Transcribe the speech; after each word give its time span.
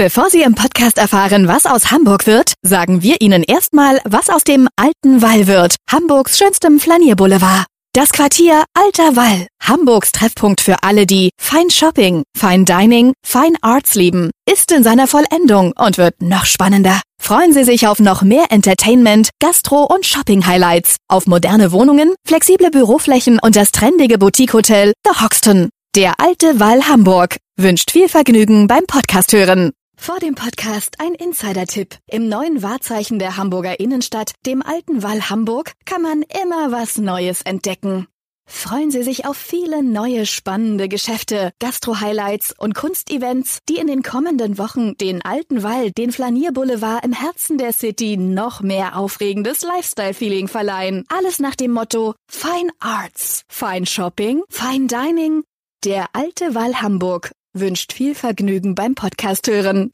Bevor 0.00 0.30
Sie 0.30 0.42
im 0.42 0.54
Podcast 0.54 0.96
erfahren, 0.96 1.48
was 1.48 1.66
aus 1.66 1.90
Hamburg 1.90 2.28
wird, 2.28 2.52
sagen 2.62 3.02
wir 3.02 3.20
Ihnen 3.20 3.42
erstmal, 3.42 4.00
was 4.04 4.30
aus 4.30 4.44
dem 4.44 4.68
Alten 4.76 5.22
Wall 5.22 5.48
wird, 5.48 5.74
Hamburgs 5.90 6.38
schönstem 6.38 6.78
Flanierboulevard. 6.78 7.66
Das 7.94 8.12
Quartier 8.12 8.62
Alter 8.74 9.16
Wall, 9.16 9.48
Hamburgs 9.60 10.12
Treffpunkt 10.12 10.60
für 10.60 10.84
alle, 10.84 11.04
die 11.04 11.30
Fine 11.40 11.72
Shopping, 11.72 12.22
Fine 12.36 12.64
Dining, 12.64 13.12
Fine 13.26 13.56
Arts 13.60 13.96
lieben, 13.96 14.30
ist 14.48 14.70
in 14.70 14.84
seiner 14.84 15.08
Vollendung 15.08 15.72
und 15.76 15.98
wird 15.98 16.22
noch 16.22 16.46
spannender. 16.46 17.00
Freuen 17.20 17.52
Sie 17.52 17.64
sich 17.64 17.88
auf 17.88 17.98
noch 17.98 18.22
mehr 18.22 18.44
Entertainment, 18.50 19.30
Gastro- 19.42 19.92
und 19.92 20.06
Shopping-Highlights, 20.06 20.98
auf 21.08 21.26
moderne 21.26 21.72
Wohnungen, 21.72 22.14
flexible 22.24 22.70
Büroflächen 22.70 23.40
und 23.40 23.56
das 23.56 23.72
trendige 23.72 24.16
Boutique-Hotel 24.18 24.92
The 25.04 25.20
Hoxton. 25.20 25.70
Der 25.96 26.20
Alte 26.20 26.60
Wall 26.60 26.86
Hamburg 26.86 27.38
wünscht 27.56 27.90
viel 27.90 28.08
Vergnügen 28.08 28.68
beim 28.68 28.86
Podcast 28.86 29.32
hören. 29.32 29.72
Vor 30.00 30.20
dem 30.20 30.36
Podcast 30.36 31.00
ein 31.00 31.12
Insider-Tipp. 31.12 31.96
Im 32.06 32.30
neuen 32.30 32.62
Wahrzeichen 32.62 33.18
der 33.18 33.36
Hamburger 33.36 33.78
Innenstadt, 33.78 34.32
dem 34.46 34.62
alten 34.62 35.02
Wall 35.02 35.28
Hamburg, 35.28 35.72
kann 35.84 36.00
man 36.00 36.22
immer 36.22 36.72
was 36.72 36.96
Neues 36.96 37.42
entdecken. 37.42 38.06
Freuen 38.48 38.90
Sie 38.90 39.02
sich 39.02 39.26
auf 39.26 39.36
viele 39.36 39.82
neue 39.82 40.24
spannende 40.24 40.88
Geschäfte, 40.88 41.52
Gastro-Highlights 41.58 42.54
und 42.56 42.74
Kunstevents, 42.74 43.58
die 43.68 43.76
in 43.76 43.88
den 43.88 44.02
kommenden 44.02 44.56
Wochen 44.56 44.96
den 44.96 45.22
alten 45.22 45.62
Wall, 45.62 45.90
den 45.90 46.10
Flanierboulevard 46.10 47.04
im 47.04 47.12
Herzen 47.12 47.58
der 47.58 47.74
City 47.74 48.16
noch 48.16 48.62
mehr 48.62 48.96
aufregendes 48.96 49.60
Lifestyle-Feeling 49.60 50.48
verleihen. 50.48 51.04
Alles 51.08 51.40
nach 51.40 51.56
dem 51.56 51.72
Motto 51.72 52.14
Fine 52.30 52.70
Arts, 52.80 53.42
Fine 53.48 53.84
Shopping, 53.84 54.42
Fine 54.48 54.86
Dining. 54.86 55.42
Der 55.84 56.06
alte 56.14 56.54
Wall 56.54 56.80
Hamburg 56.80 57.30
wünscht 57.60 57.92
viel 57.92 58.14
Vergnügen 58.14 58.74
beim 58.74 58.94
Podcast 58.94 59.48
hören. 59.48 59.90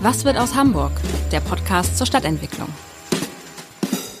Was 0.00 0.24
wird 0.24 0.36
aus 0.36 0.54
Hamburg? 0.54 0.92
Der 1.32 1.40
Podcast 1.40 1.96
zur 1.96 2.06
Stadtentwicklung. 2.06 2.68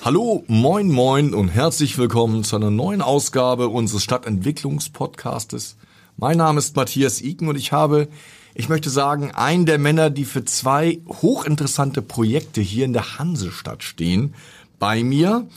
Hallo, 0.02 0.44
moin, 0.48 0.90
moin 0.90 1.34
und 1.34 1.48
herzlich 1.48 1.96
willkommen 1.96 2.44
zu 2.44 2.56
einer 2.56 2.70
neuen 2.70 3.00
Ausgabe 3.00 3.68
unseres 3.68 4.02
Stadtentwicklungspodcastes. 4.02 5.76
Mein 6.16 6.38
Name 6.38 6.58
ist 6.58 6.76
Matthias 6.76 7.22
Iken 7.22 7.48
und 7.48 7.56
ich 7.56 7.72
habe, 7.72 8.08
ich 8.54 8.68
möchte 8.68 8.90
sagen, 8.90 9.32
einen 9.32 9.66
der 9.66 9.78
Männer, 9.78 10.10
die 10.10 10.24
für 10.24 10.44
zwei 10.44 11.00
hochinteressante 11.08 12.02
Projekte 12.02 12.60
hier 12.60 12.84
in 12.84 12.92
der 12.92 13.18
Hansestadt 13.18 13.82
stehen, 13.82 14.34
bei 14.78 15.02
mir 15.02 15.48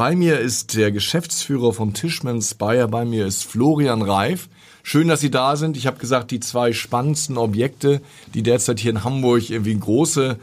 bei 0.00 0.16
mir 0.16 0.40
ist 0.40 0.78
der 0.78 0.92
Geschäftsführer 0.92 1.74
von 1.74 1.92
Tischmanns 1.92 2.54
Bayer, 2.54 2.88
bei 2.88 3.04
mir 3.04 3.26
ist 3.26 3.44
Florian 3.44 4.00
Reif. 4.00 4.48
Schön, 4.82 5.08
dass 5.08 5.20
Sie 5.20 5.30
da 5.30 5.56
sind. 5.56 5.76
Ich 5.76 5.86
habe 5.86 5.98
gesagt, 5.98 6.30
die 6.30 6.40
zwei 6.40 6.72
spannendsten 6.72 7.36
Objekte, 7.36 8.00
die 8.32 8.42
derzeit 8.42 8.80
hier 8.80 8.92
in 8.92 9.04
Hamburg 9.04 9.50
irgendwie 9.50 9.78
große 9.78 10.38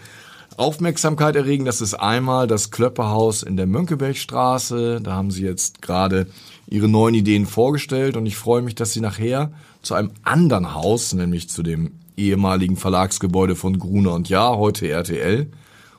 Aufmerksamkeit 0.57 1.35
erregen, 1.35 1.65
das 1.65 1.81
ist 1.81 1.95
einmal 1.95 2.45
das 2.45 2.69
Klöpperhaus 2.69 3.41
in 3.41 3.57
der 3.57 3.65
Mönckebergstraße. 3.65 5.01
Da 5.01 5.13
haben 5.13 5.31
Sie 5.31 5.41
jetzt 5.41 5.81
gerade 5.81 6.27
Ihre 6.67 6.87
neuen 6.87 7.15
Ideen 7.15 7.47
vorgestellt 7.47 8.15
und 8.15 8.27
ich 8.27 8.37
freue 8.37 8.61
mich, 8.61 8.75
dass 8.75 8.93
Sie 8.93 9.01
nachher 9.01 9.51
zu 9.81 9.95
einem 9.95 10.11
anderen 10.21 10.75
Haus, 10.75 11.13
nämlich 11.13 11.49
zu 11.49 11.63
dem 11.63 11.93
ehemaligen 12.15 12.77
Verlagsgebäude 12.77 13.55
von 13.55 13.79
Gruner 13.79 14.13
und 14.13 14.29
Jahr, 14.29 14.59
heute 14.59 14.87
RTL, 14.87 15.47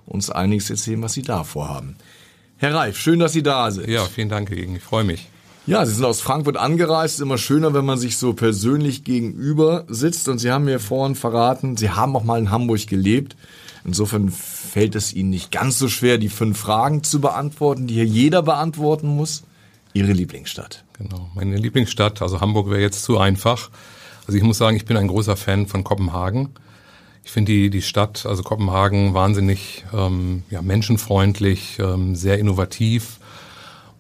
uns 0.07 0.31
einiges 0.31 0.71
erzählen, 0.71 1.03
was 1.03 1.15
Sie 1.15 1.23
da 1.23 1.43
vorhaben. 1.43 1.97
Herr 2.61 2.75
Reif, 2.75 2.99
schön, 2.99 3.21
dass 3.21 3.33
Sie 3.33 3.45
da 3.45 3.71
sind. 3.71 3.89
Ja, 3.89 4.05
vielen 4.05 4.29
Dank, 4.29 4.49
Gegen. 4.49 4.75
Ich 4.75 4.83
freue 4.83 5.05
mich. 5.05 5.29
Ja, 5.67 5.87
Sie 5.87 5.95
sind 5.95 6.05
aus 6.05 6.21
Frankfurt 6.21 6.57
angereist. 6.57 7.15
Ist 7.15 7.21
immer 7.21 7.39
schöner, 7.39 7.73
wenn 7.73 7.85
man 7.85 7.99
sich 7.99 8.17
so 8.17 8.33
persönlich 8.33 9.05
gegenüber 9.05 9.85
sitzt. 9.87 10.29
Und 10.29 10.39
Sie 10.39 10.51
haben 10.51 10.65
mir 10.65 10.81
vorhin 10.81 11.15
verraten, 11.15 11.77
Sie 11.77 11.91
haben 11.91 12.17
auch 12.17 12.25
mal 12.25 12.41
in 12.41 12.51
Hamburg 12.51 12.89
gelebt. 12.89 13.37
Insofern 13.85 14.29
fällt 14.31 14.97
es 14.97 15.15
Ihnen 15.15 15.31
nicht 15.31 15.53
ganz 15.53 15.79
so 15.79 15.87
schwer, 15.87 16.19
die 16.19 16.29
fünf 16.29 16.59
Fragen 16.59 17.05
zu 17.05 17.21
beantworten, 17.21 17.87
die 17.87 17.95
hier 17.95 18.07
jeder 18.07 18.43
beantworten 18.43 19.07
muss. 19.07 19.45
Ihre 19.93 20.13
Lieblingsstadt. 20.13 20.85
Genau, 20.99 21.31
meine 21.37 21.57
Lieblingsstadt, 21.57 22.23
also 22.23 22.41
Hamburg 22.41 22.71
wäre 22.71 22.81
jetzt 22.81 23.05
zu 23.05 23.19
einfach. 23.19 23.71
Also 24.27 24.37
ich 24.37 24.43
muss 24.43 24.59
sagen, 24.59 24.77
ich 24.77 24.85
bin 24.85 24.97
ein 24.97 25.07
großer 25.07 25.37
Fan 25.37 25.69
von 25.69 25.85
Kopenhagen. 25.85 26.49
Ich 27.29 27.33
finde 27.33 27.53
die, 27.53 27.69
die 27.69 27.83
Stadt, 27.83 28.25
also 28.25 28.43
Kopenhagen, 28.43 29.13
wahnsinnig 29.13 29.85
ähm, 29.93 30.45
ja, 30.49 30.63
menschenfreundlich, 30.63 31.79
ähm, 31.79 32.17
sehr 32.17 32.39
innovativ, 32.39 33.19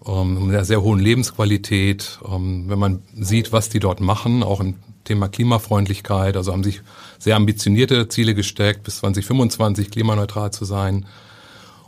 ähm, 0.06 0.46
mit 0.46 0.54
einer 0.54 0.64
sehr 0.64 0.80
hohen 0.80 0.98
Lebensqualität. 0.98 2.20
Ähm, 2.26 2.70
wenn 2.70 2.78
man 2.78 3.02
sieht, 3.14 3.52
was 3.52 3.68
die 3.68 3.80
dort 3.80 4.00
machen, 4.00 4.42
auch 4.42 4.60
im 4.60 4.76
Thema 5.04 5.28
Klimafreundlichkeit, 5.28 6.38
also 6.38 6.52
haben 6.52 6.64
sich 6.64 6.80
sehr 7.18 7.36
ambitionierte 7.36 8.08
Ziele 8.08 8.34
gesteckt, 8.34 8.84
bis 8.84 9.00
2025 9.00 9.90
klimaneutral 9.90 10.50
zu 10.50 10.64
sein. 10.64 11.04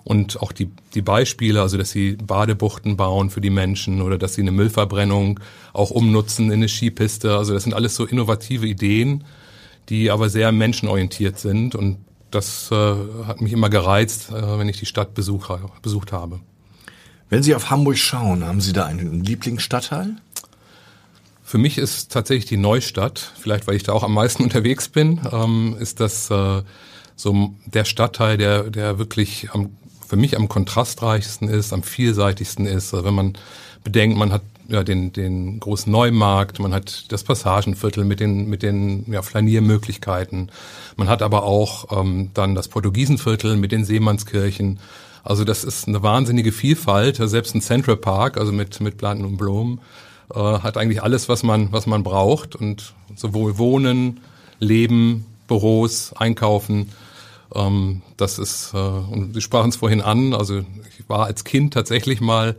Und 0.04 0.42
auch 0.42 0.52
die, 0.52 0.70
die 0.92 1.02
Beispiele, 1.02 1.62
also 1.62 1.78
dass 1.78 1.90
sie 1.90 2.16
Badebuchten 2.16 2.98
bauen 2.98 3.30
für 3.30 3.40
die 3.40 3.48
Menschen 3.48 4.02
oder 4.02 4.18
dass 4.18 4.34
sie 4.34 4.42
eine 4.42 4.52
Müllverbrennung 4.52 5.40
auch 5.72 5.90
umnutzen 5.90 6.48
in 6.48 6.58
eine 6.58 6.68
Skipiste. 6.68 7.34
Also 7.38 7.54
das 7.54 7.62
sind 7.62 7.72
alles 7.72 7.94
so 7.94 8.04
innovative 8.04 8.66
Ideen, 8.66 9.24
die 9.90 10.10
aber 10.10 10.30
sehr 10.30 10.52
menschenorientiert 10.52 11.38
sind 11.38 11.74
und 11.74 11.98
das 12.30 12.70
äh, 12.70 12.94
hat 13.26 13.40
mich 13.40 13.52
immer 13.52 13.68
gereizt, 13.68 14.30
äh, 14.30 14.58
wenn 14.58 14.68
ich 14.68 14.78
die 14.78 14.86
Stadt 14.86 15.14
besuch, 15.14 15.50
besucht 15.82 16.12
habe. 16.12 16.40
Wenn 17.28 17.42
Sie 17.42 17.54
auf 17.54 17.70
Hamburg 17.70 17.98
schauen, 17.98 18.44
haben 18.44 18.60
Sie 18.60 18.72
da 18.72 18.86
einen 18.86 19.24
Lieblingsstadtteil? 19.24 20.16
Für 21.42 21.58
mich 21.58 21.78
ist 21.78 22.12
tatsächlich 22.12 22.46
die 22.46 22.56
Neustadt, 22.56 23.32
vielleicht 23.40 23.66
weil 23.66 23.74
ich 23.74 23.82
da 23.82 23.92
auch 23.92 24.04
am 24.04 24.14
meisten 24.14 24.42
unterwegs 24.44 24.88
bin, 24.88 25.20
ähm, 25.32 25.76
ist 25.78 25.98
das 25.98 26.30
äh, 26.30 26.62
so 27.16 27.54
der 27.66 27.84
Stadtteil, 27.84 28.36
der, 28.36 28.70
der 28.70 28.98
wirklich 28.98 29.50
am, 29.52 29.76
für 30.06 30.16
mich 30.16 30.36
am 30.36 30.48
kontrastreichsten 30.48 31.48
ist, 31.48 31.72
am 31.72 31.82
vielseitigsten 31.82 32.66
ist. 32.66 32.94
Also 32.94 33.04
wenn 33.04 33.14
man 33.14 33.32
bedenkt, 33.82 34.16
man 34.16 34.32
hat 34.32 34.42
ja, 34.70 34.84
den, 34.84 35.12
den 35.12 35.60
großen 35.60 35.90
Neumarkt, 35.90 36.58
man 36.60 36.72
hat 36.72 37.10
das 37.12 37.24
Passagenviertel 37.24 38.04
mit 38.04 38.20
den, 38.20 38.48
mit 38.48 38.62
den 38.62 39.10
ja, 39.12 39.22
Flaniermöglichkeiten, 39.22 40.50
man 40.96 41.08
hat 41.08 41.22
aber 41.22 41.42
auch 41.42 42.00
ähm, 42.00 42.30
dann 42.34 42.54
das 42.54 42.68
Portugiesenviertel 42.68 43.56
mit 43.56 43.72
den 43.72 43.84
Seemannskirchen. 43.84 44.78
Also 45.22 45.44
das 45.44 45.64
ist 45.64 45.86
eine 45.86 46.02
wahnsinnige 46.02 46.52
Vielfalt. 46.52 47.16
Selbst 47.16 47.54
ein 47.54 47.60
Central 47.60 47.96
Park, 47.96 48.38
also 48.38 48.52
mit, 48.52 48.80
mit 48.80 48.96
Planten 48.96 49.24
und 49.24 49.36
Blumen, 49.36 49.80
äh, 50.34 50.38
hat 50.38 50.78
eigentlich 50.78 51.02
alles, 51.02 51.28
was 51.28 51.42
man, 51.42 51.72
was 51.72 51.86
man 51.86 52.02
braucht. 52.02 52.56
Und 52.56 52.94
sowohl 53.16 53.58
Wohnen, 53.58 54.20
Leben, 54.60 55.26
Büros, 55.46 56.14
Einkaufen, 56.14 56.90
ähm, 57.54 58.02
das 58.16 58.38
ist, 58.38 58.72
äh, 58.74 58.76
und 58.76 59.34
Sie 59.34 59.40
sprachen 59.40 59.70
es 59.70 59.76
vorhin 59.76 60.00
an, 60.00 60.34
also 60.34 60.58
ich 60.58 61.08
war 61.08 61.26
als 61.26 61.44
Kind 61.44 61.74
tatsächlich 61.74 62.20
mal 62.20 62.56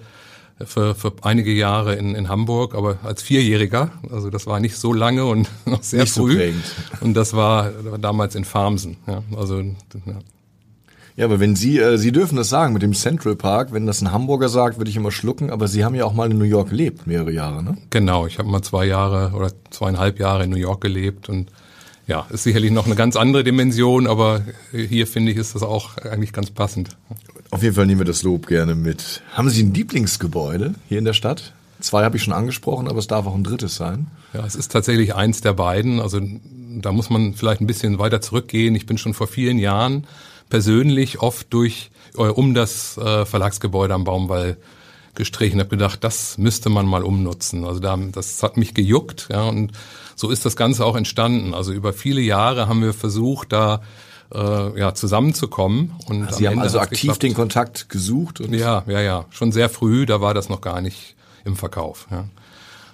für, 0.65 0.95
für 0.95 1.13
einige 1.21 1.51
Jahre 1.51 1.95
in, 1.95 2.15
in 2.15 2.29
Hamburg, 2.29 2.75
aber 2.75 2.99
als 3.03 3.21
Vierjähriger. 3.21 3.91
Also 4.11 4.29
das 4.29 4.47
war 4.47 4.59
nicht 4.59 4.77
so 4.77 4.93
lange 4.93 5.25
und 5.25 5.49
noch 5.65 5.83
sehr 5.83 6.01
nicht 6.01 6.13
früh. 6.13 6.53
So 6.99 7.05
und 7.05 7.13
das 7.13 7.33
war 7.33 7.71
damals 7.99 8.35
in 8.35 8.45
Farmsen. 8.45 8.97
Ja, 9.07 9.23
also 9.35 9.59
ja. 9.59 10.19
Ja, 11.17 11.25
aber 11.25 11.39
wenn 11.39 11.55
Sie, 11.55 11.77
äh, 11.77 11.97
Sie 11.97 12.11
dürfen 12.11 12.37
das 12.37 12.49
sagen 12.49 12.73
mit 12.73 12.81
dem 12.81 12.93
Central 12.93 13.35
Park, 13.35 13.73
wenn 13.73 13.85
das 13.85 14.01
ein 14.01 14.11
Hamburger 14.11 14.49
sagt, 14.49 14.77
würde 14.77 14.89
ich 14.89 14.95
immer 14.95 15.11
schlucken, 15.11 15.49
aber 15.49 15.67
Sie 15.67 15.83
haben 15.83 15.93
ja 15.93 16.05
auch 16.05 16.13
mal 16.13 16.31
in 16.31 16.37
New 16.37 16.45
York 16.45 16.69
gelebt, 16.69 17.05
mehrere 17.05 17.31
Jahre, 17.31 17.61
ne? 17.61 17.77
Genau, 17.89 18.25
ich 18.27 18.39
habe 18.39 18.49
mal 18.49 18.61
zwei 18.61 18.85
Jahre 18.85 19.35
oder 19.35 19.51
zweieinhalb 19.71 20.19
Jahre 20.19 20.45
in 20.45 20.49
New 20.49 20.57
York 20.57 20.81
gelebt 20.81 21.27
und 21.27 21.51
ja, 22.11 22.27
ist 22.29 22.43
sicherlich 22.43 22.71
noch 22.71 22.87
eine 22.87 22.95
ganz 22.95 23.15
andere 23.15 23.45
Dimension, 23.45 24.05
aber 24.05 24.41
hier 24.73 25.07
finde 25.07 25.31
ich, 25.31 25.37
ist 25.37 25.55
das 25.55 25.63
auch 25.63 25.95
eigentlich 25.97 26.33
ganz 26.33 26.51
passend. 26.51 26.89
Auf 27.51 27.63
jeden 27.63 27.73
Fall 27.73 27.85
nehmen 27.85 28.01
wir 28.01 28.05
das 28.05 28.21
Lob 28.23 28.47
gerne 28.47 28.75
mit. 28.75 29.21
Haben 29.31 29.49
Sie 29.49 29.63
ein 29.63 29.73
Lieblingsgebäude 29.73 30.75
hier 30.89 30.99
in 30.99 31.05
der 31.05 31.13
Stadt? 31.13 31.53
Zwei 31.79 32.03
habe 32.03 32.17
ich 32.17 32.23
schon 32.23 32.33
angesprochen, 32.33 32.89
aber 32.89 32.99
es 32.99 33.07
darf 33.07 33.25
auch 33.27 33.33
ein 33.33 33.45
drittes 33.45 33.75
sein. 33.75 34.07
Ja, 34.33 34.45
es 34.45 34.55
ist 34.55 34.73
tatsächlich 34.73 35.15
eins 35.15 35.39
der 35.39 35.53
beiden. 35.53 36.01
Also 36.01 36.19
da 36.81 36.91
muss 36.91 37.09
man 37.09 37.33
vielleicht 37.33 37.61
ein 37.61 37.67
bisschen 37.67 37.97
weiter 37.97 38.19
zurückgehen. 38.19 38.75
Ich 38.75 38.85
bin 38.85 38.97
schon 38.97 39.13
vor 39.13 39.27
vielen 39.27 39.57
Jahren 39.57 40.05
persönlich 40.49 41.21
oft 41.21 41.53
durch 41.53 41.91
äh, 42.17 42.23
um 42.23 42.53
das 42.53 42.97
äh, 42.97 43.25
Verlagsgebäude 43.25 43.93
am 43.93 44.03
Baumwall 44.03 44.57
gestrichen, 45.15 45.61
habe 45.61 45.69
gedacht, 45.69 46.03
das 46.03 46.37
müsste 46.37 46.67
man 46.69 46.85
mal 46.85 47.03
umnutzen. 47.03 47.63
Also 47.63 47.79
da, 47.79 47.97
das 47.97 48.43
hat 48.43 48.57
mich 48.57 48.73
gejuckt, 48.73 49.29
ja, 49.31 49.43
und 49.43 49.71
so 50.15 50.29
ist 50.29 50.45
das 50.45 50.55
Ganze 50.55 50.85
auch 50.85 50.95
entstanden. 50.95 51.53
Also 51.53 51.71
über 51.73 51.93
viele 51.93 52.21
Jahre 52.21 52.67
haben 52.67 52.81
wir 52.81 52.93
versucht, 52.93 53.51
da 53.51 53.81
äh, 54.33 54.79
ja, 54.79 54.93
zusammenzukommen. 54.93 55.93
Und 56.07 56.33
Sie 56.33 56.47
haben 56.47 56.53
Ende 56.53 56.63
also 56.63 56.79
aktiv 56.79 57.01
geklappt. 57.01 57.23
den 57.23 57.33
Kontakt 57.33 57.89
gesucht? 57.89 58.41
Und 58.41 58.53
ja, 58.53 58.83
ja, 58.87 59.01
ja. 59.01 59.25
Schon 59.29 59.51
sehr 59.51 59.69
früh, 59.69 60.05
da 60.05 60.21
war 60.21 60.33
das 60.33 60.49
noch 60.49 60.61
gar 60.61 60.81
nicht 60.81 61.15
im 61.45 61.55
Verkauf. 61.55 62.07
Ja. 62.11 62.25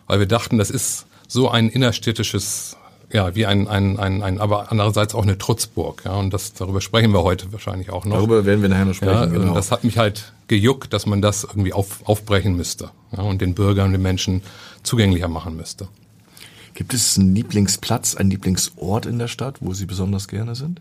Weil 0.08 0.19
wir 0.19 0.25
dachten, 0.25 0.58
das 0.58 0.69
ist 0.69 1.06
so 1.28 1.50
ein 1.50 1.69
innerstädtisches, 1.69 2.78
ja, 3.12 3.36
wie 3.36 3.46
ein, 3.46 3.68
ein, 3.68 4.00
ein, 4.00 4.24
ein 4.24 4.40
aber 4.40 4.72
andererseits 4.72 5.14
auch 5.14 5.24
eine 5.24 5.38
Trutzburg. 5.38 6.04
Ja, 6.06 6.16
und 6.16 6.34
das, 6.34 6.54
darüber 6.54 6.81
sprechen 6.81 7.12
wir 7.12 7.24
heute 7.24 7.52
wahrscheinlich 7.52 7.92
auch 7.92 8.06
noch. 8.06 8.16
Darüber 8.16 8.46
werden 8.46 8.62
wir 8.62 8.69
nachher 8.69 8.86
noch 8.86 8.94
sprechen, 8.94 9.14
ja, 9.14 9.25
genau. 9.25 9.54
Das 9.54 9.72
hat 9.72 9.84
mich 9.84 9.98
halt 9.98 10.34
gejuckt, 10.48 10.94
dass 10.94 11.06
man 11.06 11.22
das 11.22 11.44
irgendwie 11.44 11.74
auf, 11.74 12.00
aufbrechen 12.06 12.56
müsste 12.56 12.92
ja, 13.16 13.24
und 13.24 13.42
den 13.42 13.54
Bürgern, 13.54 13.92
den 13.92 14.02
Menschen 14.02 14.42
zugänglicher 14.84 15.28
machen 15.28 15.58
müsste. 15.58 15.90
Gibt 16.77 16.94
es 16.94 17.18
einen 17.18 17.33
Lieblingsplatz, 17.33 18.13
einen 18.13 18.29
Lieblingsort 18.29 19.07
in 19.07 19.18
der 19.18 19.27
Stadt, 19.27 19.56
wo 19.62 19.74
Sie 19.74 19.88
besonders 19.88 20.27
gerne 20.27 20.53
sind? 20.53 20.79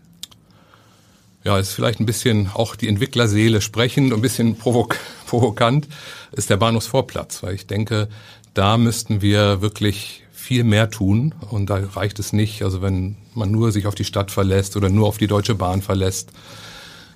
Ja, 1.43 1.57
ist 1.57 1.71
vielleicht 1.71 1.99
ein 1.99 2.05
bisschen 2.05 2.51
auch 2.53 2.75
die 2.75 2.87
Entwicklerseele 2.87 3.61
sprechend, 3.61 4.13
ein 4.13 4.21
bisschen 4.21 4.57
provok 4.57 4.95
provokant, 5.25 5.87
ist 6.33 6.51
der 6.51 6.57
Bahnhofsvorplatz, 6.57 7.41
weil 7.41 7.55
ich 7.55 7.65
denke, 7.65 8.09
da 8.53 8.77
müssten 8.77 9.23
wir 9.23 9.61
wirklich 9.61 10.21
viel 10.31 10.63
mehr 10.63 10.91
tun 10.91 11.33
und 11.49 11.71
da 11.71 11.77
reicht 11.77 12.19
es 12.19 12.31
nicht, 12.31 12.61
also 12.61 12.83
wenn 12.83 13.15
man 13.33 13.49
nur 13.49 13.71
sich 13.71 13.87
auf 13.87 13.95
die 13.95 14.05
Stadt 14.05 14.29
verlässt 14.29 14.77
oder 14.77 14.89
nur 14.89 15.07
auf 15.07 15.17
die 15.17 15.25
Deutsche 15.25 15.55
Bahn 15.55 15.81
verlässt. 15.81 16.29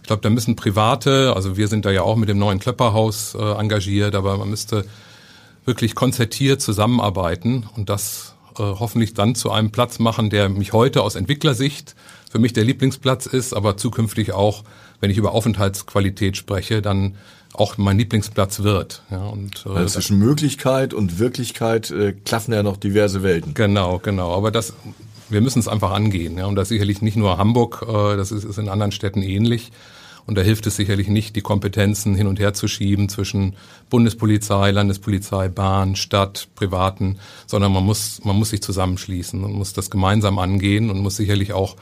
Ich 0.01 0.07
glaube, 0.07 0.23
da 0.23 0.31
müssen 0.31 0.55
Private, 0.55 1.35
also 1.35 1.55
wir 1.55 1.67
sind 1.67 1.85
da 1.85 1.91
ja 1.91 2.01
auch 2.01 2.15
mit 2.15 2.29
dem 2.29 2.39
neuen 2.39 2.57
Klepperhaus 2.57 3.35
äh, 3.35 3.51
engagiert, 3.59 4.15
aber 4.15 4.39
man 4.39 4.49
müsste 4.49 4.85
wirklich 5.65 5.93
konzertiert 5.93 6.61
zusammenarbeiten 6.61 7.69
und 7.75 7.87
das 7.87 8.30
äh, 8.57 8.63
hoffentlich 8.63 9.13
dann 9.13 9.35
zu 9.35 9.51
einem 9.51 9.71
Platz 9.71 9.99
machen, 9.99 10.29
der 10.29 10.49
mich 10.49 10.73
heute 10.73 11.03
aus 11.03 11.15
Entwicklersicht 11.15 11.95
für 12.31 12.39
mich 12.39 12.53
der 12.53 12.63
Lieblingsplatz 12.63 13.25
ist, 13.25 13.53
aber 13.53 13.75
zukünftig 13.75 14.31
auch, 14.31 14.63
wenn 15.01 15.11
ich 15.11 15.17
über 15.17 15.33
Aufenthaltsqualität 15.33 16.37
spreche, 16.37 16.81
dann 16.81 17.15
auch 17.53 17.77
mein 17.77 17.97
Lieblingsplatz 17.97 18.63
wird. 18.63 19.03
Ja, 19.11 19.25
und, 19.25 19.65
äh, 19.65 19.69
also 19.69 19.95
zwischen 19.95 20.17
Möglichkeit 20.17 20.93
und 20.93 21.19
Wirklichkeit 21.19 21.91
äh, 21.91 22.13
klaffen 22.13 22.53
ja 22.53 22.63
noch 22.63 22.77
diverse 22.77 23.23
Welten. 23.23 23.53
Genau, 23.53 23.99
genau. 23.99 24.33
Aber 24.33 24.51
das, 24.51 24.73
wir 25.29 25.41
müssen 25.41 25.59
es 25.59 25.67
einfach 25.67 25.91
angehen. 25.91 26.37
Ja, 26.37 26.45
und 26.45 26.55
das 26.55 26.69
sicherlich 26.69 27.01
nicht 27.01 27.17
nur 27.17 27.37
Hamburg, 27.37 27.85
äh, 27.87 28.15
das 28.15 28.31
ist, 28.31 28.45
ist 28.45 28.57
in 28.57 28.69
anderen 28.69 28.93
Städten 28.93 29.21
ähnlich. 29.21 29.71
Und 30.25 30.37
da 30.37 30.41
hilft 30.41 30.67
es 30.67 30.75
sicherlich 30.75 31.07
nicht, 31.07 31.35
die 31.35 31.41
Kompetenzen 31.41 32.15
hin 32.15 32.27
und 32.27 32.39
her 32.39 32.53
zu 32.53 32.67
schieben 32.67 33.09
zwischen 33.09 33.55
Bundespolizei, 33.89 34.71
Landespolizei, 34.71 35.49
Bahn, 35.49 35.95
Stadt, 35.95 36.47
Privaten, 36.55 37.17
sondern 37.47 37.71
man 37.71 37.83
muss, 37.83 38.23
man 38.23 38.35
muss 38.35 38.51
sich 38.51 38.61
zusammenschließen 38.61 39.43
und 39.43 39.53
muss 39.53 39.73
das 39.73 39.89
gemeinsam 39.89 40.39
angehen 40.39 40.89
und 40.89 40.99
muss 40.99 41.15
sicherlich 41.15 41.53
auch 41.53 41.75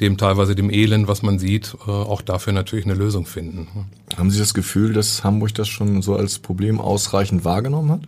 dem 0.00 0.16
teilweise 0.16 0.54
dem 0.54 0.70
Elend, 0.70 1.08
was 1.08 1.22
man 1.22 1.38
sieht, 1.38 1.76
äh, 1.86 1.90
auch 1.90 2.22
dafür 2.22 2.52
natürlich 2.52 2.84
eine 2.84 2.94
Lösung 2.94 3.26
finden. 3.26 3.66
Haben 4.16 4.30
Sie 4.30 4.38
das 4.38 4.54
Gefühl, 4.54 4.92
dass 4.92 5.24
Hamburg 5.24 5.54
das 5.54 5.68
schon 5.68 6.02
so 6.02 6.14
als 6.14 6.38
Problem 6.38 6.80
ausreichend 6.80 7.44
wahrgenommen 7.44 7.90
hat? 7.90 8.00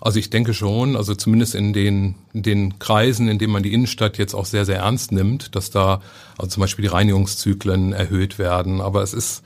Also 0.00 0.18
ich 0.18 0.30
denke 0.30 0.54
schon, 0.54 0.96
also 0.96 1.14
zumindest 1.14 1.54
in 1.54 1.74
den, 1.74 2.14
in 2.32 2.42
den 2.42 2.78
Kreisen, 2.78 3.28
in 3.28 3.38
denen 3.38 3.52
man 3.52 3.62
die 3.62 3.72
Innenstadt 3.72 4.16
jetzt 4.16 4.34
auch 4.34 4.46
sehr, 4.46 4.64
sehr 4.64 4.78
ernst 4.78 5.12
nimmt, 5.12 5.54
dass 5.54 5.70
da 5.70 6.00
also 6.38 6.50
zum 6.50 6.62
Beispiel 6.62 6.84
die 6.84 6.88
Reinigungszyklen 6.88 7.92
erhöht 7.92 8.38
werden. 8.38 8.80
Aber 8.80 9.02
es 9.02 9.12
ist, 9.12 9.42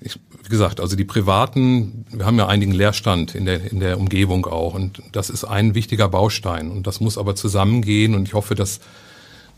ich, 0.00 0.18
wie 0.42 0.48
gesagt, 0.48 0.80
also 0.80 0.96
die 0.96 1.04
privaten, 1.04 2.06
wir 2.10 2.26
haben 2.26 2.38
ja 2.38 2.48
einigen 2.48 2.72
Leerstand 2.72 3.36
in 3.36 3.46
der, 3.46 3.70
in 3.70 3.78
der 3.78 3.98
Umgebung 3.98 4.46
auch 4.46 4.74
und 4.74 5.00
das 5.12 5.30
ist 5.30 5.44
ein 5.44 5.76
wichtiger 5.76 6.08
Baustein 6.08 6.70
und 6.70 6.88
das 6.88 7.00
muss 7.00 7.16
aber 7.16 7.36
zusammengehen 7.36 8.16
und 8.16 8.26
ich 8.26 8.34
hoffe, 8.34 8.56
dass 8.56 8.80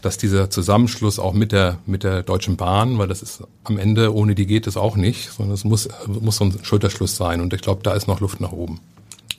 dass 0.03 0.19
dieser 0.19 0.51
Zusammenschluss 0.51 1.19
auch 1.19 1.33
mit 1.33 1.51
der, 1.51 1.79
mit 1.87 2.03
der 2.03 2.23
Deutschen 2.23 2.57
Bahn, 2.57 2.99
weil 2.99 3.09
das 3.09 3.23
ist 3.23 3.43
am 3.65 3.79
Ende, 3.79 4.15
ohne 4.15 4.35
die 4.35 4.45
geht 4.45 4.67
es 4.67 4.77
auch 4.77 4.97
nicht, 4.97 5.31
sondern 5.31 5.55
es 5.55 5.65
muss, 5.65 5.89
muss 6.07 6.37
so 6.37 6.45
ein 6.45 6.59
Schulterschluss 6.63 7.17
sein. 7.17 7.41
Und 7.41 7.55
ich 7.55 7.63
glaube, 7.63 7.83
da 7.83 7.95
ist 7.95 8.07
noch 8.07 8.21
Luft 8.21 8.39
nach 8.39 8.53
oben. 8.53 8.81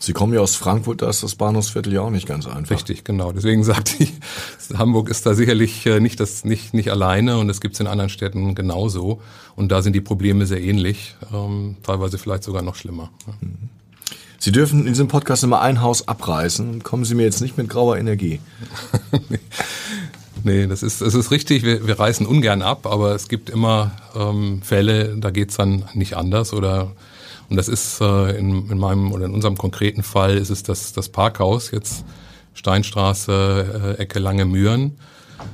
Sie 0.06 0.13
kommen 0.13 0.36
ja 0.36 0.40
aus 0.40 0.56
Frankfurt, 0.56 1.02
da 1.02 1.10
ist 1.10 1.24
das 1.24 1.34
Bahnhofsviertel 1.34 1.92
ja 1.92 2.02
auch 2.02 2.12
nicht 2.12 2.28
ganz 2.28 2.46
einfach. 2.46 2.75
Richtig, 2.75 3.04
genau. 3.04 3.31
Deswegen 3.31 3.63
sagte 3.63 4.04
ich, 4.04 4.13
Hamburg 4.78 5.10
ist 5.10 5.25
da 5.25 5.34
sicherlich 5.34 5.84
äh, 5.88 6.00
nicht, 6.00 6.19
das, 6.19 6.46
nicht, 6.46 6.75
nicht 6.75 6.92
alleine 6.92 7.40
und 7.40 7.50
es 7.50 7.60
gibt 7.60 7.74
es 7.74 7.80
in 7.80 7.88
anderen 7.88 8.12
Städten 8.12 8.54
genauso. 8.54 9.19
Und 9.56 9.72
da 9.72 9.81
sind 9.81 9.94
die 9.94 10.02
Probleme 10.02 10.46
sehr 10.46 10.62
ähnlich, 10.62 11.16
ähm, 11.34 11.78
teilweise 11.81 12.19
vielleicht 12.19 12.44
sogar 12.44 12.62
noch 12.62 12.75
schlimmer. 12.75 13.10
Sie 14.38 14.52
dürfen 14.52 14.81
in 14.81 14.94
diesem 14.94 15.07
Podcast 15.07 15.44
immer 15.44 15.62
ein 15.62 15.81
Haus 15.81 16.08
abreißen. 16.08 16.84
Kommen 16.84 17.04
Sie 17.04 17.16
mir 17.16 17.24
jetzt 17.24 17.42
nicht 17.42 17.58
mit 17.58 17.68
grauer 17.68 17.98
Energie. 17.98 18.40
Nee, 20.44 20.68
das 20.68 20.84
ist, 20.84 21.01
das 21.01 21.16
ist 21.16 21.31
richtig. 21.31 21.63
Wir, 21.63 21.88
wir 21.88 22.00
reißen 22.00 22.28
ungern 22.28 22.62
ab, 22.62 22.86
aber 22.86 23.16
es 23.16 23.30
gibt 23.30 23.50
immer 23.50 23.94
ähm, 24.16 24.62
Fälle, 24.62 25.18
da 25.18 25.31
geht's 25.31 25.56
dann 25.56 25.86
nicht 25.96 26.18
anders 26.18 26.54
oder 26.54 26.92
und 27.50 27.58
das 27.58 27.68
ist 27.68 28.02
äh, 28.02 28.38
in, 28.38 28.70
in 28.70 28.78
meinem 28.78 29.12
oder 29.12 29.26
in 29.26 29.34
unserem 29.34 29.58
konkreten 29.58 30.04
Fall 30.04 30.38
ist 30.38 30.50
es 30.50 30.64
das, 30.64 30.94
das 30.94 31.10
Parkhaus, 31.10 31.72
jetzt 31.72 32.04
Steinstraße, 32.54 33.96
äh, 33.98 34.02
Ecke 34.02 34.20
Lange 34.20 34.46
Mühren. 34.46 34.98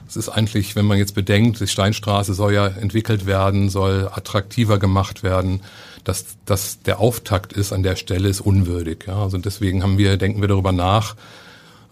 Es 0.08 0.16
ist 0.16 0.30
eigentlich, 0.30 0.76
wenn 0.76 0.86
man 0.86 0.98
jetzt 0.98 1.16
bedenkt, 1.16 1.60
die 1.60 1.68
Steinstraße 1.68 2.34
soll 2.34 2.54
ja 2.54 2.68
entwickelt 2.68 3.26
werden, 3.26 3.70
soll 3.70 4.10
attraktiver 4.14 4.78
gemacht 4.78 5.24
werden, 5.24 5.62
dass, 6.04 6.38
dass 6.46 6.82
der 6.82 7.00
Auftakt 7.00 7.54
ist 7.54 7.74
an 7.74 7.84
der 7.84 7.96
Stelle, 7.96 8.30
ist 8.30 8.42
unwürdig. 8.42 9.06
Ja? 9.08 9.24
Also 9.24 9.38
deswegen 9.38 9.84
haben 9.84 9.98
wir, 9.98 10.18
denken 10.18 10.42
wir 10.42 10.48
darüber 10.48 10.72
nach, 10.72 11.16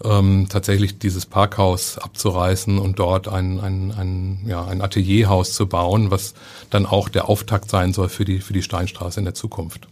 ähm, 0.04 0.46
tatsächlich 0.48 0.98
dieses 0.98 1.26
Parkhaus 1.26 1.98
abzureißen 1.98 2.78
und 2.78 2.98
dort 2.98 3.28
ein, 3.28 3.60
ein, 3.60 3.92
ein, 3.92 4.40
ja, 4.46 4.64
ein 4.64 4.80
Atelierhaus 4.80 5.52
zu 5.52 5.66
bauen, 5.66 6.10
was 6.10 6.34
dann 6.70 6.86
auch 6.86 7.08
der 7.08 7.28
Auftakt 7.28 7.70
sein 7.70 7.92
soll 7.92 8.08
für 8.08 8.24
die, 8.24 8.40
für 8.40 8.52
die 8.52 8.62
Steinstraße 8.62 9.20
in 9.20 9.24
der 9.24 9.34
Zukunft. 9.34 9.88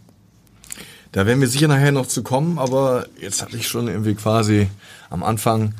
Da 1.11 1.25
werden 1.25 1.41
wir 1.41 1.47
sicher 1.47 1.67
nachher 1.67 1.91
noch 1.91 2.07
zu 2.07 2.21
kommen, 2.21 2.59
aber 2.59 3.07
jetzt 3.19 3.41
hatte 3.41 3.57
ich 3.57 3.67
schon 3.67 3.87
irgendwie 3.87 4.13
quasi 4.15 4.67
am 5.09 5.23
Anfang 5.23 5.73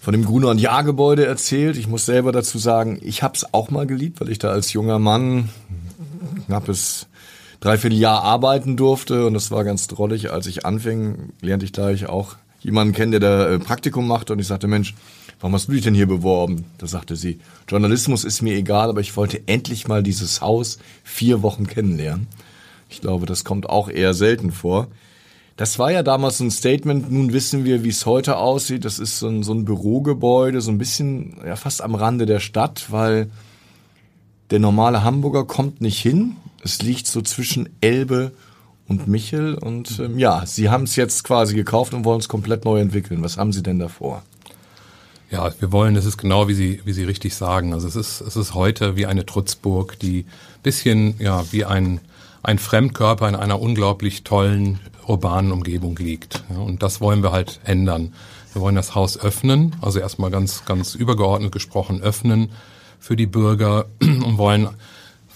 von 0.00 0.12
dem 0.12 0.24
Gruner 0.24 0.48
und 0.48 0.58
Jahr-Gebäude 0.58 1.26
erzählt. 1.26 1.76
Ich 1.76 1.88
muss 1.88 2.06
selber 2.06 2.30
dazu 2.30 2.58
sagen, 2.58 3.00
ich 3.02 3.22
habe 3.22 3.34
es 3.34 3.52
auch 3.52 3.70
mal 3.70 3.86
geliebt, 3.86 4.20
weil 4.20 4.30
ich 4.30 4.38
da 4.38 4.50
als 4.50 4.72
junger 4.72 5.00
Mann 5.00 5.48
knappes 6.46 7.06
dreiviertel 7.60 7.98
Jahr 7.98 8.22
arbeiten 8.22 8.76
durfte 8.76 9.26
und 9.26 9.34
das 9.34 9.50
war 9.50 9.64
ganz 9.64 9.88
drollig. 9.88 10.30
Als 10.30 10.46
ich 10.46 10.64
anfing, 10.64 11.32
lernte 11.40 11.66
ich 11.66 11.72
gleich 11.72 12.08
auch 12.08 12.36
jemanden 12.60 12.94
kennen, 12.94 13.12
der 13.12 13.20
da 13.20 13.48
äh, 13.48 13.58
Praktikum 13.58 14.06
macht 14.06 14.30
und 14.30 14.38
ich 14.38 14.46
sagte, 14.46 14.66
Mensch, 14.66 14.94
warum 15.40 15.54
hast 15.54 15.68
du 15.68 15.72
dich 15.72 15.82
denn 15.82 15.94
hier 15.94 16.06
beworben? 16.06 16.64
Da 16.78 16.86
sagte 16.86 17.16
sie, 17.16 17.38
Journalismus 17.68 18.24
ist 18.24 18.42
mir 18.42 18.54
egal, 18.56 18.88
aber 18.88 19.00
ich 19.00 19.16
wollte 19.16 19.42
endlich 19.46 19.88
mal 19.88 20.02
dieses 20.02 20.40
Haus 20.40 20.78
vier 21.04 21.42
Wochen 21.42 21.66
kennenlernen. 21.66 22.26
Ich 22.88 23.00
glaube, 23.00 23.26
das 23.26 23.44
kommt 23.44 23.68
auch 23.68 23.88
eher 23.88 24.14
selten 24.14 24.50
vor. 24.50 24.88
Das 25.56 25.78
war 25.78 25.90
ja 25.90 26.02
damals 26.02 26.38
so 26.38 26.44
ein 26.44 26.50
Statement. 26.50 27.10
Nun 27.10 27.32
wissen 27.32 27.64
wir, 27.64 27.82
wie 27.82 27.88
es 27.88 28.06
heute 28.06 28.36
aussieht. 28.36 28.84
Das 28.84 28.98
ist 28.98 29.18
so 29.18 29.28
ein, 29.28 29.42
so 29.42 29.52
ein 29.52 29.64
Bürogebäude, 29.64 30.60
so 30.60 30.70
ein 30.70 30.78
bisschen 30.78 31.36
ja, 31.44 31.56
fast 31.56 31.82
am 31.82 31.96
Rande 31.96 32.26
der 32.26 32.38
Stadt, 32.38 32.86
weil 32.90 33.28
der 34.50 34.60
normale 34.60 35.02
Hamburger 35.02 35.44
kommt 35.44 35.80
nicht 35.80 35.98
hin. 35.98 36.36
Es 36.62 36.80
liegt 36.80 37.06
so 37.06 37.22
zwischen 37.22 37.68
Elbe 37.80 38.32
und 38.88 39.06
Michel. 39.06 39.54
Und 39.54 40.00
ähm, 40.00 40.18
ja, 40.18 40.44
Sie 40.46 40.70
haben 40.70 40.84
es 40.84 40.96
jetzt 40.96 41.22
quasi 41.24 41.54
gekauft 41.54 41.94
und 41.94 42.04
wollen 42.04 42.20
es 42.20 42.28
komplett 42.28 42.64
neu 42.64 42.80
entwickeln. 42.80 43.22
Was 43.22 43.36
haben 43.36 43.52
Sie 43.52 43.62
denn 43.62 43.78
davor? 43.78 44.22
Ja, 45.30 45.52
wir 45.60 45.72
wollen, 45.72 45.94
es 45.94 46.06
ist 46.06 46.16
genau 46.16 46.48
wie 46.48 46.54
Sie, 46.54 46.80
wie 46.84 46.92
Sie 46.92 47.04
richtig 47.04 47.34
sagen. 47.34 47.74
Also 47.74 47.86
es 47.86 47.96
ist, 47.96 48.22
es 48.22 48.34
ist 48.34 48.54
heute 48.54 48.96
wie 48.96 49.06
eine 49.06 49.26
Trutzburg, 49.26 49.98
die 49.98 50.24
bisschen, 50.62 51.14
ja, 51.20 51.44
wie 51.52 51.66
ein, 51.66 52.00
ein 52.42 52.58
Fremdkörper 52.58 53.28
in 53.28 53.36
einer 53.36 53.60
unglaublich 53.60 54.24
tollen 54.24 54.80
urbanen 55.06 55.52
Umgebung 55.52 55.96
liegt. 55.96 56.44
Ja, 56.50 56.58
und 56.58 56.82
das 56.82 57.00
wollen 57.00 57.22
wir 57.22 57.32
halt 57.32 57.60
ändern. 57.64 58.14
Wir 58.54 58.62
wollen 58.62 58.74
das 58.74 58.94
Haus 58.94 59.18
öffnen, 59.18 59.76
also 59.82 59.98
erstmal 59.98 60.30
ganz, 60.30 60.64
ganz 60.64 60.94
übergeordnet 60.94 61.52
gesprochen 61.52 62.00
öffnen 62.00 62.50
für 62.98 63.16
die 63.16 63.26
Bürger 63.26 63.86
und 64.00 64.38
wollen 64.38 64.68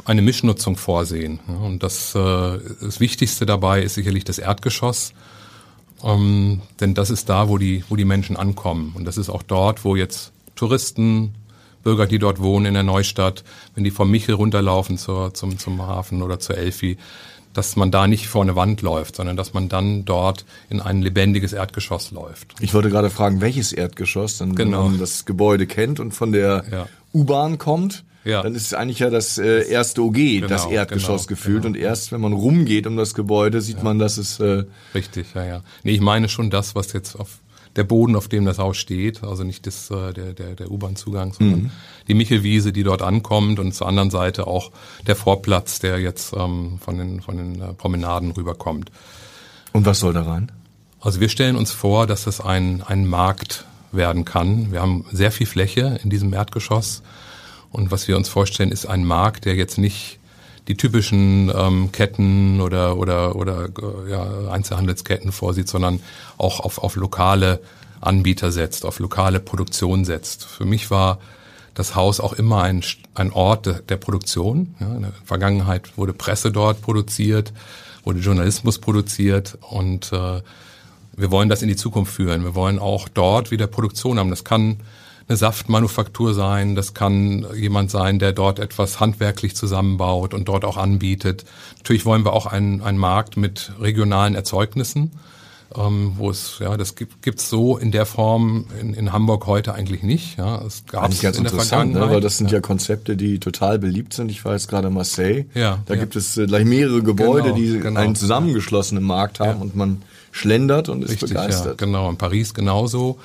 eine 0.05 0.23
Mischnutzung 0.23 0.77
vorsehen. 0.77 1.39
Und 1.47 1.83
das, 1.83 2.15
äh, 2.15 2.59
das 2.81 3.01
Wichtigste 3.01 3.47
dabei 3.47 3.83
ist 3.83 3.95
sicherlich 3.95 4.25
das 4.25 4.39
Erdgeschoss, 4.39 5.13
ähm, 6.05 6.63
denn 6.81 6.95
das 6.95 7.11
ist 7.11 7.29
da, 7.29 7.49
wo 7.49 7.59
die, 7.59 7.85
wo 7.89 7.97
die 7.97 8.05
Menschen 8.05 8.37
ankommen. 8.37 8.93
Und 8.97 9.05
das 9.05 9.17
ist 9.17 9.29
auch 9.29 9.43
dort, 9.43 9.85
wo 9.85 9.97
jetzt 9.97 10.33
Touristen, 10.57 11.35
Bürger, 11.83 12.07
die 12.07 12.19
dort 12.19 12.41
wohnen 12.41 12.67
in 12.67 12.75
der 12.75 12.83
Neustadt, 12.83 13.45
wenn 13.75 13.85
die 13.85 13.91
vom 13.91 14.11
Michel 14.11 14.35
runterlaufen 14.35 14.99
zur, 14.99 15.35
zum, 15.35 15.59
zum 15.59 15.83
Hafen 15.83 16.23
oder 16.23 16.39
zur 16.39 16.57
Elfi, 16.57 16.97
dass 17.55 17.77
man 17.77 17.91
da 17.91 18.07
nicht 18.07 18.29
vor 18.29 18.43
eine 18.43 18.57
Wand 18.57 18.83
läuft, 18.83 19.17
sondern 19.17 19.37
dass 19.37 19.53
man 19.53 19.69
dann 19.69 20.05
dort 20.05 20.45
in 20.71 20.81
ein 20.81 21.03
lebendiges 21.03 21.53
Erdgeschoss 21.53 22.11
läuft. 22.11 22.55
Ich 22.61 22.73
wollte 22.73 22.89
gerade 22.89 23.11
fragen, 23.11 23.41
welches 23.41 23.73
Erdgeschoss, 23.73 24.39
dann, 24.39 24.55
genau. 24.55 24.85
wenn 24.85 24.93
man 24.93 25.01
das 25.01 25.25
Gebäude 25.25 25.67
kennt 25.67 26.01
und 26.01 26.13
von 26.13 26.33
der 26.33 26.65
ja. 26.71 26.87
U-Bahn 27.13 27.59
kommt, 27.59 28.05
ja. 28.25 28.43
dann 28.43 28.55
ist 28.55 28.67
es 28.67 28.75
eigentlich 28.75 29.00
ja 29.00 29.11
das 29.11 29.38
äh, 29.38 29.69
erste 29.69 30.02
OG, 30.02 30.14
genau, 30.14 30.47
das 30.49 30.67
Erdgeschoss 30.67 31.26
genau, 31.26 31.29
gefühlt. 31.29 31.62
Genau. 31.62 31.69
Und 31.69 31.76
erst 31.76 32.12
wenn 32.12 32.21
man 32.21 32.33
rumgeht 32.33 32.87
um 32.87 32.97
das 32.97 33.14
Gebäude, 33.14 33.61
sieht 33.61 33.79
ja. 33.79 33.85
man, 33.85 33.99
dass 33.99 34.19
es 34.19 34.41
äh, 34.41 34.64
richtig, 34.95 35.35
ja, 35.35 35.45
ja. 35.45 35.62
Nee, 35.83 35.93
ich 35.93 36.00
meine 36.00 36.29
schon 36.29 36.50
das, 36.50 36.75
was 36.75 36.93
jetzt 36.93 37.17
auf 37.17 37.38
der 37.76 37.85
Boden, 37.85 38.17
auf 38.17 38.29
dem 38.29 38.45
das 38.45 38.59
Haus 38.59 38.76
steht, 38.76 39.25
also 39.25 39.45
nicht 39.45 39.67
das, 39.67 39.91
äh, 39.91 40.12
der, 40.12 40.33
der, 40.35 40.55
der 40.55 40.71
U-Bahn-Zugang, 40.71 41.33
sondern 41.33 41.62
mhm. 41.64 41.71
die 42.07 42.14
Michelwiese, 42.14 42.73
die 42.73 42.83
dort 42.83 43.02
ankommt 43.02 43.59
und 43.59 43.73
zur 43.73 43.88
anderen 43.88 44.11
Seite 44.11 44.47
auch 44.47 44.71
der 45.07 45.17
Vorplatz, 45.17 45.79
der 45.79 45.99
jetzt 45.99 46.35
ähm, 46.37 46.79
von 46.81 46.99
den, 46.99 47.23
von 47.23 47.37
den 47.37 47.61
äh, 47.61 47.73
Promenaden 47.73 48.33
rüberkommt. 48.33 48.91
Und 49.73 49.87
was 49.87 50.00
soll 50.00 50.12
da 50.12 50.23
rein? 50.23 50.52
Also 51.00 51.21
wir 51.21 51.29
stellen 51.29 51.57
uns 51.57 51.73
vor, 51.73 52.07
dass 52.07 52.26
es 52.26 52.41
ein, 52.41 52.83
ein 52.83 53.07
Markt 53.07 53.64
werden 53.91 54.25
kann. 54.25 54.71
Wir 54.71 54.83
haben 54.83 55.05
sehr 55.11 55.33
viel 55.33 55.47
Fläche 55.47 55.99
in 56.02 56.11
diesem 56.11 56.33
Erdgeschoss 56.33 57.02
und 57.73 57.91
was 57.91 58.07
wir 58.07 58.17
uns 58.17 58.29
vorstellen, 58.29 58.71
ist 58.71 58.87
ein 58.87 59.05
Markt, 59.05 59.45
der 59.45 59.55
jetzt 59.55 59.79
nicht 59.79 60.19
die 60.69 60.76
typischen 60.76 61.50
ähm, 61.55 61.91
Ketten 61.91 62.61
oder 62.61 62.97
oder 62.97 63.35
oder 63.35 63.67
äh, 63.67 64.11
ja, 64.11 64.50
Einzelhandelsketten 64.50 65.33
vorsieht, 65.33 65.69
sondern 65.69 66.00
auch 66.38 66.61
auf, 66.61 66.79
auf 66.79 66.95
lokale 66.97 67.61
Anbieter 68.00 68.52
setzt, 68.52 68.85
auf 68.85 68.99
lokale 68.99 69.41
Produktion 69.41 70.05
setzt. 70.05 70.45
Für 70.45 70.64
mich 70.64 70.91
war 70.91 71.19
das 71.75 71.95
Haus 71.95 72.21
auch 72.21 72.35
immer 72.35 72.62
ein, 72.62 72.85
ein 73.14 73.33
Ort 73.33 73.67
de, 73.67 73.83
der 73.88 73.97
Produktion. 73.97 74.75
Ja, 74.79 74.95
in 74.95 75.02
der 75.02 75.12
Vergangenheit 75.25 75.97
wurde 75.97 76.12
Presse 76.12 76.52
dort 76.52 76.83
produziert, 76.83 77.52
wurde 78.05 78.21
Journalismus 78.21 78.79
produziert 78.79 79.59
und 79.69 80.12
äh, 80.12 80.43
wir 81.14 81.31
wollen 81.31 81.49
das 81.49 81.62
in 81.62 81.69
die 81.69 81.76
Zukunft 81.76 82.14
führen. 82.14 82.45
Wir 82.45 82.55
wollen 82.55 82.79
auch 82.79 83.09
dort 83.09 83.50
wieder 83.50 83.67
Produktion 83.67 84.19
haben. 84.19 84.31
Das 84.31 84.45
kann 84.45 84.79
eine 85.29 85.37
Saftmanufaktur 85.37 86.35
sein, 86.35 86.75
das 86.75 86.95
kann 86.95 87.47
jemand 87.55 87.91
sein, 87.91 88.19
der 88.19 88.33
dort 88.33 88.59
etwas 88.59 89.00
handwerklich 89.00 89.57
zusammenbaut 89.57 90.35
und 90.35 90.49
dort 90.49 90.64
auch 90.64 90.76
anbietet. 90.76 91.45
Natürlich 91.79 92.05
wollen 92.05 92.25
wir 92.25 92.33
auch 92.33 92.47
einen, 92.47 92.83
einen 92.83 92.99
Markt 92.99 93.37
mit 93.37 93.73
regionalen 93.81 94.35
Erzeugnissen, 94.35 95.12
ähm, 95.76 96.12
wo 96.17 96.31
es, 96.31 96.59
ja, 96.61 96.76
das 96.76 96.97
gibt 96.97 97.23
gibt's 97.23 97.49
so 97.49 97.76
in 97.76 97.93
der 97.93 98.05
Form 98.05 98.67
in, 98.81 98.95
in 98.95 99.12
Hamburg 99.12 99.47
heute 99.47 99.75
eigentlich 99.75 100.02
nicht. 100.02 100.38
Ja, 100.38 100.62
es 100.67 100.85
gab 100.87 101.11
es 101.11 101.23
in 101.23 101.33
der 101.45 101.52
ne, 101.52 101.61
Vergangenheit. 101.61 102.02
Ne? 102.02 102.11
Weil 102.11 102.21
das 102.21 102.38
sind 102.38 102.50
ja. 102.50 102.59
ja. 102.59 102.61
Konzepte, 102.61 103.17
die 103.17 103.38
total 103.38 103.79
beliebt 103.79 104.12
sind. 104.12 104.31
Ich 104.31 104.45
war 104.45 104.52
jetzt 104.52 104.69
gerade 104.69 104.88
in 104.88 104.95
Marseille. 104.95 105.47
Ja, 105.55 105.79
da 105.87 105.95
ja. 105.95 106.00
gibt 106.00 106.17
es 106.17 106.37
äh, 106.37 106.47
gleich 106.47 106.64
mehrere 106.64 107.02
Gebäude, 107.02 107.55
genau, 107.55 107.57
die 107.57 107.79
genau. 107.79 108.00
einen 108.00 108.14
zusammengeschlossenen 108.14 109.05
Markt 109.05 109.41
haben 109.41 109.62
und 109.62 109.75
man 109.75 110.02
schlendert 110.31 110.88
und 110.88 111.02
ist 111.02 111.11
Richtig, 111.11 111.31
begeistert. 111.31 111.81
Ja, 111.81 111.87
genau, 111.87 112.11
in 112.11 112.17
Paris 112.17 112.55
genauso. 112.55 113.19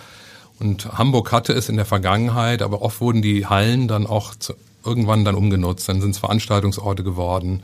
Und 0.60 0.98
Hamburg 0.98 1.32
hatte 1.32 1.54
es 1.54 1.70
in 1.70 1.76
der 1.76 1.86
Vergangenheit, 1.86 2.62
aber 2.62 2.82
oft 2.82 3.02
wurden 3.02 3.22
die 3.22 3.46
Hallen 3.46 3.88
dann 3.88 4.08
auch 4.08 4.34
zu, 4.36 4.54
irgendwann 4.84 5.26
dann 5.26 5.36
umgenutzt. 5.36 5.88
Dann 5.88 6.02
sind 6.02 6.12
es 6.12 6.18
Veranstaltungsorte 6.18 7.04
geworden. 7.04 7.64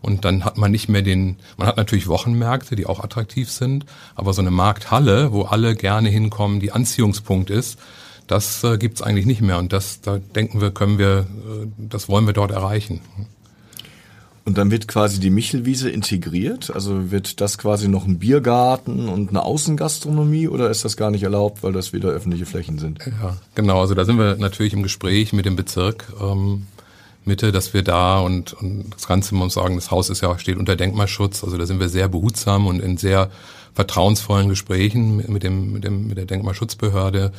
Und 0.00 0.24
dann 0.24 0.44
hat 0.44 0.58
man 0.58 0.72
nicht 0.72 0.88
mehr 0.88 1.02
den, 1.02 1.36
man 1.56 1.68
hat 1.68 1.76
natürlich 1.76 2.08
Wochenmärkte, 2.08 2.74
die 2.74 2.86
auch 2.86 3.02
attraktiv 3.02 3.48
sind, 3.50 3.86
aber 4.16 4.32
so 4.32 4.42
eine 4.42 4.50
Markthalle, 4.50 5.32
wo 5.32 5.42
alle 5.42 5.76
gerne 5.76 6.08
hinkommen, 6.08 6.58
die 6.58 6.72
Anziehungspunkt 6.72 7.50
ist, 7.50 7.78
das 8.26 8.64
äh, 8.64 8.78
gibt's 8.78 9.02
eigentlich 9.02 9.26
nicht 9.26 9.42
mehr. 9.42 9.58
Und 9.58 9.72
das, 9.72 10.00
da 10.00 10.18
denken 10.18 10.60
wir, 10.60 10.72
können 10.72 10.98
wir, 10.98 11.20
äh, 11.20 11.66
das 11.76 12.08
wollen 12.08 12.26
wir 12.26 12.32
dort 12.32 12.50
erreichen. 12.50 13.00
Und 14.44 14.58
dann 14.58 14.72
wird 14.72 14.88
quasi 14.88 15.20
die 15.20 15.30
Michelwiese 15.30 15.88
integriert? 15.88 16.72
Also 16.74 17.12
wird 17.12 17.40
das 17.40 17.58
quasi 17.58 17.86
noch 17.86 18.06
ein 18.06 18.18
Biergarten 18.18 19.08
und 19.08 19.28
eine 19.28 19.44
Außengastronomie 19.44 20.48
oder 20.48 20.68
ist 20.68 20.84
das 20.84 20.96
gar 20.96 21.12
nicht 21.12 21.22
erlaubt, 21.22 21.62
weil 21.62 21.72
das 21.72 21.92
wieder 21.92 22.08
öffentliche 22.08 22.44
Flächen 22.44 22.78
sind? 22.78 22.98
Ja, 23.06 23.36
genau. 23.54 23.80
Also 23.80 23.94
da 23.94 24.04
sind 24.04 24.18
wir 24.18 24.36
natürlich 24.36 24.72
im 24.72 24.82
Gespräch 24.82 25.32
mit 25.32 25.46
dem 25.46 25.54
Bezirk 25.54 26.12
ähm, 26.20 26.66
Mitte, 27.24 27.52
dass 27.52 27.72
wir 27.72 27.84
da 27.84 28.18
und, 28.18 28.52
und 28.52 28.86
das 28.92 29.06
Ganze, 29.06 29.36
muss 29.36 29.54
sagen, 29.54 29.76
das 29.76 29.92
Haus 29.92 30.10
ist 30.10 30.22
ja 30.22 30.36
steht 30.40 30.56
unter 30.56 30.74
Denkmalschutz. 30.74 31.44
Also 31.44 31.56
da 31.56 31.64
sind 31.64 31.78
wir 31.78 31.88
sehr 31.88 32.08
behutsam 32.08 32.66
und 32.66 32.80
in 32.80 32.96
sehr 32.96 33.30
vertrauensvollen 33.74 34.48
Gesprächen 34.48 35.18
mit 35.32 35.44
dem 35.44 35.72
mit 35.72 35.84
dem 35.84 36.08
mit 36.08 36.18
der 36.18 36.26
Denkmalschutzbehörde 36.26 37.32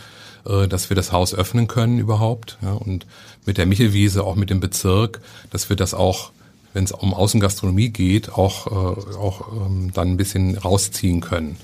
äh, 0.45 0.67
dass 0.67 0.89
wir 0.89 0.95
das 0.95 1.11
Haus 1.11 1.33
öffnen 1.33 1.67
können 1.67 1.99
überhaupt 1.99 2.57
ja, 2.61 2.73
und 2.73 3.05
mit 3.45 3.57
der 3.57 3.65
Michelwiese 3.65 4.23
auch 4.23 4.35
mit 4.35 4.49
dem 4.49 4.59
Bezirk, 4.59 5.19
dass 5.51 5.69
wir 5.69 5.75
das 5.75 5.93
auch 5.93 6.31
wenn 6.73 6.83
es 6.83 6.91
um 6.91 7.13
Außengastronomie 7.13 7.89
geht, 7.89 8.33
auch, 8.33 8.67
äh, 8.67 9.15
auch 9.15 9.51
ähm, 9.65 9.91
dann 9.93 10.09
ein 10.09 10.17
bisschen 10.17 10.57
rausziehen 10.57 11.21
können. 11.21 11.57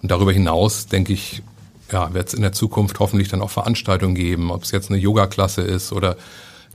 Und 0.00 0.10
darüber 0.10 0.32
hinaus, 0.32 0.86
denke 0.86 1.12
ich, 1.12 1.42
ja, 1.90 2.14
wird 2.14 2.28
es 2.28 2.34
in 2.34 2.42
der 2.42 2.52
Zukunft 2.52 3.00
hoffentlich 3.00 3.28
dann 3.28 3.42
auch 3.42 3.50
Veranstaltungen 3.50 4.14
geben, 4.14 4.50
ob 4.50 4.62
es 4.62 4.70
jetzt 4.70 4.90
eine 4.90 4.98
Yoga-Klasse 4.98 5.62
ist 5.62 5.92
oder 5.92 6.16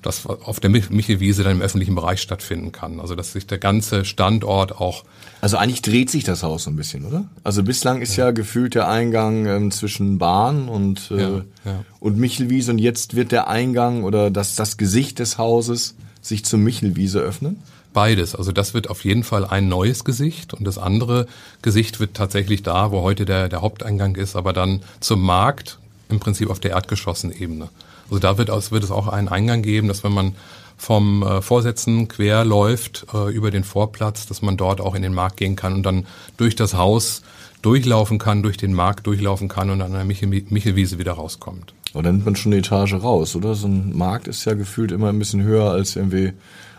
das 0.02 0.26
auf 0.26 0.60
der 0.60 0.70
Michelwiese 0.70 1.44
dann 1.44 1.54
im 1.54 1.62
öffentlichen 1.62 1.96
Bereich 1.96 2.22
stattfinden 2.22 2.72
kann. 2.72 3.00
Also 3.00 3.16
dass 3.16 3.32
sich 3.32 3.48
der 3.48 3.58
ganze 3.58 4.06
Standort 4.06 4.80
auch. 4.80 5.06
Also 5.40 5.58
eigentlich 5.58 5.82
dreht 5.82 6.10
sich 6.10 6.24
das 6.24 6.44
Haus 6.44 6.66
so 6.66 6.72
ein 6.72 6.76
bisschen, 6.76 7.06
oder? 7.06 7.26
Also 7.44 7.64
bislang 7.64 8.02
ist 8.02 8.16
ja, 8.18 8.26
ja 8.26 8.32
gefühlt 8.32 8.76
der 8.76 8.90
Eingang 8.90 9.46
ähm, 9.46 9.72
zwischen 9.72 10.18
Bahn 10.18 10.68
und, 10.68 11.10
äh, 11.12 11.22
ja, 11.22 11.30
ja. 11.66 11.86
und 12.02 12.18
Michelwiese 12.18 12.72
und 12.72 12.80
jetzt 12.80 13.16
wird 13.16 13.32
der 13.32 13.48
Eingang 13.48 14.04
oder 14.04 14.30
das, 14.30 14.56
das 14.56 14.78
Gesicht 14.78 15.20
des 15.20 15.38
Hauses 15.38 15.96
sich 16.24 16.44
zur 16.44 16.58
Michelwiese 16.58 17.20
öffnen? 17.20 17.62
Beides. 17.94 18.34
Also 18.34 18.52
das 18.52 18.74
wird 18.74 18.90
auf 18.90 19.06
jeden 19.06 19.24
Fall 19.24 19.46
ein 19.46 19.68
neues 19.68 20.04
Gesicht 20.04 20.56
und 20.56 20.66
das 20.66 20.80
andere 20.80 21.28
Gesicht 21.62 22.00
wird 22.00 22.16
tatsächlich 22.16 22.64
da, 22.64 22.92
wo 22.92 23.04
heute 23.04 23.26
der, 23.26 23.50
der 23.50 23.62
Haupteingang 23.62 24.16
ist, 24.16 24.36
aber 24.36 24.52
dann 24.52 24.82
zum 25.00 25.22
Markt 25.22 25.78
im 26.10 26.20
Prinzip 26.20 26.50
auf 26.50 26.60
der 26.60 26.72
Erdgeschossen-Ebene. 26.72 27.70
Also 28.10 28.20
da 28.20 28.38
wird, 28.40 28.50
aus, 28.50 28.72
wird 28.72 28.84
es 28.84 28.92
auch 28.92 29.08
einen 29.08 29.28
Eingang 29.28 29.62
geben, 29.62 29.88
dass 29.88 30.04
wenn 30.04 30.12
man 30.12 30.36
vom 30.76 31.24
äh, 31.24 31.42
Vorsätzen 31.42 32.08
quer 32.08 32.44
läuft 32.44 33.06
äh, 33.14 33.32
über 33.32 33.52
den 33.52 33.64
Vorplatz, 33.64 34.26
dass 34.26 34.42
man 34.42 34.58
dort 34.58 34.82
auch 34.82 34.96
in 34.96 35.04
den 35.04 35.14
Markt 35.14 35.38
gehen 35.38 35.56
kann 35.56 35.74
und 35.74 35.84
dann 35.84 36.08
durch 36.38 36.56
das 36.56 36.74
Haus 36.74 37.22
durchlaufen 37.62 38.18
kann, 38.18 38.44
durch 38.44 38.58
den 38.58 38.74
Markt 38.74 39.08
durchlaufen 39.08 39.48
kann 39.48 39.70
und 39.70 39.82
an 39.82 39.94
der 39.94 40.04
Michel 40.04 40.28
Michelwiese 40.28 41.00
wieder 41.00 41.14
rauskommt. 41.14 41.74
Aber 41.94 42.04
dann 42.04 42.16
nimmt 42.16 42.26
man 42.26 42.36
schon 42.36 42.52
eine 42.52 42.60
Etage 42.60 42.94
raus, 42.94 43.36
oder? 43.36 43.56
So 43.56 43.68
ein 43.68 43.96
Markt 43.96 44.28
ist 44.28 44.46
ja 44.46 44.54
gefühlt 44.54 44.92
immer 44.92 45.10
ein 45.10 45.20
bisschen 45.20 45.44
höher 45.44 45.72
als 45.72 45.96
irgendwie 45.96 46.34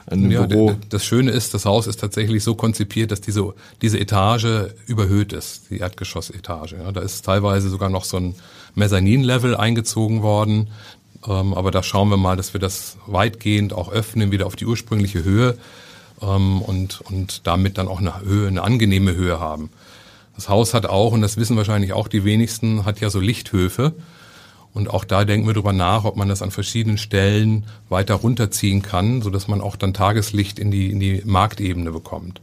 ein 0.07 0.31
ja, 0.31 0.45
Büro. 0.45 0.75
Das 0.89 1.05
Schöne 1.05 1.31
ist, 1.31 1.55
das 1.55 1.65
Haus 1.65 1.87
ist 1.87 2.01
tatsächlich 2.01 2.43
so 2.43 2.55
konzipiert, 2.55 3.11
dass 3.11 3.21
diese, 3.21 3.55
diese 3.81 3.99
Etage 3.99 4.73
überhöht 4.87 5.33
ist, 5.33 5.71
die 5.71 5.79
Erdgeschossetage. 5.79 6.77
Ja, 6.77 6.93
da 6.93 7.01
ist 7.01 7.25
teilweise 7.25 7.69
sogar 7.71 7.89
noch 7.89 8.05
so 8.05 8.19
ein 8.19 8.35
Mezzanin-Level 8.75 9.57
eingezogen 9.57 10.23
worden. 10.23 10.69
Ähm, 11.27 11.55
aber 11.55 11.71
da 11.71 11.83
schauen 11.83 12.11
wir 12.11 12.17
mal, 12.17 12.37
dass 12.37 12.53
wir 12.53 12.61
das 12.61 12.99
weitgehend 13.07 13.73
auch 13.73 13.91
öffnen, 13.91 14.31
wieder 14.31 14.47
auf 14.47 14.57
die 14.57 14.67
ursprüngliche 14.67 15.25
Höhe 15.25 15.57
ähm, 16.21 16.61
und, 16.61 17.01
und 17.03 17.47
damit 17.47 17.79
dann 17.79 17.89
auch 17.89 18.01
eine 18.01 18.21
Höhe, 18.21 18.49
eine 18.49 18.63
angenehme 18.63 19.15
Höhe 19.15 19.41
haben. 19.41 19.71
Das 20.35 20.49
Haus 20.49 20.75
hat 20.75 20.87
auch, 20.87 21.13
und 21.13 21.23
das 21.23 21.37
wissen 21.37 21.57
wahrscheinlich 21.57 21.93
auch 21.93 22.09
die 22.09 22.25
wenigsten, 22.25 22.85
hat 22.85 23.01
ja 23.01 23.09
so 23.09 23.21
Lichthöfe. 23.21 23.93
Und 24.75 24.91
auch 24.91 25.05
da 25.05 25.25
denken 25.25 25.47
wir 25.47 25.55
drüber 25.55 25.73
nach, 25.73 26.05
ob 26.05 26.17
man 26.17 26.29
das 26.29 26.43
an 26.43 26.51
verschiedenen 26.51 26.99
Stellen 26.99 27.65
weiter 27.89 28.15
runterziehen 28.15 28.83
kann, 28.83 29.23
so 29.23 29.31
dass 29.31 29.47
man 29.47 29.61
auch 29.61 29.77
dann 29.77 29.95
Tageslicht 29.95 30.59
in 30.59 30.73
die, 30.73 30.91
in 30.91 30.99
die 30.99 31.23
Marktebene 31.25 31.93
bekommt. 31.93 32.41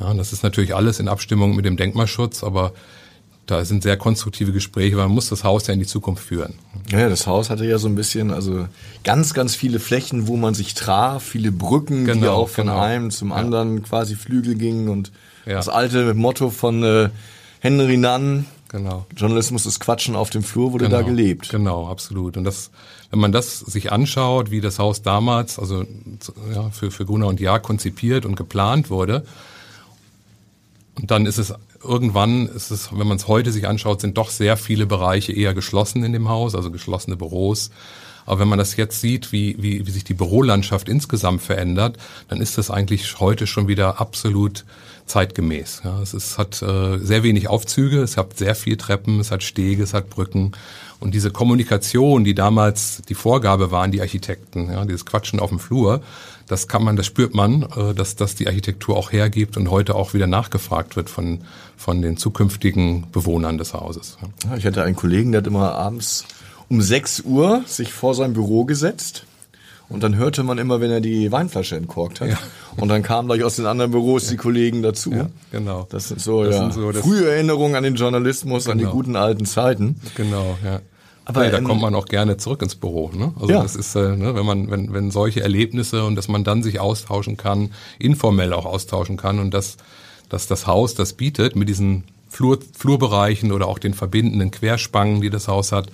Ja, 0.00 0.14
das 0.14 0.32
ist 0.32 0.42
natürlich 0.42 0.74
alles 0.74 0.98
in 0.98 1.08
Abstimmung 1.08 1.54
mit 1.54 1.66
dem 1.66 1.76
Denkmalschutz, 1.76 2.42
aber 2.42 2.72
da 3.46 3.64
sind 3.64 3.82
sehr 3.82 3.98
konstruktive 3.98 4.52
Gespräche, 4.52 4.96
weil 4.96 5.06
man 5.06 5.14
muss 5.14 5.28
das 5.28 5.44
Haus 5.44 5.66
ja 5.66 5.74
in 5.74 5.80
die 5.80 5.86
Zukunft 5.86 6.24
führen. 6.24 6.54
Ja, 6.90 7.08
das 7.08 7.26
Haus 7.26 7.50
hatte 7.50 7.66
ja 7.66 7.78
so 7.78 7.88
ein 7.88 7.96
bisschen, 7.96 8.30
also 8.30 8.66
ganz, 9.04 9.34
ganz 9.34 9.54
viele 9.54 9.78
Flächen, 9.78 10.28
wo 10.28 10.36
man 10.36 10.54
sich 10.54 10.74
traf, 10.74 11.22
viele 11.22 11.52
Brücken, 11.52 12.06
genau, 12.06 12.20
die 12.20 12.28
auch 12.28 12.48
von 12.48 12.68
genau. 12.68 12.80
einem 12.80 13.10
zum 13.10 13.30
anderen 13.30 13.78
ja. 13.78 13.82
quasi 13.82 14.16
Flügel 14.16 14.54
gingen 14.54 14.88
und 14.88 15.12
ja. 15.44 15.54
das 15.54 15.68
alte 15.68 16.14
Motto 16.14 16.50
von 16.50 16.82
äh, 16.82 17.10
Henry 17.60 17.96
Nunn, 17.96 18.46
Genau. 18.72 19.04
Journalismus 19.14 19.66
ist 19.66 19.80
Quatschen 19.80 20.16
auf 20.16 20.30
dem 20.30 20.42
Flur, 20.42 20.72
wurde 20.72 20.86
genau, 20.86 20.96
da 20.98 21.02
gelebt. 21.02 21.50
Genau, 21.50 21.88
absolut. 21.88 22.38
Und 22.38 22.44
das, 22.44 22.70
wenn 23.10 23.20
man 23.20 23.30
das 23.30 23.60
sich 23.60 23.92
anschaut, 23.92 24.50
wie 24.50 24.62
das 24.62 24.78
Haus 24.78 25.02
damals, 25.02 25.58
also 25.58 25.84
ja, 26.54 26.70
für, 26.70 26.90
für 26.90 27.04
Gunnar 27.04 27.28
und 27.28 27.38
Jahr 27.38 27.60
konzipiert 27.60 28.24
und 28.24 28.34
geplant 28.34 28.88
wurde, 28.88 29.24
und 30.94 31.10
dann 31.10 31.26
ist 31.26 31.38
es 31.38 31.54
irgendwann, 31.82 32.46
ist 32.48 32.70
es, 32.70 32.90
wenn 32.92 33.06
man 33.06 33.16
es 33.16 33.28
heute 33.28 33.52
sich 33.52 33.66
anschaut, 33.66 34.00
sind 34.00 34.16
doch 34.16 34.30
sehr 34.30 34.56
viele 34.56 34.86
Bereiche 34.86 35.32
eher 35.32 35.54
geschlossen 35.54 36.02
in 36.04 36.12
dem 36.12 36.28
Haus, 36.28 36.54
also 36.54 36.70
geschlossene 36.70 37.16
Büros. 37.16 37.70
Aber 38.26 38.40
wenn 38.40 38.48
man 38.48 38.58
das 38.58 38.76
jetzt 38.76 39.00
sieht, 39.00 39.32
wie, 39.32 39.56
wie, 39.58 39.86
wie 39.86 39.90
sich 39.90 40.04
die 40.04 40.14
Bürolandschaft 40.14 40.88
insgesamt 40.88 41.42
verändert, 41.42 41.96
dann 42.28 42.40
ist 42.40 42.58
das 42.58 42.70
eigentlich 42.70 43.20
heute 43.20 43.46
schon 43.46 43.68
wieder 43.68 44.00
absolut 44.00 44.64
zeitgemäß. 45.06 45.82
Ja, 45.84 46.00
es 46.00 46.14
ist, 46.14 46.38
hat 46.38 46.62
äh, 46.62 46.98
sehr 46.98 47.22
wenig 47.22 47.48
Aufzüge, 47.48 48.02
es 48.02 48.16
hat 48.16 48.38
sehr 48.38 48.54
viel 48.54 48.76
Treppen, 48.76 49.20
es 49.20 49.30
hat 49.30 49.42
Stege, 49.42 49.82
es 49.82 49.94
hat 49.94 50.10
Brücken. 50.10 50.52
Und 51.00 51.14
diese 51.14 51.30
Kommunikation, 51.30 52.22
die 52.22 52.34
damals 52.34 53.02
die 53.08 53.14
Vorgabe 53.14 53.72
waren, 53.72 53.90
die 53.90 54.00
Architekten, 54.00 54.70
ja, 54.70 54.84
dieses 54.84 55.04
Quatschen 55.04 55.40
auf 55.40 55.50
dem 55.50 55.58
Flur, 55.58 56.00
das 56.46 56.68
kann 56.68 56.84
man, 56.84 56.96
das 56.96 57.06
spürt 57.06 57.34
man, 57.34 57.62
äh, 57.62 57.94
dass 57.94 58.14
das 58.16 58.34
die 58.34 58.46
Architektur 58.46 58.96
auch 58.96 59.12
hergibt 59.12 59.56
und 59.56 59.70
heute 59.70 59.94
auch 59.94 60.14
wieder 60.14 60.26
nachgefragt 60.26 60.96
wird 60.96 61.10
von, 61.10 61.40
von 61.76 62.02
den 62.02 62.16
zukünftigen 62.16 63.10
Bewohnern 63.10 63.58
des 63.58 63.74
Hauses. 63.74 64.16
Ja, 64.44 64.56
ich 64.56 64.64
hatte 64.64 64.82
einen 64.84 64.96
Kollegen, 64.96 65.32
der 65.32 65.40
hat 65.40 65.46
immer 65.46 65.74
abends 65.74 66.24
um 66.72 66.80
6 66.80 67.20
Uhr 67.26 67.64
sich 67.66 67.92
vor 67.92 68.14
sein 68.14 68.32
Büro 68.32 68.64
gesetzt 68.64 69.26
und 69.90 70.02
dann 70.02 70.16
hörte 70.16 70.42
man 70.42 70.56
immer, 70.56 70.80
wenn 70.80 70.90
er 70.90 71.02
die 71.02 71.30
Weinflasche 71.30 71.76
entkorkt 71.76 72.22
hat. 72.22 72.30
Ja. 72.30 72.38
Und 72.78 72.88
dann 72.88 73.02
kamen 73.02 73.28
gleich 73.28 73.44
aus 73.44 73.56
den 73.56 73.66
anderen 73.66 73.90
Büros 73.90 74.24
ja. 74.24 74.30
die 74.30 74.36
Kollegen 74.38 74.82
dazu. 74.82 75.12
Ja, 75.12 75.28
genau. 75.50 75.86
Das 75.90 76.08
sind 76.08 76.18
so, 76.18 76.42
das 76.44 76.54
ja, 76.54 76.60
sind 76.62 76.72
so 76.72 76.90
frühe 76.94 77.30
Erinnerungen 77.30 77.74
an 77.76 77.82
den 77.82 77.96
Journalismus, 77.96 78.64
genau. 78.64 78.72
an 78.72 78.78
die 78.78 78.84
genau. 78.84 78.94
guten 78.94 79.16
alten 79.16 79.44
Zeiten. 79.44 80.00
Genau, 80.14 80.56
ja. 80.64 80.80
Aber 81.26 81.44
nee, 81.44 81.50
da 81.50 81.58
ähm, 81.58 81.64
kommt 81.64 81.82
man 81.82 81.94
auch 81.94 82.06
gerne 82.06 82.38
zurück 82.38 82.62
ins 82.62 82.74
Büro. 82.74 83.10
Ne? 83.12 83.34
Also 83.38 83.52
ja. 83.52 83.62
das 83.62 83.76
ist, 83.76 83.94
äh, 83.94 84.16
ne, 84.16 84.34
wenn 84.34 84.46
man, 84.46 84.70
wenn, 84.70 84.94
wenn 84.94 85.10
solche 85.10 85.42
Erlebnisse 85.42 86.04
und 86.04 86.16
dass 86.16 86.28
man 86.28 86.42
dann 86.42 86.62
sich 86.62 86.80
austauschen 86.80 87.36
kann, 87.36 87.72
informell 87.98 88.54
auch 88.54 88.64
austauschen 88.64 89.18
kann 89.18 89.40
und 89.40 89.52
dass, 89.52 89.76
dass 90.30 90.46
das 90.46 90.66
Haus 90.66 90.94
das 90.94 91.12
bietet 91.12 91.54
mit 91.54 91.68
diesen 91.68 92.04
Flur, 92.32 92.58
Flurbereichen 92.74 93.52
oder 93.52 93.68
auch 93.68 93.78
den 93.78 93.92
verbindenden 93.92 94.50
Querspangen, 94.50 95.20
die 95.20 95.28
das 95.28 95.48
Haus 95.48 95.70
hat, 95.70 95.88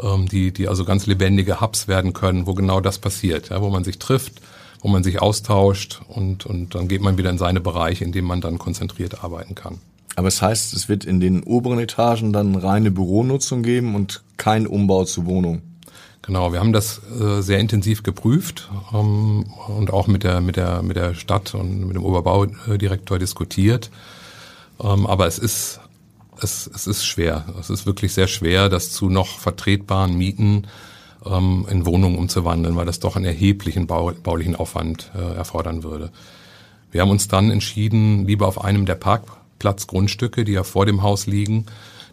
ähm, 0.00 0.28
die, 0.28 0.52
die 0.52 0.68
also 0.68 0.84
ganz 0.84 1.06
lebendige 1.06 1.60
Hubs 1.60 1.88
werden 1.88 2.12
können, 2.12 2.46
wo 2.46 2.54
genau 2.54 2.80
das 2.80 2.98
passiert, 2.98 3.50
ja, 3.50 3.60
wo 3.60 3.70
man 3.70 3.84
sich 3.84 3.98
trifft, 3.98 4.40
wo 4.80 4.88
man 4.88 5.02
sich 5.02 5.20
austauscht 5.20 6.00
und, 6.08 6.46
und 6.46 6.74
dann 6.74 6.88
geht 6.88 7.02
man 7.02 7.18
wieder 7.18 7.30
in 7.30 7.38
seine 7.38 7.60
Bereiche, 7.60 8.04
in 8.04 8.12
denen 8.12 8.26
man 8.28 8.40
dann 8.40 8.58
konzentriert 8.58 9.22
arbeiten 9.22 9.54
kann. 9.54 9.78
Aber 10.16 10.28
es 10.28 10.42
heißt, 10.42 10.74
es 10.74 10.88
wird 10.88 11.04
in 11.04 11.20
den 11.20 11.42
oberen 11.42 11.78
Etagen 11.78 12.32
dann 12.32 12.54
reine 12.54 12.90
Büronutzung 12.90 13.62
geben 13.62 13.94
und 13.94 14.22
kein 14.36 14.66
Umbau 14.66 15.04
zu 15.04 15.26
Wohnung. 15.26 15.62
Genau, 16.20 16.52
wir 16.52 16.60
haben 16.60 16.72
das 16.72 17.00
äh, 17.20 17.40
sehr 17.40 17.58
intensiv 17.58 18.02
geprüft 18.02 18.70
ähm, 18.94 19.46
und 19.66 19.92
auch 19.92 20.06
mit 20.06 20.22
der 20.22 20.40
mit 20.40 20.56
der 20.56 20.82
mit 20.82 20.96
der 20.96 21.14
Stadt 21.14 21.54
und 21.54 21.86
mit 21.86 21.96
dem 21.96 22.04
Oberbaudirektor 22.04 23.18
diskutiert. 23.18 23.90
Ähm, 24.80 25.06
aber 25.06 25.26
es 25.26 25.38
ist 25.38 25.80
es, 26.42 26.70
es 26.72 26.86
ist 26.86 27.04
schwer. 27.04 27.44
Es 27.58 27.70
ist 27.70 27.86
wirklich 27.86 28.12
sehr 28.12 28.26
schwer, 28.26 28.68
das 28.68 28.90
zu 28.90 29.08
noch 29.08 29.38
vertretbaren 29.38 30.16
Mieten 30.16 30.66
ähm, 31.24 31.66
in 31.70 31.86
Wohnungen 31.86 32.18
umzuwandeln, 32.18 32.76
weil 32.76 32.86
das 32.86 33.00
doch 33.00 33.16
einen 33.16 33.24
erheblichen 33.24 33.86
bau, 33.86 34.12
baulichen 34.22 34.56
Aufwand 34.56 35.10
äh, 35.14 35.36
erfordern 35.36 35.82
würde. 35.82 36.10
Wir 36.90 37.00
haben 37.00 37.10
uns 37.10 37.28
dann 37.28 37.50
entschieden, 37.50 38.26
lieber 38.26 38.46
auf 38.46 38.62
einem 38.62 38.86
der 38.86 38.96
Parkplatzgrundstücke, 38.96 40.44
die 40.44 40.52
ja 40.52 40.64
vor 40.64 40.86
dem 40.86 41.02
Haus 41.02 41.26
liegen, 41.26 41.66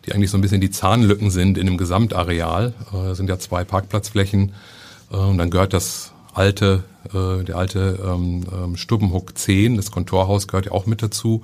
die 0.06 0.14
eigentlich 0.14 0.32
so 0.32 0.38
ein 0.38 0.42
bisschen 0.42 0.62
die 0.62 0.72
Zahnlücken 0.72 1.32
sind 1.32 1.58
in 1.58 1.66
dem 1.66 1.78
Gesamtareal, 1.78 2.74
äh, 2.94 3.14
sind 3.14 3.30
ja 3.30 3.40
zwei 3.40 3.64
Parkplatzflächen 3.64 4.54
äh, 5.12 5.18
und 5.18 5.38
dann 5.38 5.50
gehört 5.50 5.74
das 5.74 6.14
alte, 6.34 6.84
äh, 7.14 7.44
der 7.44 7.58
alte 7.58 8.00
ähm, 8.06 8.46
ähm, 8.54 8.78
Stubbenhook 8.78 9.38
10, 9.38 9.76
das 9.76 9.92
Kontorhaus 9.92 10.48
gehört 10.48 10.68
ja 10.68 10.72
auch 10.72 10.86
mit 10.86 11.02
dazu 11.02 11.44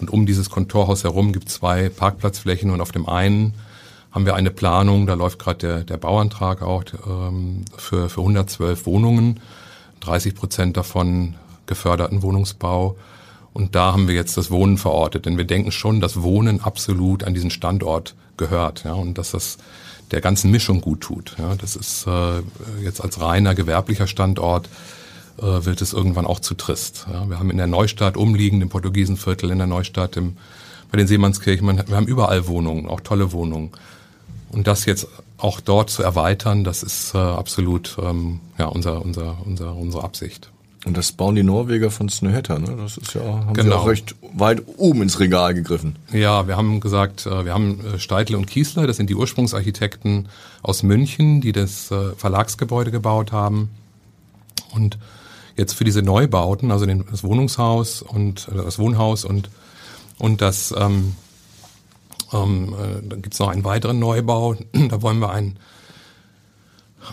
und 0.00 0.10
um 0.10 0.26
dieses 0.26 0.50
Kontorhaus 0.50 1.04
herum 1.04 1.32
gibt 1.32 1.48
es 1.48 1.54
zwei 1.54 1.88
Parkplatzflächen 1.88 2.70
und 2.70 2.80
auf 2.80 2.92
dem 2.92 3.08
einen 3.08 3.54
haben 4.14 4.26
wir 4.26 4.36
eine 4.36 4.50
Planung, 4.50 5.06
da 5.06 5.14
läuft 5.14 5.40
gerade 5.40 5.58
der, 5.58 5.84
der 5.84 5.96
Bauantrag 5.96 6.62
auch 6.62 6.84
ähm, 7.06 7.64
für, 7.76 8.08
für 8.08 8.20
112 8.20 8.86
Wohnungen, 8.86 9.40
30 10.00 10.36
Prozent 10.36 10.76
davon 10.76 11.34
geförderten 11.66 12.22
Wohnungsbau. 12.22 12.96
Und 13.52 13.74
da 13.74 13.92
haben 13.92 14.08
wir 14.08 14.14
jetzt 14.14 14.36
das 14.36 14.50
Wohnen 14.50 14.78
verortet, 14.78 15.26
denn 15.26 15.36
wir 15.36 15.44
denken 15.44 15.72
schon, 15.72 16.00
dass 16.00 16.22
Wohnen 16.22 16.60
absolut 16.60 17.24
an 17.24 17.34
diesen 17.34 17.50
Standort 17.50 18.14
gehört 18.36 18.84
ja, 18.84 18.92
und 18.94 19.18
dass 19.18 19.30
das 19.30 19.58
der 20.10 20.20
ganzen 20.20 20.50
Mischung 20.50 20.80
gut 20.80 21.00
tut. 21.00 21.36
Ja. 21.38 21.54
Das 21.56 21.76
ist 21.76 22.06
äh, 22.06 22.42
jetzt 22.82 23.00
als 23.00 23.20
reiner 23.20 23.54
gewerblicher 23.54 24.06
Standort 24.06 24.68
äh, 25.38 25.64
wird 25.64 25.82
es 25.82 25.92
irgendwann 25.92 26.26
auch 26.26 26.40
zu 26.40 26.54
trist. 26.54 27.06
Ja. 27.12 27.28
Wir 27.28 27.38
haben 27.38 27.50
in 27.50 27.56
der 27.56 27.66
Neustadt 27.66 28.16
umliegend, 28.16 28.62
im 28.62 28.68
Portugiesenviertel, 28.68 29.50
in 29.50 29.58
der 29.58 29.66
Neustadt, 29.66 30.16
im, 30.16 30.36
bei 30.90 30.98
den 30.98 31.06
Seemannskirchen, 31.06 31.66
wir 31.88 31.96
haben 31.96 32.06
überall 32.06 32.46
Wohnungen, 32.46 32.86
auch 32.86 33.00
tolle 33.00 33.32
Wohnungen. 33.32 33.70
Und 34.50 34.66
das 34.68 34.84
jetzt 34.84 35.08
auch 35.38 35.60
dort 35.60 35.90
zu 35.90 36.02
erweitern, 36.02 36.62
das 36.62 36.82
ist 36.82 37.14
äh, 37.14 37.18
absolut 37.18 37.96
ähm, 38.00 38.40
ja, 38.58 38.66
unser, 38.66 39.02
unser, 39.02 39.36
unser, 39.44 39.74
unsere 39.74 40.04
Absicht. 40.04 40.50
Und 40.84 40.96
das 40.98 41.12
bauen 41.12 41.34
die 41.34 41.42
Norweger 41.42 41.90
von 41.90 42.08
Snøhetta, 42.10 42.58
ne? 42.58 42.76
Das 42.76 42.98
ist 42.98 43.14
ja, 43.14 43.22
haben 43.22 43.54
genau. 43.54 43.70
sie 43.70 43.74
auch 43.78 43.86
recht 43.88 44.14
weit 44.34 44.62
oben 44.76 45.02
ins 45.02 45.18
Regal 45.18 45.54
gegriffen. 45.54 45.96
Ja, 46.12 46.46
wir 46.46 46.56
haben 46.56 46.78
gesagt, 46.80 47.26
äh, 47.26 47.44
wir 47.44 47.54
haben 47.54 47.80
äh, 47.80 47.98
Steitle 47.98 48.36
und 48.36 48.46
Kiesler, 48.46 48.86
das 48.86 48.98
sind 48.98 49.08
die 49.08 49.14
Ursprungsarchitekten 49.14 50.28
aus 50.62 50.82
München, 50.82 51.40
die 51.40 51.52
das 51.52 51.90
äh, 51.90 52.12
Verlagsgebäude 52.16 52.90
gebaut 52.90 53.32
haben. 53.32 53.70
Und 54.74 54.98
jetzt 55.56 55.74
für 55.74 55.84
diese 55.84 56.02
Neubauten, 56.02 56.70
also 56.70 56.86
das 56.86 57.22
Wohnungshaus 57.24 58.02
und 58.02 58.48
das 58.52 58.78
Wohnhaus 58.78 59.24
und, 59.24 59.50
und 60.18 60.40
das 60.40 60.74
ähm, 60.76 61.14
ähm, 62.34 62.74
äh, 62.74 63.08
dann 63.08 63.22
gibt 63.22 63.34
es 63.34 63.40
noch 63.40 63.48
einen 63.48 63.64
weiteren 63.64 63.98
Neubau. 63.98 64.56
da 64.72 65.02
wollen 65.02 65.18
wir 65.20 65.30
ein, 65.30 65.58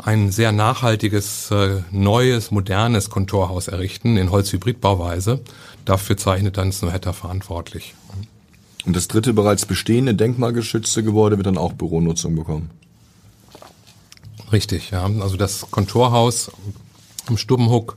ein 0.04 0.32
sehr 0.32 0.52
nachhaltiges, 0.52 1.52
äh, 1.52 1.82
neues, 1.92 2.52
modernes 2.52 3.10
Kontorhaus 3.10 3.68
errichten 3.68 4.18
in 4.18 4.32
Holzhybridbauweise. 4.32 5.42
Dafür 5.86 6.18
zeichnet 6.18 6.58
dann 6.58 6.72
Snowhatter 6.72 7.14
verantwortlich. 7.14 7.96
Und 8.86 8.96
das 8.96 9.08
dritte 9.08 9.34
bereits 9.34 9.66
bestehende 9.66 10.16
denkmalgeschützte 10.16 11.04
Gebäude 11.04 11.38
wird 11.38 11.48
dann 11.48 11.58
auch 11.58 11.74
Büronutzung 11.74 12.36
bekommen? 12.36 12.72
Richtig, 14.52 14.90
ja. 14.92 15.04
Also 15.04 15.38
das 15.38 15.70
Kontorhaus 15.70 16.52
im 17.30 17.38
Stubbenhook 17.38 17.96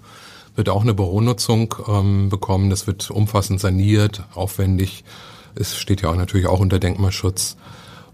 wird 0.56 0.68
auch 0.68 0.82
eine 0.82 0.94
Büronutzung 0.94 1.74
ähm, 1.88 2.28
bekommen. 2.28 2.70
Das 2.70 2.86
wird 2.86 3.10
umfassend 3.10 3.60
saniert, 3.60 4.24
aufwendig 4.34 5.04
es 5.54 5.76
steht 5.76 6.02
ja 6.02 6.10
auch 6.10 6.16
natürlich 6.16 6.46
auch 6.46 6.60
unter 6.60 6.78
Denkmalschutz 6.78 7.56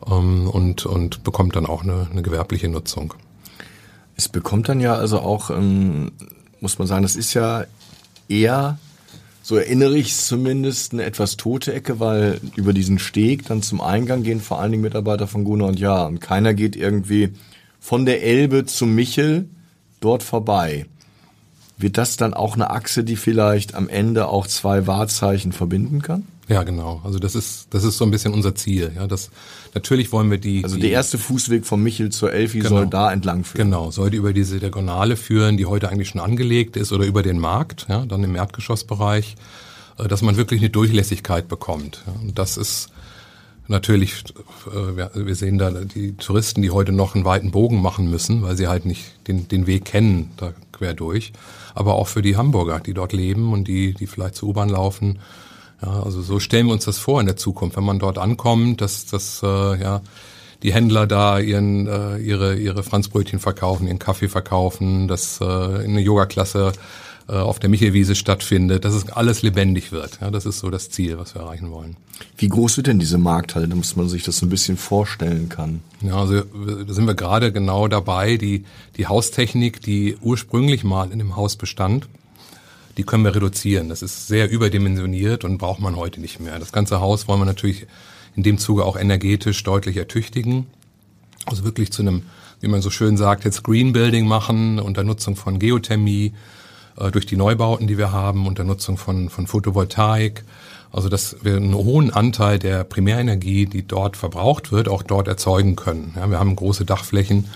ähm, 0.06 0.48
und, 0.48 0.86
und 0.86 1.24
bekommt 1.24 1.56
dann 1.56 1.66
auch 1.66 1.82
eine, 1.82 2.08
eine 2.10 2.22
gewerbliche 2.22 2.68
Nutzung. 2.68 3.14
Es 4.16 4.28
bekommt 4.28 4.68
dann 4.68 4.80
ja 4.80 4.94
also 4.94 5.20
auch, 5.20 5.50
ähm, 5.50 6.12
muss 6.60 6.78
man 6.78 6.86
sagen, 6.86 7.02
das 7.02 7.16
ist 7.16 7.34
ja 7.34 7.64
eher, 8.28 8.78
so 9.42 9.56
erinnere 9.56 9.96
ich 9.96 10.12
es 10.12 10.26
zumindest, 10.26 10.92
eine 10.92 11.04
etwas 11.04 11.36
tote 11.36 11.72
Ecke, 11.72 12.00
weil 12.00 12.40
über 12.56 12.72
diesen 12.72 12.98
Steg 12.98 13.46
dann 13.46 13.62
zum 13.62 13.80
Eingang 13.80 14.22
gehen 14.22 14.40
vor 14.40 14.60
allen 14.60 14.72
Dingen 14.72 14.82
Mitarbeiter 14.82 15.26
von 15.26 15.44
Gunnar 15.44 15.68
und 15.68 15.80
Ja. 15.80 16.04
Und 16.04 16.20
keiner 16.20 16.52
geht 16.52 16.76
irgendwie 16.76 17.32
von 17.80 18.04
der 18.04 18.22
Elbe 18.22 18.66
zum 18.66 18.94
Michel 18.94 19.48
dort 20.00 20.22
vorbei. 20.22 20.86
Wird 21.80 21.98
das 21.98 22.16
dann 22.16 22.34
auch 22.34 22.54
eine 22.54 22.70
Achse, 22.70 23.04
die 23.04 23.16
vielleicht 23.16 23.74
am 23.74 23.88
Ende 23.88 24.28
auch 24.28 24.46
zwei 24.46 24.86
Wahrzeichen 24.86 25.52
verbinden 25.52 26.02
kann? 26.02 26.26
Ja, 26.50 26.64
genau. 26.64 27.00
Also 27.04 27.20
das 27.20 27.36
ist 27.36 27.68
das 27.70 27.84
ist 27.84 27.96
so 27.96 28.04
ein 28.04 28.10
bisschen 28.10 28.34
unser 28.34 28.56
Ziel. 28.56 28.92
Ja, 28.96 29.06
das 29.06 29.30
natürlich 29.72 30.10
wollen 30.10 30.30
wir 30.30 30.38
die. 30.38 30.64
Also 30.64 30.78
der 30.78 30.90
erste 30.90 31.16
Fußweg 31.16 31.64
vom 31.64 31.82
Michel 31.82 32.10
zur 32.10 32.32
Elfi 32.32 32.58
genau, 32.58 32.70
soll 32.70 32.86
da 32.88 33.12
entlang 33.12 33.44
führen. 33.44 33.70
Genau, 33.70 33.92
sollte 33.92 34.16
über 34.16 34.32
diese 34.32 34.58
Diagonale 34.58 35.16
führen, 35.16 35.56
die 35.56 35.66
heute 35.66 35.88
eigentlich 35.88 36.08
schon 36.08 36.20
angelegt 36.20 36.76
ist, 36.76 36.92
oder 36.92 37.06
über 37.06 37.22
den 37.22 37.38
Markt, 37.38 37.86
ja, 37.88 38.04
dann 38.04 38.24
im 38.24 38.34
Erdgeschossbereich, 38.34 39.36
äh, 39.98 40.08
dass 40.08 40.22
man 40.22 40.36
wirklich 40.36 40.60
eine 40.60 40.70
Durchlässigkeit 40.70 41.46
bekommt. 41.46 42.02
Ja, 42.06 42.20
und 42.20 42.36
das 42.36 42.56
ist 42.56 42.88
natürlich, 43.68 44.24
äh, 44.66 45.08
wir 45.14 45.34
sehen 45.36 45.56
da 45.56 45.70
die 45.70 46.16
Touristen, 46.16 46.62
die 46.62 46.72
heute 46.72 46.90
noch 46.90 47.14
einen 47.14 47.24
weiten 47.24 47.52
Bogen 47.52 47.80
machen 47.80 48.10
müssen, 48.10 48.42
weil 48.42 48.56
sie 48.56 48.66
halt 48.66 48.86
nicht 48.86 49.04
den, 49.28 49.46
den 49.46 49.68
Weg 49.68 49.84
kennen, 49.84 50.32
da 50.36 50.52
quer 50.72 50.94
durch. 50.94 51.32
Aber 51.74 51.94
auch 51.94 52.08
für 52.08 52.22
die 52.22 52.36
Hamburger, 52.36 52.80
die 52.80 52.94
dort 52.94 53.12
leben 53.12 53.52
und 53.52 53.68
die, 53.68 53.94
die 53.94 54.06
vielleicht 54.06 54.36
zur 54.36 54.50
U-Bahn 54.50 54.68
laufen. 54.68 55.18
Ja, 55.82 56.02
also 56.02 56.22
so 56.22 56.40
stellen 56.40 56.66
wir 56.66 56.72
uns 56.72 56.84
das 56.84 56.98
vor 56.98 57.20
in 57.20 57.26
der 57.26 57.36
Zukunft, 57.36 57.76
wenn 57.76 57.84
man 57.84 57.98
dort 57.98 58.18
ankommt, 58.18 58.80
dass, 58.80 59.06
dass 59.06 59.42
äh, 59.42 59.80
ja, 59.80 60.02
die 60.62 60.72
Händler 60.72 61.06
da 61.06 61.38
ihren, 61.38 61.86
äh, 61.86 62.18
ihre, 62.18 62.56
ihre 62.56 62.82
Franzbrötchen 62.82 63.38
verkaufen, 63.38 63.86
ihren 63.86 63.98
Kaffee 63.98 64.28
verkaufen, 64.28 65.08
dass 65.08 65.40
äh, 65.40 65.44
eine 65.44 66.00
Yoga-Klasse 66.00 66.72
äh, 67.30 67.34
auf 67.34 67.60
der 67.60 67.70
Michelwiese 67.70 68.16
stattfindet, 68.16 68.84
dass 68.84 68.92
es 68.92 69.08
alles 69.08 69.42
lebendig 69.42 69.92
wird. 69.92 70.18
Ja, 70.20 70.32
das 70.32 70.46
ist 70.46 70.58
so 70.58 70.68
das 70.68 70.90
Ziel, 70.90 71.16
was 71.16 71.34
wir 71.34 71.42
erreichen 71.42 71.70
wollen. 71.70 71.96
Wie 72.36 72.48
groß 72.48 72.76
wird 72.78 72.88
denn 72.88 72.98
diese 72.98 73.18
Markthalle, 73.18 73.68
damit 73.68 73.96
man 73.96 74.08
sich 74.08 74.24
das 74.24 74.38
so 74.38 74.46
ein 74.46 74.48
bisschen 74.48 74.76
vorstellen 74.76 75.48
kann? 75.48 75.80
Ja, 76.00 76.16
also 76.16 76.40
da 76.40 76.92
sind 76.92 77.06
wir 77.06 77.14
gerade 77.14 77.52
genau 77.52 77.86
dabei, 77.86 78.36
die, 78.36 78.64
die 78.96 79.06
Haustechnik, 79.06 79.80
die 79.80 80.16
ursprünglich 80.20 80.82
mal 80.82 81.12
in 81.12 81.20
dem 81.20 81.36
Haus 81.36 81.54
bestand, 81.54 82.08
die 82.96 83.04
können 83.04 83.22
wir 83.22 83.34
reduzieren. 83.34 83.88
Das 83.88 84.02
ist 84.02 84.26
sehr 84.26 84.50
überdimensioniert 84.50 85.44
und 85.44 85.58
braucht 85.58 85.80
man 85.80 85.94
heute 85.94 86.20
nicht 86.20 86.40
mehr. 86.40 86.58
Das 86.58 86.72
ganze 86.72 87.00
Haus 87.00 87.28
wollen 87.28 87.40
wir 87.40 87.46
natürlich 87.46 87.86
in 88.34 88.42
dem 88.42 88.58
Zuge 88.58 88.84
auch 88.84 88.96
energetisch 88.96 89.62
deutlich 89.62 89.96
ertüchtigen. 89.96 90.66
Also 91.46 91.64
wirklich 91.64 91.92
zu 91.92 92.02
einem, 92.02 92.22
wie 92.60 92.68
man 92.68 92.82
so 92.82 92.90
schön 92.90 93.16
sagt, 93.16 93.44
jetzt 93.44 93.62
Green 93.62 93.92
Building 93.92 94.26
machen 94.26 94.80
unter 94.80 95.04
Nutzung 95.04 95.36
von 95.36 95.60
Geothermie, 95.60 96.32
äh, 96.98 97.10
durch 97.10 97.26
die 97.26 97.36
Neubauten, 97.36 97.86
die 97.86 97.98
wir 97.98 98.12
haben, 98.12 98.46
unter 98.46 98.64
Nutzung 98.64 98.96
von, 98.96 99.30
von 99.30 99.46
Photovoltaik. 99.46 100.44
Also 100.92 101.08
dass 101.08 101.36
wir 101.42 101.56
einen 101.56 101.74
hohen 101.74 102.12
Anteil 102.12 102.58
der 102.58 102.82
Primärenergie, 102.82 103.66
die 103.66 103.86
dort 103.86 104.16
verbraucht 104.16 104.72
wird, 104.72 104.88
auch 104.88 105.02
dort 105.02 105.28
erzeugen 105.28 105.76
können. 105.76 106.14
Ja, 106.16 106.28
wir 106.28 106.40
haben 106.40 106.56
große 106.56 106.84
Dachflächen, 106.84 107.46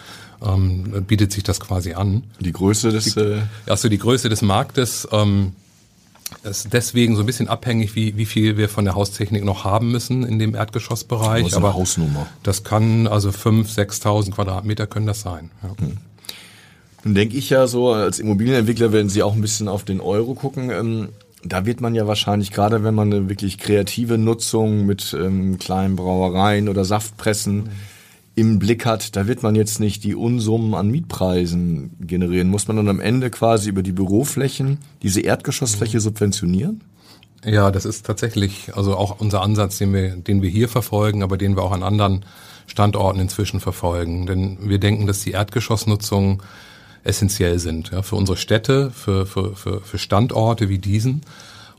ähm, 0.44 1.04
bietet 1.06 1.32
sich 1.32 1.42
das 1.42 1.58
quasi 1.58 1.94
an. 1.94 2.22
Die 2.38 2.52
Größe 2.52 2.90
des... 2.90 3.16
Äh 3.16 3.42
also 3.66 3.88
die 3.88 3.98
Größe 3.98 4.28
des 4.28 4.42
Marktes 4.42 5.08
ähm, 5.10 5.52
ist 6.44 6.72
deswegen 6.72 7.16
so 7.16 7.22
ein 7.22 7.26
bisschen 7.26 7.48
abhängig, 7.48 7.94
wie, 7.94 8.16
wie 8.16 8.26
viel 8.26 8.56
wir 8.56 8.68
von 8.68 8.84
der 8.84 8.94
Haustechnik 8.94 9.44
noch 9.44 9.64
haben 9.64 9.90
müssen 9.90 10.24
in 10.24 10.38
dem 10.38 10.54
Erdgeschossbereich. 10.54 11.46
Das 11.46 11.54
Aber 11.54 11.74
Hausnummer. 11.74 12.26
Das 12.42 12.64
kann, 12.64 13.06
also 13.06 13.30
5.000, 13.30 14.02
6.000 14.02 14.30
Quadratmeter 14.32 14.86
können 14.86 15.06
das 15.06 15.22
sein. 15.22 15.50
Ja. 15.62 15.70
Hm. 15.84 15.98
Nun 17.04 17.14
denke 17.14 17.36
ich 17.36 17.50
ja 17.50 17.66
so, 17.66 17.90
als 17.90 18.18
Immobilienentwickler 18.18 18.92
werden 18.92 19.08
Sie 19.08 19.22
auch 19.22 19.34
ein 19.34 19.40
bisschen 19.40 19.68
auf 19.68 19.84
den 19.84 20.00
Euro 20.00 20.34
gucken. 20.34 20.70
Ähm, 20.70 21.08
da 21.44 21.66
wird 21.66 21.80
man 21.80 21.94
ja 21.94 22.06
wahrscheinlich, 22.06 22.50
gerade 22.50 22.82
wenn 22.82 22.94
man 22.94 23.12
eine 23.12 23.28
wirklich 23.28 23.58
kreative 23.58 24.16
Nutzung 24.16 24.86
mit 24.86 25.14
ähm, 25.18 25.58
kleinen 25.58 25.96
Brauereien 25.96 26.68
oder 26.68 26.84
Saftpressen 26.84 27.56
mhm 27.56 27.70
im 28.36 28.58
Blick 28.58 28.84
hat, 28.84 29.14
da 29.16 29.26
wird 29.26 29.42
man 29.42 29.54
jetzt 29.54 29.78
nicht 29.78 30.02
die 30.02 30.14
Unsummen 30.14 30.74
an 30.74 30.90
Mietpreisen 30.90 31.92
generieren. 32.00 32.48
Muss 32.48 32.66
man 32.66 32.76
dann 32.76 32.88
am 32.88 33.00
Ende 33.00 33.30
quasi 33.30 33.68
über 33.68 33.82
die 33.82 33.92
Büroflächen 33.92 34.78
diese 35.02 35.20
Erdgeschossfläche 35.20 36.00
subventionieren? 36.00 36.82
Ja, 37.44 37.70
das 37.70 37.84
ist 37.84 38.06
tatsächlich 38.06 38.72
also 38.74 38.96
auch 38.96 39.20
unser 39.20 39.42
Ansatz, 39.42 39.78
den 39.78 39.92
wir, 39.92 40.16
den 40.16 40.42
wir 40.42 40.50
hier 40.50 40.68
verfolgen, 40.68 41.22
aber 41.22 41.36
den 41.36 41.56
wir 41.56 41.62
auch 41.62 41.72
an 41.72 41.82
anderen 41.82 42.24
Standorten 42.66 43.20
inzwischen 43.20 43.60
verfolgen. 43.60 44.26
Denn 44.26 44.58
wir 44.62 44.78
denken, 44.78 45.06
dass 45.06 45.20
die 45.20 45.32
Erdgeschossnutzung 45.32 46.42
essentiell 47.04 47.58
sind 47.58 47.90
ja, 47.90 48.02
für 48.02 48.16
unsere 48.16 48.36
Städte, 48.36 48.90
für, 48.90 49.26
für, 49.26 49.54
für, 49.54 49.80
für 49.80 49.98
Standorte 49.98 50.68
wie 50.68 50.78
diesen. 50.78 51.22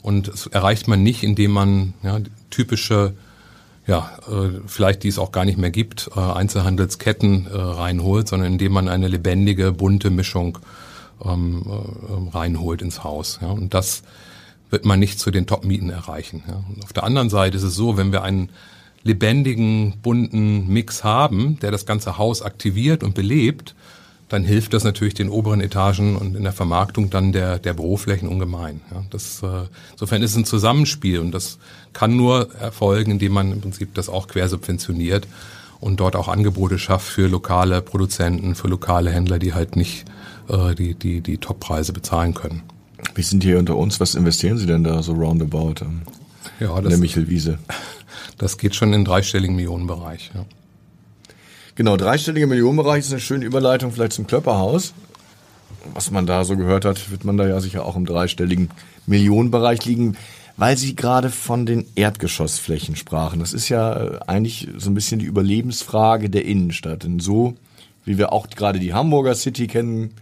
Und 0.02 0.28
das 0.28 0.48
erreicht 0.48 0.88
man 0.88 1.04
nicht, 1.04 1.24
indem 1.24 1.52
man 1.52 1.94
ja, 2.04 2.20
typische 2.52 3.14
ja, 3.88 4.18
äh, 4.28 4.62
vielleicht 4.66 5.04
die 5.04 5.10
es 5.10 5.20
auch 5.20 5.32
gar 5.32 5.46
nicht 5.46 5.58
mehr 5.58 5.70
gibt, 5.70 6.10
äh, 6.16 6.20
Einzelhandelsketten 6.20 7.48
äh, 7.48 7.56
reinholt, 7.56 8.28
sondern 8.28 8.54
indem 8.54 8.72
man 8.74 8.88
eine 8.88 9.08
lebendige, 9.08 9.72
bunte 9.72 10.10
Mischung 10.10 10.58
ähm, 11.24 11.64
äh, 11.68 12.36
reinholt 12.36 12.82
ins 12.82 13.04
Haus. 13.04 13.40
Ja. 13.42 13.50
Und 13.50 13.74
das 13.74 14.04
wird 14.70 14.86
man 14.86 15.00
nicht 15.00 15.20
zu 15.20 15.30
den 15.30 15.46
Top-Mieten 15.46 15.90
erreichen. 15.90 16.44
Ja. 16.48 16.64
Und 16.68 16.84
auf 16.84 16.94
der 16.94 17.04
anderen 17.04 17.30
Seite 17.30 17.58
ist 17.58 17.64
es 17.64 17.76
so, 17.76 17.98
wenn 17.98 18.12
wir 18.12 18.24
einen 18.24 18.50
lebendigen, 19.04 20.00
bunten 20.02 20.68
Mix 20.68 21.04
haben, 21.04 21.60
der 21.60 21.70
das 21.70 21.86
ganze 21.86 22.18
Haus 22.18 22.42
aktiviert 22.42 23.04
und 23.04 23.14
belebt, 23.14 23.76
dann 24.30 24.44
hilft 24.44 24.74
das 24.74 24.84
natürlich 24.84 25.14
den 25.14 25.30
oberen 25.30 25.62
Etagen 25.62 26.16
und 26.16 26.36
in 26.36 26.44
der 26.44 26.52
Vermarktung 26.52 27.10
dann 27.10 27.32
der, 27.32 27.60
der 27.60 27.74
Büroflächen 27.74 28.28
ungemein. 28.28 28.82
Ja, 28.92 29.04
das, 29.12 29.44
äh, 29.44 29.68
insofern 29.92 30.24
ist 30.24 30.32
es 30.32 30.38
ein 30.38 30.46
Zusammenspiel 30.46 31.20
und 31.20 31.32
das 31.32 31.60
kann 31.94 32.16
nur 32.16 32.54
erfolgen, 32.56 33.12
indem 33.12 33.34
man 33.34 33.52
im 33.52 33.62
Prinzip 33.62 33.94
das 33.94 34.10
auch 34.10 34.28
quersubventioniert 34.28 35.28
und 35.80 36.00
dort 36.00 36.16
auch 36.16 36.28
Angebote 36.28 36.80
schafft 36.80 37.08
für 37.08 37.28
lokale 37.28 37.82
Produzenten, 37.82 38.56
für 38.56 38.68
lokale 38.68 39.12
Händler, 39.12 39.38
die 39.38 39.54
halt 39.54 39.76
nicht 39.76 40.06
äh, 40.50 40.74
die, 40.74 40.96
die, 40.96 41.22
die 41.22 41.38
Toppreise 41.38 41.94
bezahlen 41.94 42.34
können. 42.34 42.64
Wir 43.14 43.24
sind 43.24 43.44
hier 43.44 43.60
unter 43.60 43.76
uns. 43.76 44.00
Was 44.00 44.16
investieren 44.16 44.58
Sie 44.58 44.66
denn 44.66 44.84
da 44.84 45.04
so 45.04 45.14
roundabout 45.14 45.76
ähm, 45.82 46.02
ja, 46.60 46.76
in 46.78 46.90
der 46.90 46.98
Michelwiese? 46.98 47.60
Das 48.38 48.58
geht 48.58 48.76
schon 48.76 48.90
in 48.90 49.00
den 49.00 49.06
dreistelligen 49.06 49.56
Millionenbereich. 49.56 50.32
Ja. 50.34 50.46
Genau, 51.76 51.98
dreistellige 51.98 52.48
Millionenbereich 52.48 53.00
ist 53.00 53.12
eine 53.12 53.20
schöne 53.20 53.44
Überleitung 53.44 53.92
vielleicht 53.92 54.14
zum 54.14 54.26
Klöpperhaus. 54.26 54.94
Was 55.94 56.10
man 56.10 56.26
da 56.26 56.46
so 56.46 56.56
gehört 56.56 56.86
hat, 56.86 57.12
wird 57.12 57.26
man 57.26 57.36
da 57.36 57.46
ja 57.46 57.60
sicher 57.60 57.86
auch 57.86 57.98
im 57.98 58.06
dreistelligen 58.06 58.70
Millionenbereich 59.08 59.84
liegen, 59.86 60.16
weil 60.56 60.78
Sie 60.78 60.96
gerade 60.96 61.30
von 61.30 61.66
den 61.66 61.86
Erdgeschossflächen 61.96 62.96
sprachen. 62.96 63.42
Das 63.42 63.52
ist 63.52 63.68
ja 63.68 63.94
äh, 63.94 64.20
eigentlich 64.26 64.70
so 64.78 64.90
ein 64.90 64.94
bisschen 64.94 65.20
die 65.20 65.26
Überlebensfrage 65.26 66.30
der 66.30 66.46
Innenstadt. 66.46 67.04
Denn 67.04 67.20
so, 67.20 67.56
wie 68.06 68.18
wir 68.18 68.32
auch 68.32 68.48
gerade 68.48 68.80
die 68.80 68.94
Hamburger 68.94 69.36
City 69.36 69.68
kennen, 69.68 70.14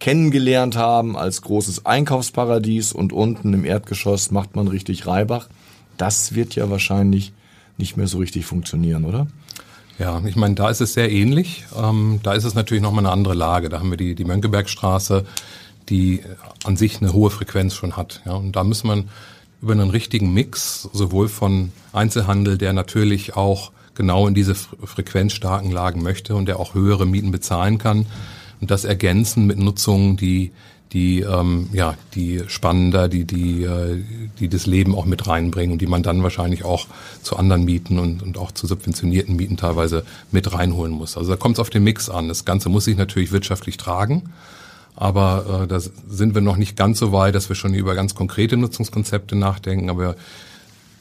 kennengelernt 0.00 0.76
haben 0.76 1.16
als 1.16 1.40
großes 1.40 1.86
Einkaufsparadies 1.86 2.92
und 2.92 3.14
unten 3.14 3.54
im 3.54 3.64
Erdgeschoss 3.64 4.30
macht 4.30 4.56
man 4.56 4.68
richtig 4.68 5.06
Reibach. 5.06 5.48
Das 5.96 6.34
wird 6.34 6.54
ja 6.54 6.68
wahrscheinlich 6.68 7.32
nicht 7.78 7.96
mehr 7.96 8.08
so 8.08 8.18
richtig 8.18 8.44
funktionieren, 8.44 9.06
oder? 9.06 9.26
Ja, 9.98 10.22
ich 10.24 10.36
meine, 10.36 10.54
da 10.54 10.70
ist 10.70 10.80
es 10.80 10.92
sehr 10.92 11.10
ähnlich. 11.10 11.64
Ähm, 11.76 12.20
da 12.22 12.32
ist 12.34 12.44
es 12.44 12.54
natürlich 12.54 12.82
nochmal 12.82 13.04
eine 13.04 13.12
andere 13.12 13.34
Lage. 13.34 13.68
Da 13.68 13.80
haben 13.80 13.90
wir 13.90 13.96
die, 13.96 14.14
die 14.14 14.24
Mönckebergstraße, 14.24 15.24
die 15.88 16.22
an 16.64 16.76
sich 16.76 17.00
eine 17.00 17.12
hohe 17.12 17.30
Frequenz 17.30 17.74
schon 17.74 17.96
hat. 17.96 18.22
Ja, 18.24 18.34
und 18.34 18.54
da 18.54 18.62
muss 18.62 18.84
man 18.84 19.08
über 19.60 19.72
einen 19.72 19.90
richtigen 19.90 20.32
Mix, 20.32 20.88
sowohl 20.92 21.28
von 21.28 21.72
Einzelhandel, 21.92 22.58
der 22.58 22.72
natürlich 22.72 23.34
auch 23.34 23.72
genau 23.94 24.28
in 24.28 24.34
diese 24.34 24.54
frequenzstarken 24.54 25.72
Lagen 25.72 26.02
möchte 26.02 26.36
und 26.36 26.46
der 26.46 26.60
auch 26.60 26.74
höhere 26.74 27.06
Mieten 27.06 27.32
bezahlen 27.32 27.78
kann, 27.78 28.06
und 28.60 28.70
das 28.70 28.84
ergänzen 28.84 29.46
mit 29.46 29.58
Nutzungen, 29.58 30.16
die 30.16 30.52
die 30.92 31.20
ähm, 31.20 31.68
ja 31.72 31.94
die 32.14 32.42
spannender, 32.46 33.08
die 33.08 33.24
die 33.24 33.64
äh, 33.64 34.02
die 34.38 34.48
das 34.48 34.66
Leben 34.66 34.94
auch 34.94 35.04
mit 35.04 35.26
reinbringen 35.26 35.72
und 35.72 35.82
die 35.82 35.86
man 35.86 36.02
dann 36.02 36.22
wahrscheinlich 36.22 36.64
auch 36.64 36.86
zu 37.22 37.36
anderen 37.36 37.64
Mieten 37.64 37.98
und 37.98 38.22
und 38.22 38.38
auch 38.38 38.52
zu 38.52 38.66
subventionierten 38.66 39.36
Mieten 39.36 39.56
teilweise 39.56 40.04
mit 40.30 40.52
reinholen 40.52 40.92
muss. 40.92 41.16
Also 41.16 41.30
da 41.30 41.36
kommt 41.36 41.56
es 41.56 41.60
auf 41.60 41.70
den 41.70 41.84
Mix 41.84 42.08
an. 42.08 42.28
Das 42.28 42.44
Ganze 42.44 42.68
muss 42.68 42.84
sich 42.84 42.96
natürlich 42.96 43.32
wirtschaftlich 43.32 43.76
tragen, 43.76 44.30
aber 44.96 45.62
äh, 45.64 45.66
da 45.66 45.78
sind 45.80 46.34
wir 46.34 46.40
noch 46.40 46.56
nicht 46.56 46.76
ganz 46.76 46.98
so 46.98 47.12
weit, 47.12 47.34
dass 47.34 47.48
wir 47.48 47.56
schon 47.56 47.74
über 47.74 47.94
ganz 47.94 48.14
konkrete 48.14 48.56
Nutzungskonzepte 48.56 49.36
nachdenken. 49.36 49.90
Aber 49.90 50.16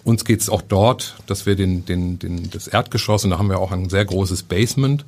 uns 0.04 0.26
geht 0.26 0.41
es 0.41 0.50
auch 0.50 0.62
dort, 0.62 1.15
dass 1.28 1.45
wir 1.45 1.56
den 1.56 1.86
den 1.86 2.19
den 2.19 2.50
das 2.50 2.67
Erdgeschoss 2.67 3.23
und 3.23 3.30
da 3.30 3.39
haben 3.39 3.50
wir 3.50 3.60
auch 3.60 3.71
ein 3.71 3.89
sehr 3.89 4.04
großes 4.04 4.43
Basement 4.43 5.06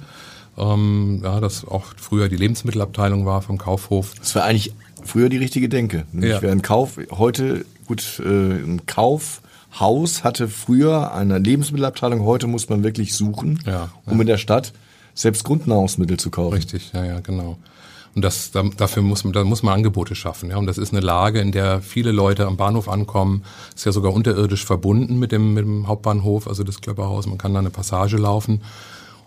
ähm, 0.58 1.22
ja, 1.24 1.40
das 1.40 1.66
auch 1.66 1.86
früher 1.98 2.30
die 2.30 2.36
Lebensmittelabteilung 2.36 3.26
war 3.26 3.42
vom 3.42 3.58
Kaufhof. 3.58 4.14
Das 4.20 4.36
war 4.36 4.44
eigentlich 4.44 4.74
früher 5.04 5.30
die 5.30 5.38
richtige 5.38 5.70
Denke. 5.70 6.06
Nämlich 6.12 6.42
ja. 6.42 6.50
ein 6.50 6.62
Kauf, 6.62 7.00
heute, 7.12 7.66
gut, 7.88 8.22
äh, 8.24 8.28
ein 8.28 8.86
Kaufhaus 8.86 10.24
hatte 10.24 10.48
früher 10.48 11.14
eine 11.14 11.40
Lebensmittelabteilung, 11.40 12.24
heute 12.24 12.48
muss 12.48 12.70
man 12.70 12.84
wirklich 12.84 13.14
suchen, 13.16 13.62
ja, 13.66 13.90
um 14.06 14.16
ja. 14.16 14.22
in 14.22 14.28
der 14.28 14.38
Stadt 14.38 14.74
selbst 15.14 15.44
Grundnahrungsmittel 15.44 16.18
zu 16.18 16.30
kaufen. 16.30 16.56
Richtig, 16.56 16.92
ja, 16.94 17.04
ja, 17.06 17.20
genau. 17.20 17.58
Und 18.16 18.24
das, 18.24 18.52
da, 18.52 18.64
dafür 18.76 19.04
muss 19.04 19.24
man, 19.24 19.34
da 19.34 19.44
muss 19.44 19.64
man 19.64 19.76
Angebote 19.76 20.16
schaffen. 20.16 20.50
Ja. 20.50 20.58
Und 20.58 20.66
das 20.66 20.78
ist 20.78 20.92
eine 20.92 21.02
Lage, 21.02 21.40
in 21.40 21.52
der 21.52 21.82
viele 21.82 22.12
Leute 22.12 22.48
am 22.48 22.58
Bahnhof 22.58 22.90
ankommen. 22.90 23.44
Ist 23.76 23.86
ja 23.86 23.92
sogar 23.92 24.14
unterirdisch 24.14 24.66
verbunden 24.66 25.20
mit 25.20 25.32
dem, 25.32 25.54
mit 25.54 25.64
dem 25.64 25.88
Hauptbahnhof, 25.88 26.48
also 26.48 26.64
das 26.64 26.82
Klöpperhaus. 26.82 27.28
Man 27.28 27.38
kann 27.38 27.54
da 27.54 27.60
eine 27.60 27.70
Passage 27.70 28.18
laufen. 28.18 28.62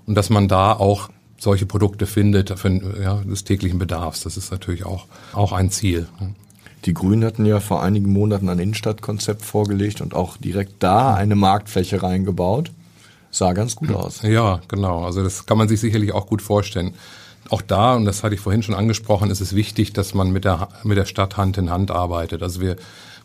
Und 0.06 0.14
dass 0.14 0.30
man 0.30 0.48
da 0.48 0.72
auch 0.72 1.08
solche 1.38 1.66
Produkte 1.66 2.06
findet 2.06 2.56
für, 2.58 3.00
ja, 3.02 3.16
des 3.16 3.44
täglichen 3.44 3.78
Bedarfs. 3.78 4.22
Das 4.22 4.36
ist 4.36 4.52
natürlich 4.52 4.86
auch, 4.86 5.06
auch 5.32 5.52
ein 5.52 5.70
Ziel. 5.70 6.06
Die 6.84 6.94
Grünen 6.94 7.24
hatten 7.24 7.46
ja 7.46 7.60
vor 7.60 7.82
einigen 7.82 8.12
Monaten 8.12 8.48
ein 8.48 8.58
Innenstadtkonzept 8.58 9.44
vorgelegt 9.44 10.00
und 10.00 10.14
auch 10.14 10.36
direkt 10.36 10.82
da 10.82 11.14
eine 11.14 11.34
Marktfläche 11.34 12.02
reingebaut. 12.02 12.70
Sah 13.30 13.54
ganz 13.54 13.76
gut 13.76 13.92
aus. 13.92 14.22
Ja, 14.22 14.60
genau. 14.68 15.04
Also 15.04 15.24
das 15.24 15.46
kann 15.46 15.58
man 15.58 15.68
sich 15.68 15.80
sicherlich 15.80 16.12
auch 16.12 16.26
gut 16.26 16.42
vorstellen. 16.42 16.94
Auch 17.48 17.62
da, 17.62 17.96
und 17.96 18.04
das 18.04 18.22
hatte 18.22 18.34
ich 18.34 18.40
vorhin 18.40 18.62
schon 18.62 18.74
angesprochen, 18.74 19.30
ist 19.30 19.40
es 19.40 19.54
wichtig, 19.54 19.92
dass 19.92 20.14
man 20.14 20.32
mit 20.32 20.44
der, 20.44 20.68
mit 20.84 20.96
der 20.96 21.06
Stadt 21.06 21.36
Hand 21.36 21.58
in 21.58 21.70
Hand 21.70 21.90
arbeitet. 21.90 22.42
Also 22.42 22.60
wir, 22.60 22.76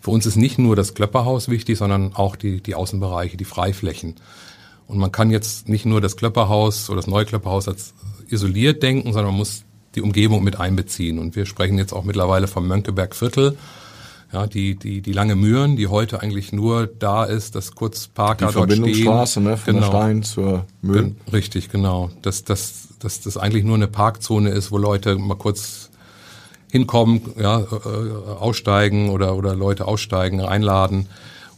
für 0.01 0.11
uns 0.11 0.25
ist 0.25 0.37
nicht 0.37 0.57
nur 0.57 0.75
das 0.75 0.95
Klöpperhaus 0.95 1.49
wichtig, 1.49 1.77
sondern 1.77 2.15
auch 2.15 2.35
die, 2.35 2.61
die 2.61 2.73
Außenbereiche, 2.73 3.37
die 3.37 3.45
Freiflächen. 3.45 4.15
Und 4.87 4.97
man 4.97 5.11
kann 5.11 5.29
jetzt 5.29 5.67
nicht 5.67 5.85
nur 5.85 6.01
das 6.01 6.15
Klöpperhaus 6.15 6.89
oder 6.89 6.97
das 6.97 7.07
neue 7.07 7.25
Klöpperhaus 7.25 7.67
als 7.67 7.93
isoliert 8.29 8.81
denken, 8.83 9.13
sondern 9.13 9.31
man 9.31 9.37
muss 9.37 9.63
die 9.95 10.01
Umgebung 10.01 10.43
mit 10.43 10.59
einbeziehen. 10.59 11.19
Und 11.19 11.35
wir 11.35 11.45
sprechen 11.45 11.77
jetzt 11.77 11.93
auch 11.93 12.03
mittlerweile 12.03 12.47
vom 12.47 12.67
Mönckebergviertel. 12.67 13.57
Ja, 14.33 14.45
die, 14.45 14.75
die, 14.75 15.01
die 15.01 15.13
lange 15.13 15.35
Mühren, 15.35 15.77
die 15.77 15.87
heute 15.87 16.21
eigentlich 16.21 16.51
nur 16.51 16.85
da 16.85 17.23
ist, 17.23 17.55
dass 17.55 17.75
kurz 17.75 18.07
Parker 18.07 18.47
die 18.47 18.53
dort 18.53 18.71
Verbindungsstraße, 18.71 19.31
stehen. 19.39 19.43
ne, 19.43 19.57
von 19.57 19.73
genau. 19.73 19.85
der 19.85 19.97
Stein 19.97 20.23
zur 20.23 20.65
Mühlen. 20.81 21.15
Richtig, 21.31 21.69
genau. 21.69 22.11
Dass, 22.21 22.43
dass, 22.43 22.89
dass 22.99 23.21
das 23.21 23.37
eigentlich 23.37 23.63
nur 23.63 23.75
eine 23.75 23.87
Parkzone 23.87 24.49
ist, 24.49 24.71
wo 24.71 24.77
Leute 24.77 25.15
mal 25.15 25.35
kurz 25.35 25.89
hinkommen, 26.69 27.21
ja, 27.39 27.61
äh, 27.61 27.63
aussteigen 28.39 29.09
oder, 29.09 29.35
oder 29.35 29.55
Leute 29.55 29.87
aussteigen, 29.87 30.41
einladen. 30.41 31.07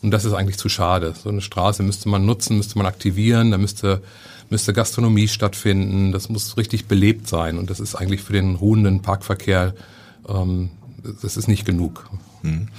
Und 0.01 0.12
das 0.12 0.25
ist 0.25 0.33
eigentlich 0.33 0.57
zu 0.57 0.69
schade. 0.69 1.13
So 1.21 1.29
eine 1.29 1.41
Straße 1.41 1.83
müsste 1.83 2.09
man 2.09 2.25
nutzen, 2.25 2.57
müsste 2.57 2.77
man 2.77 2.88
aktivieren, 2.88 3.51
da 3.51 3.57
müsste, 3.57 4.01
müsste 4.49 4.73
Gastronomie 4.73 5.27
stattfinden, 5.27 6.12
das 6.12 6.29
muss 6.29 6.57
richtig 6.57 6.85
belebt 6.85 7.27
sein. 7.27 7.57
Und 7.57 7.69
das 7.69 7.79
ist 7.79 7.95
eigentlich 7.95 8.21
für 8.21 8.33
den 8.33 8.55
ruhenden 8.55 9.01
Parkverkehr, 9.01 9.73
ähm, 10.27 10.69
das 11.21 11.38
ist 11.38 11.47
nicht 11.47 11.65
genug. 11.65 12.09
Mhm. 12.43 12.69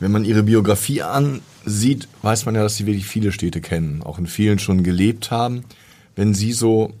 Wenn 0.00 0.12
man 0.12 0.24
ihre 0.24 0.42
Biografie 0.42 1.02
ansieht, 1.02 2.08
weiß 2.22 2.46
man 2.46 2.54
ja, 2.54 2.62
dass 2.62 2.76
sie 2.76 2.86
wirklich 2.86 3.06
viele 3.06 3.32
Städte 3.32 3.60
kennen, 3.60 4.02
auch 4.02 4.18
in 4.18 4.26
vielen 4.26 4.58
schon 4.58 4.82
gelebt 4.82 5.30
haben. 5.30 5.64
Wenn 6.16 6.34
Sie 6.34 6.52
so, 6.52 6.92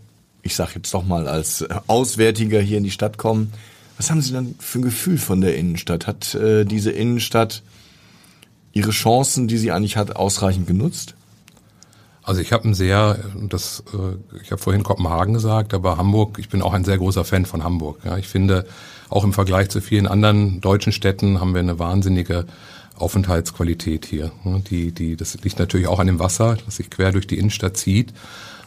ich 0.42 0.54
sage 0.54 0.72
jetzt 0.76 0.92
doch 0.94 1.04
mal 1.04 1.28
als 1.28 1.64
Auswärtiger 1.86 2.60
hier 2.60 2.78
in 2.78 2.84
die 2.84 2.90
Stadt 2.90 3.18
kommen, 3.18 3.52
was 3.96 4.10
haben 4.10 4.22
Sie 4.22 4.32
dann 4.32 4.54
für 4.58 4.78
ein 4.78 4.82
Gefühl 4.82 5.18
von 5.18 5.40
der 5.40 5.56
Innenstadt? 5.56 6.06
Hat 6.06 6.34
äh, 6.34 6.64
diese 6.64 6.90
Innenstadt 6.90 7.62
ihre 8.74 8.90
Chancen, 8.90 9.48
die 9.48 9.56
sie 9.56 9.72
eigentlich 9.72 9.96
hat, 9.96 10.16
ausreichend 10.16 10.66
genutzt? 10.66 11.14
Also 12.22 12.40
ich 12.40 12.52
habe 12.52 12.68
ein 12.68 12.74
sehr, 12.74 13.18
das, 13.48 13.84
äh, 13.92 14.38
ich 14.42 14.50
habe 14.50 14.60
vorhin 14.60 14.82
Kopenhagen 14.82 15.34
gesagt, 15.34 15.74
aber 15.74 15.96
Hamburg, 15.98 16.38
ich 16.38 16.48
bin 16.48 16.62
auch 16.62 16.72
ein 16.72 16.84
sehr 16.84 16.98
großer 16.98 17.24
Fan 17.24 17.46
von 17.46 17.62
Hamburg. 17.62 18.00
Ja, 18.04 18.16
ich 18.16 18.28
finde, 18.28 18.66
auch 19.10 19.24
im 19.24 19.32
Vergleich 19.32 19.68
zu 19.68 19.80
vielen 19.80 20.06
anderen 20.06 20.60
deutschen 20.60 20.92
Städten 20.92 21.40
haben 21.40 21.54
wir 21.54 21.60
eine 21.60 21.78
wahnsinnige 21.78 22.46
Aufenthaltsqualität 22.96 24.06
hier. 24.06 24.32
Die, 24.70 24.92
die, 24.92 25.16
das 25.16 25.36
liegt 25.42 25.58
natürlich 25.58 25.86
auch 25.86 25.98
an 25.98 26.06
dem 26.06 26.18
Wasser, 26.18 26.56
das 26.64 26.76
sich 26.76 26.90
quer 26.90 27.12
durch 27.12 27.26
die 27.26 27.38
Innenstadt 27.38 27.76
zieht, 27.76 28.14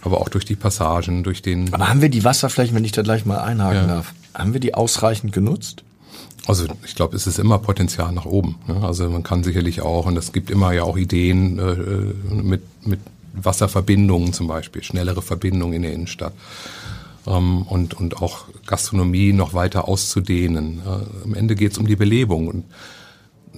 aber 0.03 0.21
auch 0.21 0.29
durch 0.29 0.45
die 0.45 0.55
Passagen, 0.55 1.23
durch 1.23 1.41
den. 1.41 1.73
Aber 1.73 1.89
haben 1.89 2.01
wir 2.01 2.09
die 2.09 2.23
Wasserflächen, 2.23 2.75
wenn 2.75 2.85
ich 2.85 2.91
da 2.91 3.01
gleich 3.01 3.25
mal 3.25 3.39
einhaken 3.39 3.87
ja. 3.87 3.87
darf, 3.87 4.13
haben 4.35 4.53
wir 4.53 4.59
die 4.59 4.75
ausreichend 4.75 5.33
genutzt? 5.33 5.83
Also 6.47 6.65
ich 6.85 6.95
glaube, 6.95 7.15
es 7.15 7.27
ist 7.27 7.39
immer 7.39 7.59
Potenzial 7.59 8.13
nach 8.13 8.25
oben. 8.25 8.55
Ne? 8.67 8.81
Also 8.81 9.09
man 9.09 9.23
kann 9.23 9.43
sicherlich 9.43 9.81
auch, 9.81 10.05
und 10.05 10.17
es 10.17 10.31
gibt 10.31 10.49
immer 10.49 10.71
ja 10.71 10.83
auch 10.83 10.97
Ideen 10.97 11.59
äh, 11.59 12.33
mit, 12.33 12.61
mit 12.85 13.01
Wasserverbindungen 13.33 14.31
zum 14.31 14.47
Beispiel, 14.47 14.81
schnellere 14.81 15.21
Verbindungen 15.21 15.73
in 15.73 15.81
der 15.81 15.93
Innenstadt. 15.93 16.33
Ähm, 17.27 17.63
und, 17.63 17.95
und 17.95 18.21
auch 18.21 18.45
Gastronomie 18.65 19.33
noch 19.33 19.53
weiter 19.53 19.89
auszudehnen. 19.89 20.81
Äh, 20.85 21.25
am 21.25 21.33
Ende 21.33 21.55
geht 21.55 21.73
es 21.73 21.77
um 21.77 21.85
die 21.85 21.97
Belebung. 21.97 22.47
Und 22.47 22.63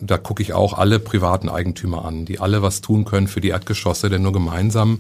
da 0.02 0.17
gucke 0.17 0.41
ich 0.41 0.54
auch 0.54 0.73
alle 0.73 0.97
privaten 0.97 1.47
Eigentümer 1.47 2.06
an, 2.06 2.25
die 2.25 2.39
alle 2.39 2.63
was 2.63 2.82
tun 2.82 3.06
können 3.06 3.28
für 3.28 3.41
die 3.41 3.49
Erdgeschosse, 3.49 4.10
denn 4.10 4.23
nur 4.23 4.34
gemeinsam 4.34 4.99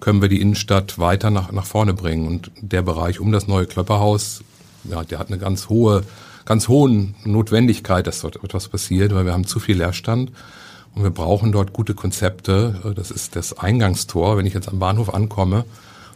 können 0.00 0.22
wir 0.22 0.28
die 0.28 0.40
Innenstadt 0.40 0.98
weiter 0.98 1.30
nach, 1.30 1.52
nach 1.52 1.66
vorne 1.66 1.92
bringen. 1.92 2.26
Und 2.26 2.50
der 2.60 2.80
Bereich 2.80 3.20
um 3.20 3.30
das 3.30 3.46
neue 3.46 3.66
Klöpperhaus, 3.66 4.42
ja, 4.84 5.04
der 5.04 5.18
hat 5.18 5.28
eine 5.28 5.38
ganz 5.38 5.68
hohe 5.68 6.02
ganz 6.46 6.68
hohen 6.68 7.14
Notwendigkeit, 7.24 8.06
dass 8.06 8.20
dort 8.20 8.42
etwas 8.42 8.68
passiert, 8.68 9.14
weil 9.14 9.26
wir 9.26 9.34
haben 9.34 9.46
zu 9.46 9.60
viel 9.60 9.76
Leerstand. 9.76 10.32
Und 10.94 11.02
wir 11.02 11.10
brauchen 11.10 11.52
dort 11.52 11.74
gute 11.74 11.92
Konzepte. 11.92 12.94
Das 12.96 13.10
ist 13.10 13.36
das 13.36 13.58
Eingangstor. 13.58 14.38
Wenn 14.38 14.46
ich 14.46 14.54
jetzt 14.54 14.68
am 14.68 14.78
Bahnhof 14.78 15.12
ankomme, 15.12 15.66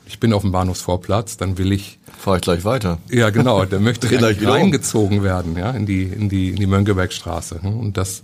ich 0.06 0.18
bin 0.18 0.32
auf 0.32 0.40
dem 0.40 0.52
Bahnhofsvorplatz, 0.52 1.36
dann 1.36 1.58
will 1.58 1.70
ich. 1.70 1.98
Fahre 2.18 2.38
ich 2.38 2.42
gleich 2.42 2.64
weiter. 2.64 2.98
Ja, 3.10 3.28
genau. 3.30 3.64
Der 3.66 3.80
möchte 3.80 4.08
gleich 4.08 4.44
reingezogen 4.46 5.18
um. 5.18 5.24
werden, 5.24 5.56
ja, 5.56 5.70
in 5.72 5.84
die, 5.84 6.04
in 6.04 6.28
die, 6.28 6.50
in 6.50 6.56
die 6.56 6.66
Mönckebergstraße. 6.66 7.60
Und 7.62 7.96
das, 7.96 8.22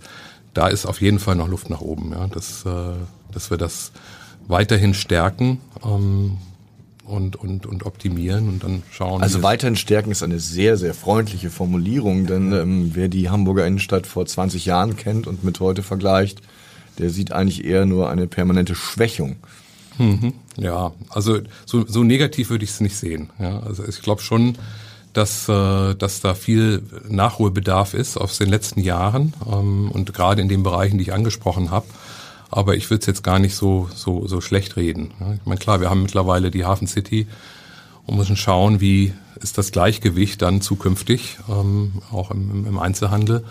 da 0.53 0.67
ist 0.67 0.85
auf 0.85 0.99
jeden 1.01 1.19
Fall 1.19 1.35
noch 1.35 1.47
Luft 1.47 1.69
nach 1.69 1.81
oben, 1.81 2.11
ja. 2.11 2.27
Das, 2.27 2.65
äh, 2.65 2.95
dass 3.31 3.51
wir 3.51 3.57
das 3.57 3.91
weiterhin 4.47 4.93
stärken. 4.93 5.59
Ähm, 5.85 6.37
und, 7.07 7.35
und, 7.35 7.65
und 7.65 7.85
optimieren 7.85 8.49
und 8.49 8.63
dann 8.63 8.83
schauen. 8.91 9.21
Also 9.21 9.43
weiterhin 9.43 9.75
stärken 9.75 10.11
ist 10.11 10.23
eine 10.23 10.39
sehr, 10.39 10.77
sehr 10.77 10.93
freundliche 10.93 11.49
Formulierung, 11.49 12.27
denn 12.27 12.51
ähm, 12.53 12.91
wer 12.93 13.07
die 13.07 13.29
Hamburger 13.29 13.65
Innenstadt 13.65 14.07
vor 14.07 14.25
20 14.25 14.65
Jahren 14.65 14.97
kennt 14.97 15.27
und 15.27 15.43
mit 15.43 15.59
heute 15.59 15.83
vergleicht, 15.83 16.41
der 16.97 17.09
sieht 17.09 17.31
eigentlich 17.31 17.65
eher 17.65 17.85
nur 17.85 18.09
eine 18.09 18.27
permanente 18.27 18.75
Schwächung. 18.75 19.37
Mhm. 19.97 20.33
Ja, 20.57 20.91
also 21.09 21.39
so, 21.65 21.85
so 21.87 22.03
negativ 22.03 22.49
würde 22.49 22.63
ich 22.63 22.71
es 22.71 22.81
nicht 22.81 22.97
sehen. 22.97 23.29
Ja, 23.39 23.59
also 23.59 23.83
ich 23.87 24.01
glaube 24.01 24.21
schon, 24.21 24.57
dass, 25.13 25.49
äh, 25.49 25.95
dass 25.95 26.21
da 26.21 26.35
viel 26.35 26.83
Nachholbedarf 27.07 27.93
ist 27.93 28.17
aus 28.17 28.37
den 28.37 28.49
letzten 28.49 28.81
Jahren 28.81 29.33
ähm, 29.51 29.89
und 29.91 30.13
gerade 30.13 30.41
in 30.41 30.49
den 30.49 30.63
Bereichen, 30.63 30.97
die 30.97 31.03
ich 31.03 31.13
angesprochen 31.13 31.71
habe. 31.71 31.87
Aber 32.49 32.75
ich 32.75 32.89
würde 32.89 33.01
es 33.01 33.07
jetzt 33.07 33.23
gar 33.23 33.39
nicht 33.39 33.55
so, 33.55 33.89
so, 33.93 34.27
so 34.27 34.41
schlecht 34.41 34.77
reden. 34.77 35.11
Ich 35.35 35.45
meine, 35.45 35.59
klar, 35.59 35.81
wir 35.81 35.89
haben 35.89 36.03
mittlerweile 36.03 36.51
die 36.51 36.65
Hafen 36.65 36.87
City 36.87 37.27
und 38.05 38.17
müssen 38.17 38.37
schauen, 38.37 38.79
wie 38.79 39.13
ist 39.41 39.57
das 39.57 39.71
Gleichgewicht 39.71 40.41
dann 40.41 40.61
zukünftig, 40.61 41.37
ähm, 41.49 42.01
auch 42.11 42.31
im, 42.31 42.65
im 42.65 42.79
Einzelhandel. 42.79 43.43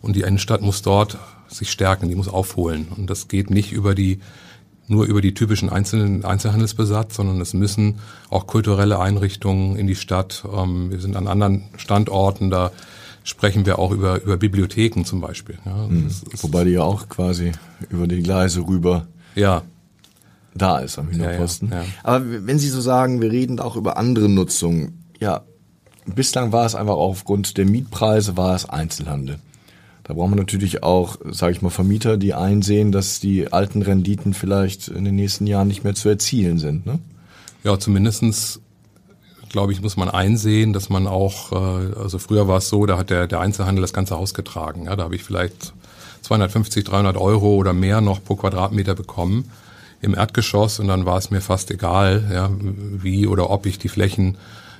Und 0.00 0.16
die 0.16 0.22
Innenstadt 0.22 0.62
muss 0.62 0.82
dort 0.82 1.18
sich 1.48 1.70
stärken, 1.70 2.08
die 2.08 2.14
muss 2.14 2.28
aufholen. 2.28 2.88
Und 2.96 3.10
das 3.10 3.28
geht 3.28 3.50
nicht 3.50 3.72
über 3.72 3.94
die 3.94 4.20
nur 4.86 5.06
über 5.06 5.22
die 5.22 5.32
typischen 5.32 5.70
einzelnen 5.70 6.26
Einzelhandelsbesatz, 6.26 7.16
sondern 7.16 7.40
es 7.40 7.54
müssen 7.54 8.00
auch 8.28 8.46
kulturelle 8.46 8.98
Einrichtungen 8.98 9.76
in 9.76 9.86
die 9.86 9.94
Stadt. 9.94 10.44
Ähm, 10.54 10.90
wir 10.90 11.00
sind 11.00 11.16
an 11.16 11.26
anderen 11.26 11.64
Standorten, 11.76 12.50
da 12.50 12.70
sprechen 13.24 13.66
wir 13.66 13.78
auch 13.80 13.90
über, 13.90 14.22
über 14.22 14.36
Bibliotheken 14.36 15.04
zum 15.04 15.20
Beispiel. 15.20 15.58
Ja, 15.64 15.88
mhm. 15.88 16.08
Wobei 16.40 16.64
die 16.64 16.72
ja 16.72 16.82
auch 16.82 17.08
quasi 17.08 17.50
über 17.90 18.06
die 18.06 18.22
Gleise 18.22 18.60
rüber 18.60 19.08
ja. 19.34 19.62
da 20.54 20.78
ist 20.78 20.98
am 20.98 21.10
Hühnerposten. 21.10 21.70
Ja, 21.70 21.78
ja, 21.78 21.82
ja. 21.82 21.88
Aber 22.04 22.46
wenn 22.46 22.58
Sie 22.60 22.68
so 22.68 22.80
sagen, 22.80 23.20
wir 23.20 23.32
reden 23.32 23.58
auch 23.58 23.76
über 23.76 23.96
andere 23.96 24.28
Nutzung, 24.28 24.92
ja, 25.18 25.42
bislang 26.06 26.52
war 26.52 26.66
es 26.66 26.74
einfach 26.74 26.94
aufgrund 26.94 27.56
der 27.56 27.64
Mietpreise 27.64 28.36
war 28.36 28.54
es 28.54 28.68
Einzelhandel. 28.68 29.38
Da 30.04 30.12
brauchen 30.12 30.32
wir 30.32 30.36
natürlich 30.36 30.82
auch, 30.82 31.16
sage 31.30 31.52
ich 31.52 31.62
mal, 31.62 31.70
Vermieter, 31.70 32.18
die 32.18 32.34
einsehen, 32.34 32.92
dass 32.92 33.20
die 33.20 33.50
alten 33.54 33.80
Renditen 33.80 34.34
vielleicht 34.34 34.88
in 34.88 35.06
den 35.06 35.16
nächsten 35.16 35.46
Jahren 35.46 35.68
nicht 35.68 35.82
mehr 35.82 35.94
zu 35.94 36.10
erzielen 36.10 36.58
sind. 36.58 36.84
Ne? 36.84 36.98
Ja, 37.64 37.78
zumindestens 37.78 38.60
glaube 39.54 39.72
ich, 39.72 39.80
muss 39.80 39.96
man 39.96 40.10
einsehen, 40.10 40.72
dass 40.72 40.88
man 40.88 41.06
auch, 41.06 41.52
äh, 41.52 41.94
also 42.02 42.18
früher 42.18 42.48
war 42.48 42.58
es 42.58 42.68
so, 42.68 42.86
da 42.86 42.98
hat 42.98 43.08
der, 43.08 43.28
der 43.28 43.38
Einzelhandel 43.38 43.82
das 43.82 43.92
ganze 43.92 44.16
Haus 44.16 44.34
getragen. 44.34 44.86
Ja, 44.86 44.96
da 44.96 45.04
habe 45.04 45.14
ich 45.14 45.22
vielleicht 45.22 45.72
250, 46.22 46.82
300 46.82 47.16
Euro 47.16 47.54
oder 47.54 47.72
mehr 47.72 48.00
noch 48.00 48.22
pro 48.22 48.34
Quadratmeter 48.34 48.96
bekommen 48.96 49.48
im 50.00 50.16
Erdgeschoss 50.16 50.80
und 50.80 50.88
dann 50.88 51.06
war 51.06 51.18
es 51.18 51.30
mir 51.30 51.40
fast 51.40 51.70
egal, 51.70 52.28
ja, 52.32 52.50
wie 52.60 53.28
oder 53.28 53.48
ob 53.48 53.66
ich 53.66 53.78
die 53.78 53.88
Flächen, 53.88 54.38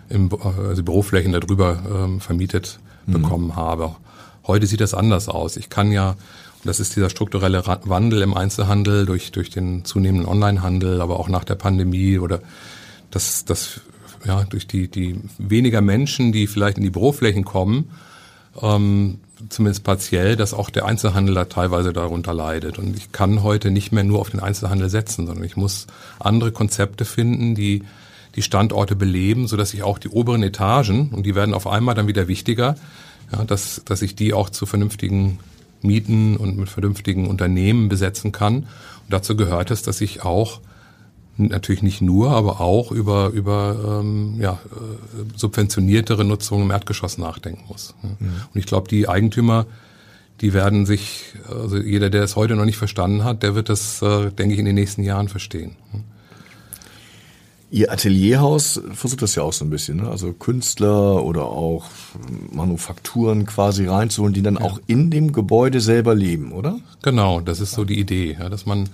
im, 0.09 0.29
also 0.43 0.83
Büroflächen 0.83 1.31
darüber 1.31 1.79
ähm, 1.89 2.21
vermietet 2.21 2.81
mhm. 3.07 3.13
bekommen 3.13 3.55
habe. 3.55 3.95
Heute 4.45 4.67
sieht 4.67 4.81
das 4.81 4.93
anders 4.93 5.29
aus. 5.29 5.57
Ich 5.57 5.71
kann 5.71 5.93
ja, 5.93 6.11
und 6.11 6.17
das 6.65 6.81
ist 6.81 6.97
dieser 6.97 7.11
strukturelle 7.11 7.65
Wandel 7.65 8.23
im 8.23 8.35
Einzelhandel 8.35 9.07
durch, 9.07 9.31
durch 9.31 9.51
den 9.51 9.85
zunehmenden 9.85 10.27
Onlinehandel, 10.27 11.01
aber 11.01 11.21
auch 11.21 11.29
nach 11.29 11.45
der 11.45 11.55
Pandemie 11.55 12.19
oder 12.19 12.41
das, 13.13 13.45
das 13.45 13.81
ja, 14.25 14.45
durch 14.45 14.67
die, 14.67 14.89
die 14.89 15.17
weniger 15.39 15.81
Menschen, 15.81 16.33
die 16.33 16.47
vielleicht 16.47 16.79
in 16.79 16.85
die 16.85 16.91
Büroflächen 16.91 17.45
kommen, 17.45 17.91
ähm, 18.61 19.19
zumindest 19.49 19.85
partiell, 19.85 20.37
dass 20.37 20.55
auch 20.55 20.71
der 20.71 20.87
Einzelhandel 20.87 21.35
da 21.35 21.45
teilweise 21.45 21.93
darunter 21.93 22.33
leidet. 22.33 22.79
Und 22.79 22.97
ich 22.97 23.13
kann 23.13 23.43
heute 23.43 23.71
nicht 23.71 23.93
mehr 23.93 24.05
nur 24.05 24.21
auf 24.21 24.31
den 24.31 24.41
Einzelhandel 24.41 24.89
setzen, 24.89 25.27
sondern 25.27 25.45
ich 25.45 25.57
muss 25.57 25.87
andere 26.19 26.53
Konzepte 26.53 27.05
finden, 27.05 27.55
die 27.55 27.83
die 28.35 28.43
Standorte 28.43 28.97
beleben, 28.97 29.47
sodass 29.47 29.75
ich 29.75 29.83
auch 29.83 29.99
die 29.99 30.09
oberen 30.09 30.43
Etagen, 30.43 31.11
und 31.11 31.25
die 31.25 31.35
werden 31.35 31.55
auf 31.55 31.67
einmal 31.67 31.95
dann 31.95 32.09
wieder 32.09 32.27
wichtiger, 32.27 32.77
ja, 33.33 33.45
dass, 33.45 33.83
dass 33.85 34.03
ich 34.03 34.17
die 34.17 34.33
auch 34.33 34.51
zu 34.51 34.67
vernünftigen 34.67 35.39
Mieten 35.83 36.37
und 36.37 36.57
mit 36.57 36.69
vernünftigen 36.69 37.29
Unternehmen 37.29 37.89
besetzen 37.89 38.33
kann. 38.33 38.57
Und 38.57 39.11
dazu 39.11 39.37
gehört 39.37 39.71
es, 39.71 39.83
dass 39.83 40.01
ich 40.01 40.23
auch 40.23 40.61
natürlich 41.37 41.83
nicht 41.83 42.01
nur, 42.01 42.31
aber 42.31 42.61
auch 42.61 42.93
über 42.93 43.31
über 43.31 44.01
ähm, 44.01 44.37
ja, 44.39 44.53
äh, 44.53 45.37
subventioniertere 45.37 46.25
Nutzung 46.25 46.63
im 46.63 46.71
Erdgeschoss 46.71 47.19
nachdenken 47.19 47.65
muss. 47.69 47.95
Mhm. 48.03 48.27
Und 48.53 48.61
ich 48.61 48.67
glaube, 48.67 48.89
die 48.89 49.09
Eigentümer, 49.09 49.67
die 50.41 50.53
werden 50.53 50.87
sich, 50.87 51.35
also 51.49 51.77
jeder, 51.77 52.11
der 52.11 52.23
es 52.23 52.37
heute 52.37 52.57
noch 52.57 52.65
nicht 52.65 52.77
verstanden 52.77 53.25
hat, 53.25 53.43
der 53.43 53.55
wird 53.55 53.69
das, 53.69 54.03
äh, 54.03 54.31
denke 54.31 54.55
ich, 54.55 54.59
in 54.59 54.67
den 54.67 54.75
nächsten 54.75 55.03
Jahren 55.03 55.29
verstehen. 55.29 55.77
Ihr 57.71 57.91
Atelierhaus 57.91 58.81
versucht 58.93 59.23
das 59.23 59.35
ja 59.35 59.43
auch 59.43 59.53
so 59.53 59.65
ein 59.65 59.71
bisschen, 59.71 59.97
ne? 59.97 60.09
also 60.09 60.33
Künstler 60.33 61.25
oder 61.25 61.47
auch 61.47 61.87
Manufakturen 62.53 63.47
quasi 63.47 63.87
reinzuholen, 63.87 64.33
die 64.33 64.43
dann 64.43 64.55
ja. 64.55 64.61
auch 64.61 64.79
in 64.87 65.11
dem 65.11 65.33
Gebäude 65.33 65.81
selber 65.81 66.15
leben, 66.15 66.53
oder? 66.53 66.79
Genau, 67.03 67.41
das 67.41 67.59
ist 67.59 67.73
so 67.73 67.85
die 67.85 67.99
Idee, 67.99 68.37
ja, 68.39 68.49
dass 68.49 68.65
man 68.65 68.89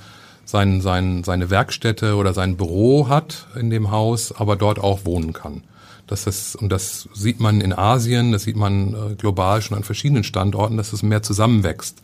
sein, 0.45 0.81
sein, 0.81 1.25
seine 1.25 1.51
Werkstätte 1.51 2.17
oder 2.17 2.35
sein 2.35 2.57
Büro 2.57 3.09
hat 3.09 3.47
in 3.59 3.71
dem 3.71 3.91
Haus, 3.91 4.33
aber 4.33 4.57
dort 4.57 4.79
auch 4.79 5.05
wohnen 5.05 5.33
kann. 5.33 5.63
Das 6.07 6.27
ist, 6.27 6.57
und 6.57 6.71
das 6.71 7.09
sieht 7.15 7.39
man 7.39 7.61
in 7.61 7.73
Asien, 7.73 8.33
das 8.33 8.43
sieht 8.43 8.57
man 8.57 8.95
äh, 8.95 9.15
global 9.15 9.63
schon 9.63 9.77
an 9.77 9.85
verschiedenen 9.85 10.25
Standorten, 10.25 10.77
dass 10.77 10.93
es 10.93 11.05
mehr 11.05 11.23
zusammenwächst. 11.23 12.03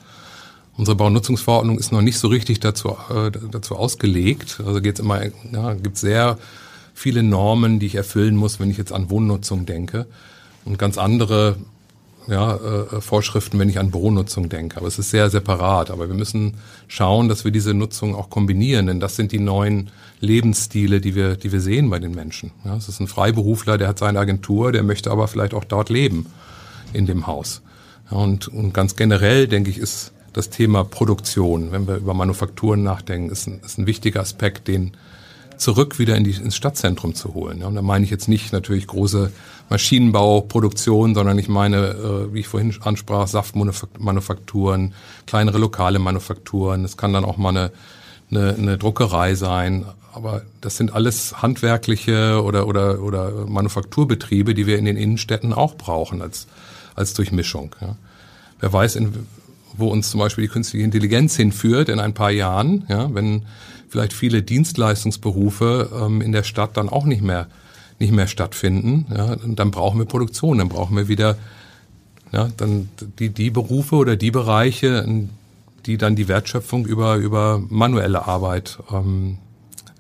Unsere 0.77 0.95
Baunutzungsverordnung 0.95 1.79
ist 1.79 1.91
noch 1.91 2.03
nicht 2.03 2.19
so 2.19 2.29
richtig 2.29 2.61
dazu, 2.61 2.97
äh, 3.11 3.33
dazu 3.51 3.75
ausgelegt. 3.75 4.61
Also 4.65 4.81
geht's 4.81 5.01
immer, 5.01 5.25
ja, 5.53 5.75
gibt 5.75 5.97
sehr 5.97 6.39
viele 6.95 7.23
Normen, 7.23 7.81
die 7.81 7.87
ich 7.87 7.95
erfüllen 7.97 8.37
muss, 8.37 8.61
wenn 8.61 8.71
ich 8.71 8.77
jetzt 8.77 8.93
an 8.93 9.11
Wohnnutzung 9.11 9.67
denke. 9.67 10.07
Und 10.65 10.79
ganz 10.79 10.99
andere 10.99 11.57
ja, 12.29 12.57
äh, 12.57 13.01
Vorschriften, 13.01 13.59
wenn 13.59 13.69
ich 13.69 13.79
an 13.79 13.91
Büronutzung 13.91 14.49
denke. 14.49 14.79
Aber 14.79 14.87
es 14.87 14.99
ist 14.99 15.11
sehr 15.11 15.31
separat. 15.31 15.91
Aber 15.91 16.09
wir 16.09 16.15
müssen 16.15 16.55
schauen, 16.89 17.29
dass 17.29 17.45
wir 17.45 17.53
diese 17.53 17.75
Nutzung 17.75 18.15
auch 18.15 18.31
kombinieren, 18.31 18.87
denn 18.87 19.01
das 19.01 19.17
sind 19.17 19.33
die 19.33 19.39
neuen 19.39 19.91
Lebensstile, 20.21 21.01
die 21.01 21.15
wir, 21.15 21.37
die 21.37 21.53
wir 21.53 21.61
sehen 21.61 21.91
bei 21.91 21.99
den 21.99 22.15
Menschen. 22.15 22.51
Ja, 22.65 22.77
es 22.77 22.89
ist 22.89 23.01
ein 23.01 23.09
Freiberufler, 23.09 23.79
der 23.79 23.89
hat 23.89 23.99
seine 23.99 24.19
Agentur, 24.19 24.73
der 24.73 24.83
möchte 24.83 25.11
aber 25.11 25.29
vielleicht 25.29 25.55
auch 25.55 25.65
dort 25.65 25.89
leben 25.89 26.27
in 26.93 27.07
dem 27.07 27.27
Haus. 27.27 27.63
Ja, 28.11 28.19
und, 28.19 28.49
und 28.49 28.73
ganz 28.73 28.97
generell, 28.97 29.47
denke 29.47 29.71
ich, 29.71 29.79
ist 29.79 30.13
das 30.33 30.51
Thema 30.51 30.85
Produktion, 30.85 31.73
wenn 31.73 31.87
wir 31.87 31.97
über 31.97 32.13
Manufakturen 32.13 32.83
nachdenken, 32.83 33.31
ist 33.31 33.47
ein, 33.47 33.61
ist 33.65 33.79
ein 33.79 33.87
wichtiger 33.87 34.21
Aspekt, 34.21 34.69
den 34.69 34.93
zurück 35.59 35.99
wieder 35.99 36.17
in 36.17 36.25
die, 36.25 36.33
ins 36.33 36.57
Stadtzentrum 36.57 37.15
zu 37.15 37.35
holen. 37.35 37.61
Ja, 37.61 37.67
und 37.67 37.75
da 37.75 37.83
meine 37.83 38.05
ich 38.05 38.11
jetzt 38.11 38.29
nicht 38.29 38.53
natürlich 38.53 38.87
große 38.87 39.33
Maschinenbauproduktion, 39.69 41.15
sondern 41.15 41.39
ich 41.39 41.49
meine, 41.49 41.89
äh, 41.89 42.35
wie 42.35 42.41
ich 42.41 42.49
vorhin 42.49 42.75
ansprach, 42.83 43.27
Saftmanufakturen, 43.27 44.95
kleinere 45.27 45.59
lokale 45.59 45.99
Manufakturen. 45.99 46.85
Es 46.85 46.97
kann 46.97 47.13
dann 47.13 47.25
auch 47.25 47.37
mal 47.37 47.51
eine, 47.51 47.73
eine, 48.31 48.55
eine 48.55 48.79
Druckerei 48.79 49.35
sein. 49.35 49.87
Aber 50.13 50.43
das 50.63 50.77
sind 50.79 50.95
alles 50.95 51.43
handwerkliche 51.43 52.43
oder, 52.43 52.67
oder, 52.67 53.03
oder 53.03 53.47
Manufakturbetriebe, 53.47 54.55
die 54.55 54.67
wir 54.67 54.79
in 54.79 54.87
den 54.87 54.97
Innenstädten 54.97 55.53
auch 55.53 55.75
brauchen 55.75 56.23
als, 56.23 56.47
als 56.95 57.13
Durchmischung. 57.13 57.77
Ja. 57.81 57.97
Wer 58.61 58.73
weiß, 58.73 58.97
in, 58.97 59.27
wo 59.77 59.89
uns 59.89 60.11
zum 60.11 60.21
Beispiel 60.21 60.45
die 60.45 60.51
künstliche 60.51 60.85
Intelligenz 60.85 61.37
hinführt 61.37 61.91
in 61.91 62.01
ein 62.01 62.15
paar 62.15 62.31
Jahren, 62.31 62.87
ja, 62.89 63.13
wenn 63.15 63.43
vielleicht 63.89 64.13
viele 64.13 64.43
Dienstleistungsberufe 64.43 65.91
ähm, 65.95 66.21
in 66.21 66.33
der 66.33 66.43
Stadt 66.43 66.77
dann 66.77 66.89
auch 66.89 67.05
nicht 67.05 67.23
mehr 67.23 67.49
nicht 67.99 68.13
mehr 68.13 68.27
stattfinden, 68.27 69.07
ja, 69.11 69.37
dann 69.37 69.71
brauchen 69.71 69.99
wir 69.99 70.05
Produktion, 70.05 70.59
dann 70.59 70.69
brauchen 70.69 70.95
wir 70.97 71.09
wieder 71.09 71.39
ja, 72.33 72.51
dann 72.57 72.89
die, 73.19 73.31
die 73.31 73.51
Berufe 73.51 73.97
oder 73.97 74.17
die 74.17 74.31
Bereiche, 74.31 75.07
die 75.87 75.97
dann 75.97 76.17
die 76.17 76.29
Wertschöpfung 76.29 76.87
über, 76.87 77.17
über 77.17 77.63
manuelle 77.69 78.27
Arbeit 78.27 78.79
ähm, 78.93 79.39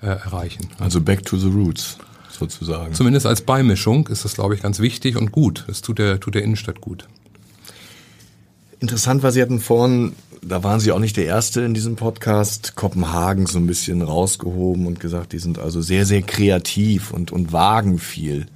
äh, 0.02 0.06
erreichen. 0.06 0.68
Also 0.78 1.00
back 1.00 1.24
to 1.24 1.36
the 1.36 1.48
roots 1.48 1.98
sozusagen. 2.30 2.92
Zumindest 2.94 3.26
als 3.26 3.40
Beimischung 3.40 4.08
ist 4.08 4.24
das, 4.24 4.34
glaube 4.34 4.54
ich, 4.54 4.62
ganz 4.62 4.80
wichtig 4.80 5.16
und 5.16 5.32
gut. 5.32 5.64
Das 5.68 5.80
tut 5.80 5.98
der, 5.98 6.20
tut 6.20 6.34
der 6.34 6.42
Innenstadt 6.42 6.80
gut. 6.80 7.06
Interessant 8.80 9.22
war, 9.22 9.32
Sie 9.32 9.40
hatten 9.40 9.58
vorhin, 9.58 10.12
da 10.48 10.62
waren 10.62 10.80
Sie 10.80 10.92
auch 10.92 10.98
nicht 10.98 11.16
der 11.16 11.26
Erste 11.26 11.62
in 11.62 11.74
diesem 11.74 11.96
Podcast, 11.96 12.76
Kopenhagen 12.76 13.46
so 13.46 13.58
ein 13.58 13.66
bisschen 13.66 14.02
rausgehoben 14.02 14.86
und 14.86 15.00
gesagt, 15.00 15.32
die 15.32 15.38
sind 15.38 15.58
also 15.58 15.80
sehr, 15.80 16.06
sehr 16.06 16.22
kreativ 16.22 17.12
und, 17.12 17.32
und 17.32 17.52
wagen 17.52 17.98
viel. 17.98 18.46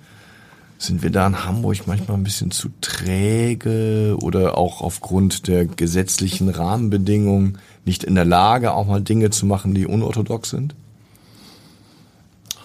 Sind 0.78 1.02
wir 1.02 1.10
da 1.10 1.26
in 1.26 1.44
Hamburg 1.44 1.86
manchmal 1.86 2.16
ein 2.16 2.22
bisschen 2.22 2.52
zu 2.52 2.70
träge 2.80 4.16
oder 4.22 4.56
auch 4.56 4.80
aufgrund 4.80 5.48
der 5.48 5.66
gesetzlichen 5.66 6.48
Rahmenbedingungen 6.48 7.58
nicht 7.84 8.04
in 8.04 8.14
der 8.14 8.24
Lage, 8.24 8.72
auch 8.72 8.86
mal 8.86 9.02
Dinge 9.02 9.30
zu 9.30 9.44
machen, 9.44 9.74
die 9.74 9.86
unorthodox 9.86 10.50
sind? 10.50 10.74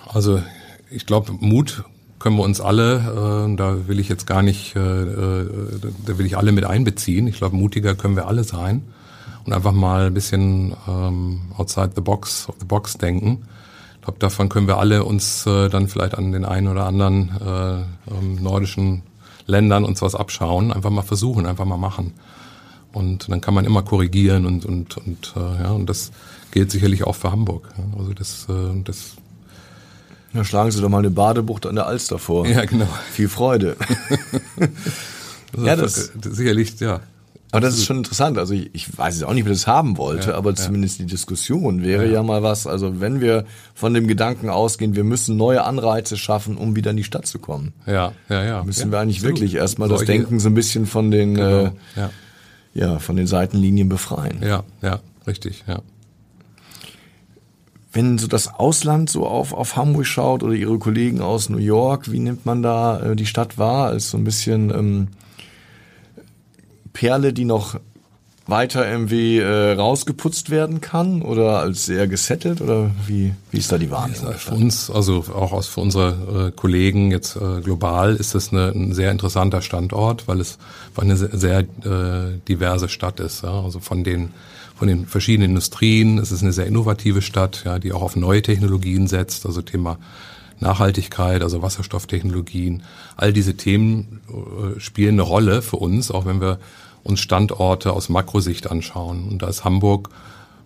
Also 0.07 0.41
ich 0.89 1.05
glaube, 1.05 1.33
Mut 1.39 1.83
können 2.19 2.37
wir 2.37 2.43
uns 2.43 2.61
alle, 2.61 3.47
äh, 3.49 3.55
da 3.55 3.87
will 3.87 3.99
ich 3.99 4.07
jetzt 4.07 4.27
gar 4.27 4.43
nicht, 4.43 4.75
äh, 4.75 4.79
äh, 4.79 5.79
da 6.05 6.17
will 6.17 6.25
ich 6.25 6.37
alle 6.37 6.51
mit 6.51 6.63
einbeziehen. 6.63 7.27
Ich 7.27 7.37
glaube, 7.37 7.55
mutiger 7.57 7.95
können 7.95 8.15
wir 8.15 8.27
alle 8.27 8.43
sein 8.43 8.83
und 9.45 9.53
einfach 9.53 9.73
mal 9.73 10.07
ein 10.07 10.13
bisschen 10.13 10.75
ähm, 10.87 11.41
outside 11.57 11.91
the 11.95 12.01
box, 12.01 12.49
of 12.49 12.55
the 12.59 12.65
box 12.65 12.97
denken 12.97 13.45
glaube, 14.05 14.19
davon 14.19 14.49
können 14.49 14.67
wir 14.67 14.77
alle 14.77 15.03
uns 15.03 15.45
äh, 15.45 15.67
dann 15.69 15.87
vielleicht 15.87 16.15
an 16.15 16.31
den 16.31 16.45
einen 16.45 16.67
oder 16.67 16.85
anderen 16.85 17.29
äh, 17.41 18.13
ähm, 18.13 18.41
nordischen 18.41 19.03
Ländern 19.47 19.83
uns 19.83 20.01
was 20.01 20.15
abschauen. 20.15 20.71
Einfach 20.71 20.89
mal 20.89 21.01
versuchen, 21.01 21.45
einfach 21.45 21.65
mal 21.65 21.77
machen. 21.77 22.13
Und 22.93 23.29
dann 23.29 23.41
kann 23.41 23.53
man 23.53 23.65
immer 23.65 23.83
korrigieren 23.83 24.45
und 24.45 24.65
und 24.65 24.97
und 24.97 25.33
äh, 25.35 25.63
ja 25.63 25.71
und 25.71 25.87
das 25.87 26.11
gilt 26.51 26.71
sicherlich 26.71 27.03
auch 27.03 27.15
für 27.15 27.31
Hamburg. 27.31 27.73
Also 27.97 28.13
das 28.13 28.47
äh, 28.47 28.81
das 28.83 29.15
ja, 30.33 30.43
schlagen 30.43 30.71
Sie 30.71 30.81
doch 30.81 30.89
mal 30.89 30.99
eine 30.99 31.09
Badebucht 31.09 31.65
an 31.65 31.75
der 31.75 31.87
Alster 31.87 32.19
vor. 32.19 32.45
Ja, 32.47 32.65
genau. 32.65 32.87
Viel 33.11 33.29
Freude. 33.29 33.75
ja, 35.57 35.75
das, 35.75 36.11
das 36.13 36.35
sicherlich, 36.35 36.79
ja. 36.79 36.99
Aber 37.55 37.61
das 37.61 37.75
ist 37.75 37.85
schon 37.85 37.97
interessant. 37.97 38.37
Also 38.37 38.53
ich, 38.53 38.69
ich 38.73 38.97
weiß 38.97 39.15
jetzt 39.15 39.23
auch 39.23 39.33
nicht, 39.33 39.45
wie 39.45 39.49
das 39.49 39.65
haben 39.65 39.97
wollte, 39.97 40.31
ja, 40.31 40.35
aber 40.35 40.49
ja. 40.49 40.55
zumindest 40.55 40.99
die 40.99 41.05
Diskussion 41.05 41.83
wäre 41.83 42.05
ja. 42.05 42.15
ja. 42.15 42.23
mal 42.23 42.43
was. 42.43 42.67
Also 42.67 42.99
wenn 42.99 43.21
wir 43.21 43.45
von 43.73 43.93
dem 43.93 44.07
Gedanken 44.07 44.49
ausgehen, 44.49 44.95
wir 44.95 45.05
müssen 45.05 45.37
neue 45.37 45.63
Anreize 45.63 46.17
schaffen, 46.17 46.57
um 46.57 46.75
wieder 46.75 46.91
in 46.91 46.97
die 46.97 47.05
Stadt 47.05 47.27
zu 47.27 47.39
kommen. 47.39 47.73
Ja, 47.85 48.11
ja, 48.27 48.43
ja. 48.43 48.63
Müssen 48.63 48.91
wir 48.91 48.99
eigentlich 48.99 49.19
absolut. 49.19 49.37
wirklich 49.37 49.55
erstmal 49.55 49.87
das 49.87 50.03
Denken 50.03 50.39
so 50.41 50.49
ein 50.49 50.53
bisschen 50.53 50.85
von 50.85 51.11
den, 51.11 51.35
genau. 51.35 51.65
äh, 51.65 51.71
ja. 52.73 52.99
von 52.99 53.15
den 53.15 53.25
Seitenlinien 53.27 53.87
befreien. 53.87 54.41
Ja, 54.43 54.63
ja, 54.81 54.99
richtig, 55.25 55.63
ja. 55.65 55.79
Wenn 57.93 58.17
so 58.17 58.27
das 58.27 58.53
Ausland 58.53 59.09
so 59.09 59.25
auf, 59.25 59.53
auf 59.53 59.77
Hamburg 59.77 60.05
schaut 60.05 60.43
oder 60.43 60.53
Ihre 60.53 60.77
Kollegen 60.77 61.21
aus 61.21 61.47
New 61.47 61.59
York, 61.59 62.11
wie 62.11 62.19
nimmt 62.19 62.45
man 62.45 62.61
da 62.61 62.99
äh, 62.99 63.15
die 63.15 63.25
Stadt 63.25 63.57
wahr? 63.57 63.87
Als 63.87 64.09
so 64.09 64.17
ein 64.17 64.25
bisschen 64.25 64.69
ähm, 64.71 65.07
Perle, 66.95 67.33
die 67.33 67.45
noch 67.45 67.75
weiter 68.47 68.87
irgendwie 68.87 69.39
äh, 69.39 69.73
rausgeputzt 69.73 70.51
werden 70.51 70.79
kann 70.79 71.23
oder 71.23 71.59
als 71.59 71.85
sehr 71.85 72.07
gesettelt 72.07 72.61
oder 72.61 72.91
wie, 73.07 73.33
wie 73.51 73.57
ist 73.57 73.71
da 73.71 73.79
die 73.79 73.89
Wahrnehmung? 73.89 74.33
Für 74.33 74.53
uns, 74.53 74.91
also 74.91 75.25
auch 75.33 75.51
aus 75.51 75.67
für 75.67 75.81
unsere 75.81 76.49
äh, 76.49 76.51
Kollegen 76.51 77.09
jetzt 77.09 77.35
äh, 77.37 77.61
global 77.61 78.15
ist 78.15 78.35
das 78.35 78.51
eine, 78.51 78.67
ein 78.67 78.93
sehr 78.93 79.11
interessanter 79.11 79.61
Standort, 79.61 80.27
weil 80.27 80.39
es 80.39 80.59
weil 80.93 81.05
eine 81.05 81.17
sehr, 81.17 81.31
sehr 81.33 81.59
äh, 81.59 82.37
diverse 82.47 82.87
Stadt 82.87 83.19
ist. 83.19 83.43
Ja? 83.43 83.63
Also 83.63 83.79
von 83.79 84.03
den 84.03 84.31
von 84.75 84.89
den 84.89 85.07
verschiedenen 85.07 85.51
Industrien, 85.51 86.17
es 86.17 86.33
ist 86.33 86.43
eine 86.43 86.51
sehr 86.51 86.67
innovative 86.67 87.21
Stadt, 87.21 87.63
ja, 87.63 87.79
die 87.79 87.93
auch 87.93 88.01
auf 88.01 88.17
neue 88.17 88.41
Technologien 88.41 89.07
setzt, 89.07 89.45
also 89.45 89.61
Thema 89.61 89.97
Nachhaltigkeit, 90.59 91.41
also 91.41 91.61
Wasserstofftechnologien. 91.61 92.83
All 93.15 93.31
diese 93.31 93.55
Themen 93.55 94.21
äh, 94.29 94.79
spielen 94.79 95.15
eine 95.15 95.21
Rolle 95.21 95.61
für 95.61 95.77
uns, 95.77 96.11
auch 96.11 96.25
wenn 96.25 96.41
wir 96.41 96.59
uns 97.05 97.19
Standorte 97.19 97.93
aus 97.93 98.09
Makrosicht 98.09 98.69
anschauen. 98.69 99.29
Und 99.29 99.41
da 99.41 99.47
ist 99.47 99.63
Hamburg 99.63 100.09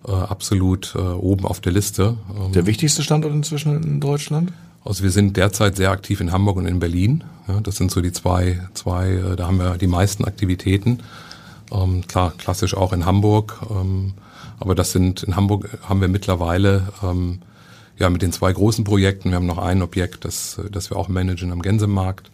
äh, 0.08 0.10
absolut 0.10 0.94
äh, 0.96 0.98
oben 0.98 1.44
auf 1.44 1.60
der 1.60 1.72
Liste. 1.72 2.16
Ähm, 2.34 2.52
der 2.52 2.66
wichtigste 2.66 3.02
Standort 3.02 3.34
inzwischen 3.34 3.82
in 3.82 4.00
Deutschland? 4.00 4.52
Also 4.82 5.02
wir 5.02 5.10
sind 5.10 5.36
derzeit 5.36 5.76
sehr 5.76 5.90
aktiv 5.90 6.20
in 6.22 6.32
Hamburg 6.32 6.56
und 6.56 6.66
in 6.66 6.80
Berlin. 6.80 7.24
Ja, 7.46 7.60
das 7.60 7.76
sind 7.76 7.90
so 7.90 8.00
die 8.00 8.12
zwei, 8.12 8.66
zwei, 8.72 9.10
äh, 9.10 9.36
da 9.36 9.46
haben 9.46 9.58
wir 9.58 9.76
die 9.76 9.86
meisten 9.86 10.24
Aktivitäten. 10.24 11.00
Ähm, 11.70 12.06
klar, 12.08 12.32
klassisch 12.38 12.74
auch 12.74 12.94
in 12.94 13.04
Hamburg. 13.04 13.60
Ähm, 13.70 14.14
aber 14.58 14.74
das 14.74 14.92
sind, 14.92 15.22
in 15.22 15.36
Hamburg 15.36 15.68
haben 15.86 16.00
wir 16.00 16.08
mittlerweile 16.08 16.88
ähm, 17.02 17.40
ja 17.98 18.08
mit 18.08 18.22
den 18.22 18.32
zwei 18.32 18.50
großen 18.50 18.82
Projekten, 18.84 19.28
wir 19.28 19.36
haben 19.36 19.46
noch 19.46 19.58
ein 19.58 19.82
Objekt, 19.82 20.24
das, 20.24 20.58
das 20.72 20.88
wir 20.88 20.96
auch 20.96 21.08
managen 21.08 21.52
am 21.52 21.60
Gänsemarkt 21.60 22.30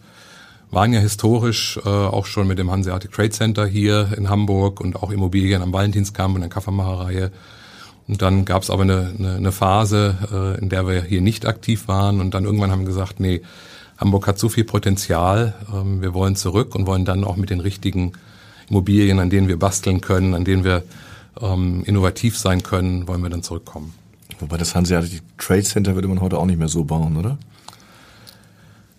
waren 0.71 0.93
ja 0.93 0.99
historisch 0.99 1.79
äh, 1.85 1.89
auch 1.89 2.25
schon 2.25 2.47
mit 2.47 2.59
dem 2.59 2.69
Hanseatic 2.71 3.11
Trade 3.11 3.29
Center 3.29 3.65
hier 3.65 4.09
in 4.17 4.29
Hamburg 4.29 4.81
und 4.81 4.97
auch 4.97 5.11
Immobilien 5.11 5.61
am 5.61 5.71
Valentinskamp 5.71 6.35
und 6.35 6.41
der 6.41 6.49
Kaffeemacherreihe. 6.49 7.31
Und 8.07 8.21
dann 8.21 8.45
gab 8.45 8.63
es 8.63 8.69
aber 8.69 8.83
eine, 8.83 9.13
eine, 9.17 9.35
eine 9.35 9.51
Phase, 9.51 10.17
äh, 10.31 10.61
in 10.61 10.69
der 10.69 10.87
wir 10.87 11.03
hier 11.03 11.21
nicht 11.21 11.45
aktiv 11.45 11.87
waren 11.87 12.21
und 12.21 12.33
dann 12.33 12.45
irgendwann 12.45 12.71
haben 12.71 12.81
wir 12.81 12.87
gesagt, 12.87 13.19
nee, 13.19 13.41
Hamburg 13.97 14.27
hat 14.27 14.37
so 14.37 14.49
viel 14.49 14.63
Potenzial, 14.63 15.55
ähm, 15.73 16.01
wir 16.01 16.13
wollen 16.13 16.35
zurück 16.35 16.75
und 16.75 16.85
wollen 16.85 17.05
dann 17.05 17.23
auch 17.23 17.35
mit 17.35 17.49
den 17.49 17.59
richtigen 17.59 18.13
Immobilien, 18.69 19.19
an 19.19 19.29
denen 19.29 19.47
wir 19.47 19.57
basteln 19.57 20.01
können, 20.01 20.33
an 20.33 20.45
denen 20.45 20.63
wir 20.63 20.83
ähm, 21.41 21.83
innovativ 21.85 22.37
sein 22.37 22.63
können, 22.63 23.07
wollen 23.07 23.21
wir 23.21 23.29
dann 23.29 23.43
zurückkommen. 23.43 23.93
Wobei 24.39 24.57
das 24.57 24.75
Hanseatic 24.75 25.21
Trade 25.37 25.63
Center 25.63 25.95
würde 25.95 26.07
man 26.07 26.21
heute 26.21 26.37
auch 26.37 26.45
nicht 26.45 26.59
mehr 26.59 26.67
so 26.67 26.83
bauen, 26.83 27.17
oder? 27.17 27.37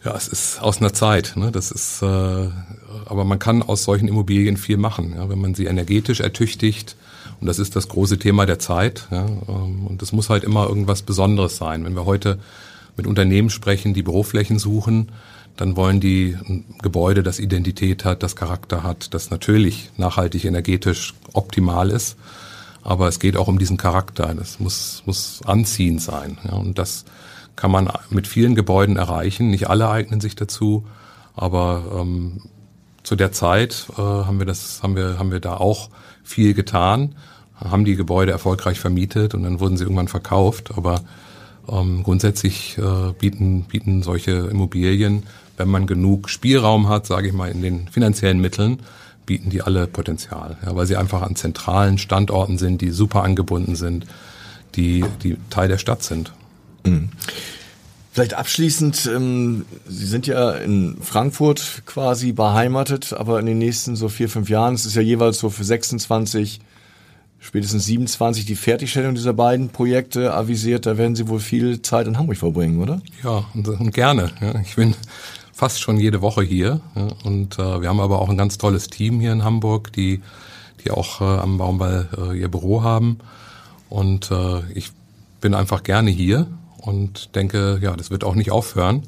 Ja, 0.05 0.15
es 0.15 0.29
ist 0.29 0.63
aus 0.63 0.81
einer 0.81 0.93
Zeit. 0.93 1.33
Ne? 1.37 1.51
Das 1.51 1.71
ist, 1.71 2.03
äh, 2.03 2.07
aber 2.07 3.25
man 3.25 3.39
kann 3.39 3.63
aus 3.63 3.85
solchen 3.85 4.09
Immobilien 4.09 4.57
viel 4.57 4.77
machen, 4.77 5.15
ja? 5.17 5.29
wenn 5.29 5.41
man 5.41 5.55
sie 5.55 5.67
energetisch 5.67 6.21
ertüchtigt. 6.21 6.97
Und 7.41 7.47
das 7.47 7.59
ist 7.59 7.77
das 7.77 7.89
große 7.89 8.19
Thema 8.19 8.47
der 8.47 8.59
Zeit. 8.59 9.09
Ja? 9.11 9.27
Ähm, 9.27 9.87
und 9.87 10.03
es 10.03 10.13
muss 10.13 10.31
halt 10.31 10.45
immer 10.45 10.69
irgendwas 10.69 11.03
Besonderes 11.03 11.57
sein. 11.57 11.85
Wenn 11.85 11.95
wir 11.95 12.05
heute 12.05 12.39
mit 12.97 13.07
Unternehmen 13.07 13.51
sprechen, 13.51 13.93
die 13.93 14.03
Büroflächen 14.03 14.59
suchen, 14.59 15.11
dann 15.57 15.75
wollen 15.75 15.99
die 15.99 16.37
ein 16.49 16.65
Gebäude, 16.81 17.25
das 17.25 17.41
Identität 17.41 18.05
hat, 18.05 18.23
das 18.23 18.37
Charakter 18.37 18.85
hat, 18.85 19.13
das 19.13 19.31
natürlich 19.31 19.91
nachhaltig 19.97 20.45
energetisch 20.45 21.15
optimal 21.33 21.91
ist. 21.91 22.17
Aber 22.85 23.09
es 23.09 23.19
geht 23.19 23.37
auch 23.37 23.49
um 23.49 23.59
diesen 23.59 23.77
Charakter. 23.77 24.33
Das 24.35 24.61
muss, 24.61 25.03
muss 25.07 25.41
anziehend 25.45 26.01
sein. 26.01 26.39
Ja? 26.45 26.53
Und 26.53 26.79
das 26.79 27.05
kann 27.59 27.73
man 27.73 27.91
mit 28.09 28.29
vielen 28.29 28.55
Gebäuden 28.55 28.97
erreichen. 28.97 29.51
Nicht 29.51 29.69
alle 29.69 29.91
eignen 29.91 30.21
sich 30.21 30.37
dazu, 30.37 30.87
aber 31.35 31.83
ähm, 32.01 32.43
zu 33.03 33.17
der 33.17 33.33
Zeit 33.33 33.89
äh, 33.99 34.01
haben 34.01 34.39
wir 34.39 34.47
das, 34.47 34.83
haben 34.83 34.95
wir, 34.95 35.19
haben 35.19 35.33
wir 35.33 35.41
da 35.41 35.57
auch 35.57 35.91
viel 36.23 36.55
getan, 36.55 37.17
haben 37.57 37.85
die 37.85 37.97
Gebäude 37.97 38.31
erfolgreich 38.31 38.79
vermietet 38.79 39.35
und 39.35 39.43
dann 39.43 39.59
wurden 39.59 39.77
sie 39.77 39.83
irgendwann 39.83 40.07
verkauft. 40.07 40.71
Aber 40.77 41.01
ähm, 41.69 42.05
grundsätzlich 42.05 42.79
äh, 42.79 43.13
bieten, 43.19 43.65
bieten 43.65 44.03
solche 44.03 44.33
Immobilien, 44.33 45.25
wenn 45.57 45.69
man 45.69 45.89
genug 45.89 46.31
Spielraum 46.31 46.89
hat, 46.89 47.07
sage 47.07 47.27
ich 47.27 47.35
mal, 47.35 47.51
in 47.51 47.61
den 47.61 47.89
finanziellen 47.89 48.41
Mitteln, 48.41 48.79
bieten 49.27 49.51
die 49.51 49.63
alle 49.63 49.89
Potenzial, 49.89 50.57
ja, 50.65 50.77
weil 50.77 50.87
sie 50.87 50.97
einfach 50.97 51.23
an 51.23 51.35
zentralen 51.35 51.99
Standorten 51.99 52.57
sind, 52.57 52.83
die 52.83 52.91
super 52.91 53.25
angebunden 53.25 53.75
sind, 53.75 54.07
die, 54.77 55.05
die 55.25 55.37
Teil 55.51 55.67
der 55.67 55.79
Stadt 55.79 56.05
sind. 56.05 56.33
Mhm. 56.85 57.11
Vielleicht 58.19 58.35
abschließend, 58.35 59.09
ähm, 59.15 59.65
Sie 59.87 60.07
sind 60.07 60.27
ja 60.27 60.51
in 60.51 60.97
Frankfurt 61.01 61.83
quasi 61.87 62.33
beheimatet, 62.33 63.13
aber 63.13 63.39
in 63.39 63.47
den 63.47 63.59
nächsten 63.59 63.95
so 63.95 64.09
vier, 64.09 64.29
fünf 64.29 64.49
Jahren, 64.49 64.75
es 64.75 64.87
ist 64.87 64.97
ja 64.97 65.03
jeweils 65.03 65.39
so 65.39 65.51
für 65.51 65.63
26, 65.63 66.61
spätestens 67.39 67.85
27 67.85 68.45
die 68.45 68.57
Fertigstellung 68.57 69.15
dieser 69.15 69.35
beiden 69.35 69.69
Projekte 69.69 70.35
avisiert, 70.35 70.87
da 70.87 70.99
werden 70.99 71.15
Sie 71.15 71.29
wohl 71.29 71.39
viel 71.39 71.81
Zeit 71.83 72.09
in 72.09 72.19
Hamburg 72.19 72.39
verbringen, 72.39 72.83
oder? 72.83 73.01
Ja, 73.23 73.45
und, 73.55 73.69
und 73.69 73.95
gerne. 73.95 74.33
Ja. 74.41 74.59
Ich 74.63 74.75
bin 74.75 74.97
fast 75.53 75.81
schon 75.81 75.97
jede 76.01 76.21
Woche 76.21 76.43
hier 76.43 76.81
ja. 76.97 77.09
und 77.23 77.57
äh, 77.61 77.81
wir 77.81 77.89
haben 77.89 78.01
aber 78.01 78.21
auch 78.21 78.31
ein 78.31 78.37
ganz 78.37 78.59
tolles 78.59 78.89
Team 78.89 79.21
hier 79.21 79.31
in 79.31 79.45
Hamburg, 79.45 79.93
die, 79.93 80.23
die 80.85 80.91
auch 80.91 81.21
äh, 81.21 81.25
am 81.25 81.59
Baumball 81.59 82.09
äh, 82.19 82.37
ihr 82.37 82.49
Büro 82.49 82.83
haben 82.83 83.19
und 83.89 84.33
äh, 84.33 84.61
ich 84.75 84.91
bin 85.41 85.55
einfach 85.55 85.85
gerne 85.85 86.11
hier 86.11 86.49
und 86.79 87.35
denke, 87.35 87.79
ja, 87.83 87.97
das 87.97 88.11
wird 88.11 88.25
auch 88.25 88.35
nicht 88.35 88.51
aufhören, 88.51 89.03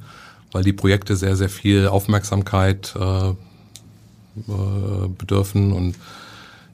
weil 0.52 0.64
die 0.64 0.72
Projekte 0.72 1.16
sehr, 1.16 1.36
sehr 1.36 1.48
viel 1.48 1.88
Aufmerksamkeit 1.88 2.94
äh, 2.98 3.30
äh, 3.30 3.34
bedürfen. 5.16 5.72
Und 5.72 5.96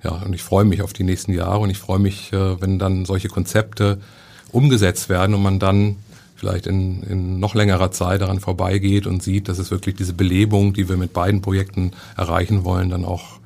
ja, 0.02 0.12
und 0.12 0.32
ich 0.35 0.42
freue 0.42 0.64
mich 0.64 0.82
auf 0.82 0.92
die 0.92 1.04
nächsten 1.04 1.32
Jahre. 1.32 1.61
Und 1.61 1.70
ich 1.70 1.78
freue 1.78 1.98
mich, 1.98 2.32
äh, 2.32 2.61
wenn 2.61 2.78
dann 2.78 3.04
solche 3.04 3.28
Konzepte 3.28 4.00
umgesetzt 4.52 5.08
werden 5.08 5.35
und 5.35 5.42
man 5.42 5.58
dann 5.58 5.96
vielleicht 6.37 6.66
in, 6.66 7.02
in 7.02 7.40
noch 7.40 7.54
längerer 7.54 7.90
Zeit 7.90 8.21
daran 8.21 8.40
vorbeigeht 8.40 9.06
und 9.06 9.23
sieht, 9.23 9.48
dass 9.48 9.58
es 9.58 9.71
wirklich 9.71 9.96
diese 9.96 10.12
Belebung, 10.12 10.75
die 10.75 10.88
wir 10.88 10.96
mit 10.96 11.12
beiden 11.12 11.40
Projekten 11.40 11.92
erreichen 12.16 12.64
wollen, 12.64 12.90
dann 12.90 13.04
auch 13.04 13.38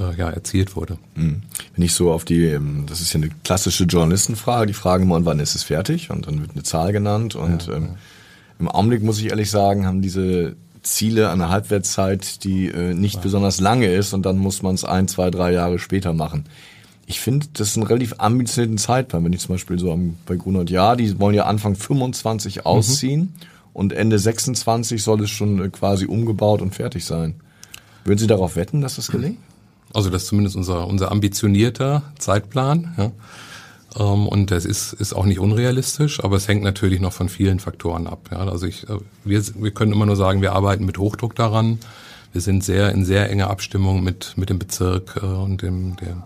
äh, 0.00 0.16
ja, 0.16 0.30
erzielt 0.30 0.74
wurde. 0.76 0.98
Mhm. 1.14 1.42
Wenn 1.74 1.84
ich 1.84 1.94
so 1.94 2.12
auf 2.12 2.24
die, 2.24 2.46
ähm, 2.46 2.84
das 2.86 3.00
ist 3.00 3.12
ja 3.12 3.20
eine 3.20 3.30
klassische 3.44 3.84
Journalistenfrage, 3.84 4.66
die 4.66 4.72
fragen 4.72 5.04
immer, 5.04 5.24
wann 5.24 5.40
ist 5.40 5.54
es 5.54 5.62
fertig? 5.62 6.10
Und 6.10 6.26
dann 6.26 6.40
wird 6.40 6.52
eine 6.52 6.62
Zahl 6.62 6.92
genannt. 6.92 7.34
Und 7.34 7.66
ja, 7.66 7.74
ähm, 7.74 7.82
ja. 7.84 7.96
im 8.58 8.68
Augenblick 8.68 9.02
muss 9.02 9.18
ich 9.18 9.30
ehrlich 9.30 9.50
sagen, 9.50 9.86
haben 9.86 10.02
diese 10.02 10.56
Ziele 10.82 11.30
eine 11.30 11.50
Halbwertszeit, 11.50 12.42
die 12.44 12.68
äh, 12.68 12.94
nicht 12.94 13.16
ja. 13.16 13.20
besonders 13.20 13.60
lange 13.60 13.92
ist 13.92 14.14
und 14.14 14.24
dann 14.24 14.38
muss 14.38 14.62
man 14.62 14.74
es 14.74 14.84
ein, 14.84 15.08
zwei, 15.08 15.30
drei 15.30 15.52
Jahre 15.52 15.78
später 15.78 16.12
machen. 16.12 16.46
Ich 17.06 17.20
finde, 17.20 17.46
das 17.52 17.68
ist 17.68 17.76
ein 17.76 17.82
relativ 17.82 18.14
ambitionierten 18.18 18.78
Zeitplan. 18.78 19.24
Wenn 19.24 19.32
ich 19.32 19.40
zum 19.40 19.54
Beispiel 19.54 19.78
so 19.78 19.92
am, 19.92 20.16
bei 20.26 20.36
Grunert 20.36 20.70
Jahr, 20.70 20.96
die 20.96 21.18
wollen 21.18 21.34
ja 21.34 21.44
Anfang 21.44 21.74
25 21.74 22.64
ausziehen. 22.64 23.20
Mhm 23.20 23.60
und 23.72 23.92
Ende 23.92 24.18
26 24.18 25.02
soll 25.02 25.22
es 25.22 25.30
schon 25.30 25.62
äh, 25.64 25.68
quasi 25.68 26.06
umgebaut 26.06 26.62
und 26.62 26.74
fertig 26.74 27.04
sein. 27.04 27.34
Würden 28.04 28.18
Sie 28.18 28.26
darauf 28.26 28.56
wetten, 28.56 28.80
dass 28.80 28.96
das 28.96 29.08
gelingt? 29.10 29.38
Also 29.92 30.10
das 30.10 30.22
ist 30.22 30.28
zumindest 30.28 30.56
unser, 30.56 30.86
unser 30.86 31.10
ambitionierter 31.10 32.02
Zeitplan. 32.18 32.94
Ja. 32.96 33.12
Ähm, 33.98 34.28
und 34.28 34.50
das 34.50 34.64
ist, 34.64 34.92
ist 34.92 35.12
auch 35.12 35.24
nicht 35.24 35.38
unrealistisch, 35.38 36.22
aber 36.22 36.36
es 36.36 36.48
hängt 36.48 36.62
natürlich 36.62 37.00
noch 37.00 37.12
von 37.12 37.28
vielen 37.28 37.58
Faktoren 37.58 38.06
ab. 38.06 38.28
Ja. 38.30 38.38
Also 38.38 38.66
ich, 38.66 38.88
äh, 38.88 38.98
wir, 39.24 39.42
wir 39.56 39.70
können 39.72 39.92
immer 39.92 40.06
nur 40.06 40.16
sagen, 40.16 40.42
wir 40.42 40.52
arbeiten 40.52 40.84
mit 40.84 40.98
Hochdruck 40.98 41.34
daran. 41.34 41.78
Wir 42.32 42.40
sind 42.40 42.62
sehr 42.62 42.92
in 42.92 43.04
sehr 43.04 43.28
enger 43.30 43.50
Abstimmung 43.50 44.04
mit, 44.04 44.34
mit 44.36 44.50
dem 44.50 44.58
Bezirk 44.58 45.20
äh, 45.20 45.26
und 45.26 45.62
dem, 45.62 45.96
dem 45.96 46.22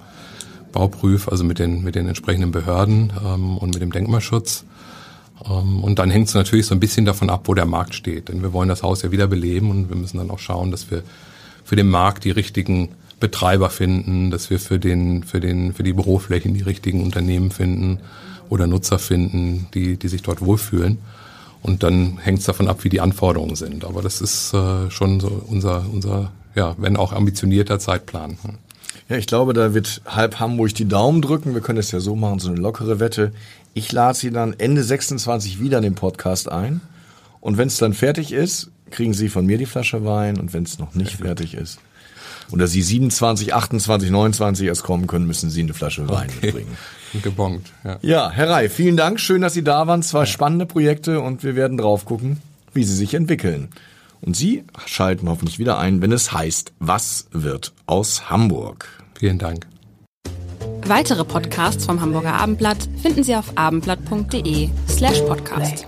Bauprüf, 0.72 1.28
also 1.28 1.44
mit 1.44 1.58
den, 1.58 1.82
mit 1.82 1.94
den 1.94 2.08
entsprechenden 2.08 2.50
Behörden 2.50 3.12
ähm, 3.24 3.56
und 3.56 3.72
mit 3.72 3.80
dem 3.80 3.92
Denkmalschutz. 3.92 4.64
Ähm, 5.48 5.82
und 5.82 5.98
dann 5.98 6.10
hängt 6.10 6.28
es 6.28 6.34
natürlich 6.34 6.66
so 6.66 6.74
ein 6.74 6.80
bisschen 6.80 7.06
davon 7.06 7.30
ab, 7.30 7.42
wo 7.44 7.54
der 7.54 7.64
Markt 7.64 7.94
steht. 7.94 8.28
Denn 8.28 8.42
wir 8.42 8.52
wollen 8.52 8.68
das 8.68 8.82
Haus 8.82 9.02
ja 9.02 9.10
wieder 9.10 9.26
beleben 9.26 9.70
und 9.70 9.88
wir 9.88 9.96
müssen 9.96 10.18
dann 10.18 10.30
auch 10.30 10.38
schauen, 10.38 10.70
dass 10.70 10.90
wir 10.90 11.02
für 11.64 11.76
den 11.76 11.88
Markt 11.88 12.24
die 12.24 12.30
richtigen 12.30 12.90
Betreiber 13.20 13.70
finden, 13.70 14.30
dass 14.30 14.50
wir 14.50 14.58
für 14.60 14.78
den, 14.78 15.22
für 15.22 15.40
den, 15.40 15.72
für 15.72 15.82
die 15.82 15.92
Büroflächen 15.92 16.54
die 16.54 16.62
richtigen 16.62 17.02
Unternehmen 17.02 17.50
finden 17.50 18.00
oder 18.48 18.66
Nutzer 18.66 18.98
finden, 18.98 19.66
die, 19.74 19.96
die 19.96 20.08
sich 20.08 20.22
dort 20.22 20.40
wohlfühlen. 20.40 20.98
Und 21.62 21.82
dann 21.82 22.18
hängt 22.18 22.40
es 22.40 22.44
davon 22.44 22.68
ab, 22.68 22.84
wie 22.84 22.90
die 22.90 23.00
Anforderungen 23.00 23.56
sind. 23.56 23.84
Aber 23.84 24.02
das 24.02 24.20
ist 24.20 24.52
äh, 24.52 24.90
schon 24.90 25.18
so 25.20 25.28
unser, 25.46 25.86
unser, 25.90 26.30
ja, 26.54 26.74
wenn 26.76 26.96
auch 26.96 27.12
ambitionierter 27.12 27.78
Zeitplan. 27.78 28.36
Ja, 29.08 29.16
ich 29.16 29.26
glaube, 29.26 29.54
da 29.54 29.72
wird 29.72 30.02
halb 30.04 30.40
Hamburg 30.40 30.74
die 30.74 30.86
Daumen 30.86 31.22
drücken. 31.22 31.54
Wir 31.54 31.62
können 31.62 31.78
es 31.78 31.90
ja 31.90 32.00
so 32.00 32.16
machen, 32.16 32.38
so 32.38 32.50
eine 32.50 32.60
lockere 32.60 33.00
Wette. 33.00 33.32
Ich 33.72 33.90
lade 33.92 34.16
Sie 34.16 34.30
dann 34.30 34.54
Ende 34.58 34.84
26 34.84 35.58
wieder 35.58 35.78
in 35.78 35.84
den 35.84 35.94
Podcast 35.94 36.50
ein. 36.50 36.82
Und 37.40 37.56
wenn 37.56 37.68
es 37.68 37.78
dann 37.78 37.94
fertig 37.94 38.32
ist, 38.32 38.70
kriegen 38.90 39.14
Sie 39.14 39.28
von 39.28 39.46
mir 39.46 39.58
die 39.58 39.66
Flasche 39.66 40.04
Wein. 40.04 40.38
Und 40.38 40.52
wenn 40.52 40.64
es 40.64 40.78
noch 40.78 40.94
nicht 40.94 41.12
fertig 41.16 41.54
ist, 41.54 41.78
oder 42.50 42.66
Sie 42.66 42.82
27, 42.82 43.54
28, 43.54 44.10
29 44.10 44.66
erst 44.66 44.82
kommen 44.82 45.06
können, 45.06 45.26
müssen 45.26 45.50
Sie 45.50 45.62
eine 45.62 45.74
Flasche 45.74 46.08
Wein 46.08 46.28
okay. 46.28 46.46
mitbringen. 46.46 46.76
Gebongt, 47.22 47.72
ja. 47.84 47.98
Ja, 48.02 48.30
Herr 48.30 48.56
Rey, 48.56 48.68
vielen 48.68 48.96
Dank. 48.96 49.20
Schön, 49.20 49.42
dass 49.42 49.54
Sie 49.54 49.62
da 49.62 49.86
waren. 49.86 50.02
Zwei 50.02 50.20
ja. 50.20 50.26
spannende 50.26 50.66
Projekte 50.66 51.20
und 51.20 51.44
wir 51.44 51.54
werden 51.54 51.78
drauf 51.78 52.04
gucken, 52.04 52.38
wie 52.72 52.84
sie 52.84 52.94
sich 52.94 53.14
entwickeln. 53.14 53.68
Und 54.20 54.36
Sie 54.36 54.64
schalten 54.86 55.28
hoffentlich 55.28 55.58
wieder 55.58 55.78
ein, 55.78 56.00
wenn 56.00 56.10
es 56.10 56.32
heißt, 56.32 56.72
was 56.78 57.26
wird 57.30 57.72
aus 57.86 58.30
Hamburg? 58.30 58.88
Vielen 59.18 59.38
Dank. 59.38 59.66
Weitere 60.86 61.24
Podcasts 61.24 61.84
vom 61.86 62.00
Hamburger 62.00 62.34
Abendblatt 62.34 62.88
finden 63.00 63.22
Sie 63.22 63.36
auf 63.36 63.56
abendblatt.de 63.56 64.68
slash 64.88 65.20
podcast. 65.20 65.86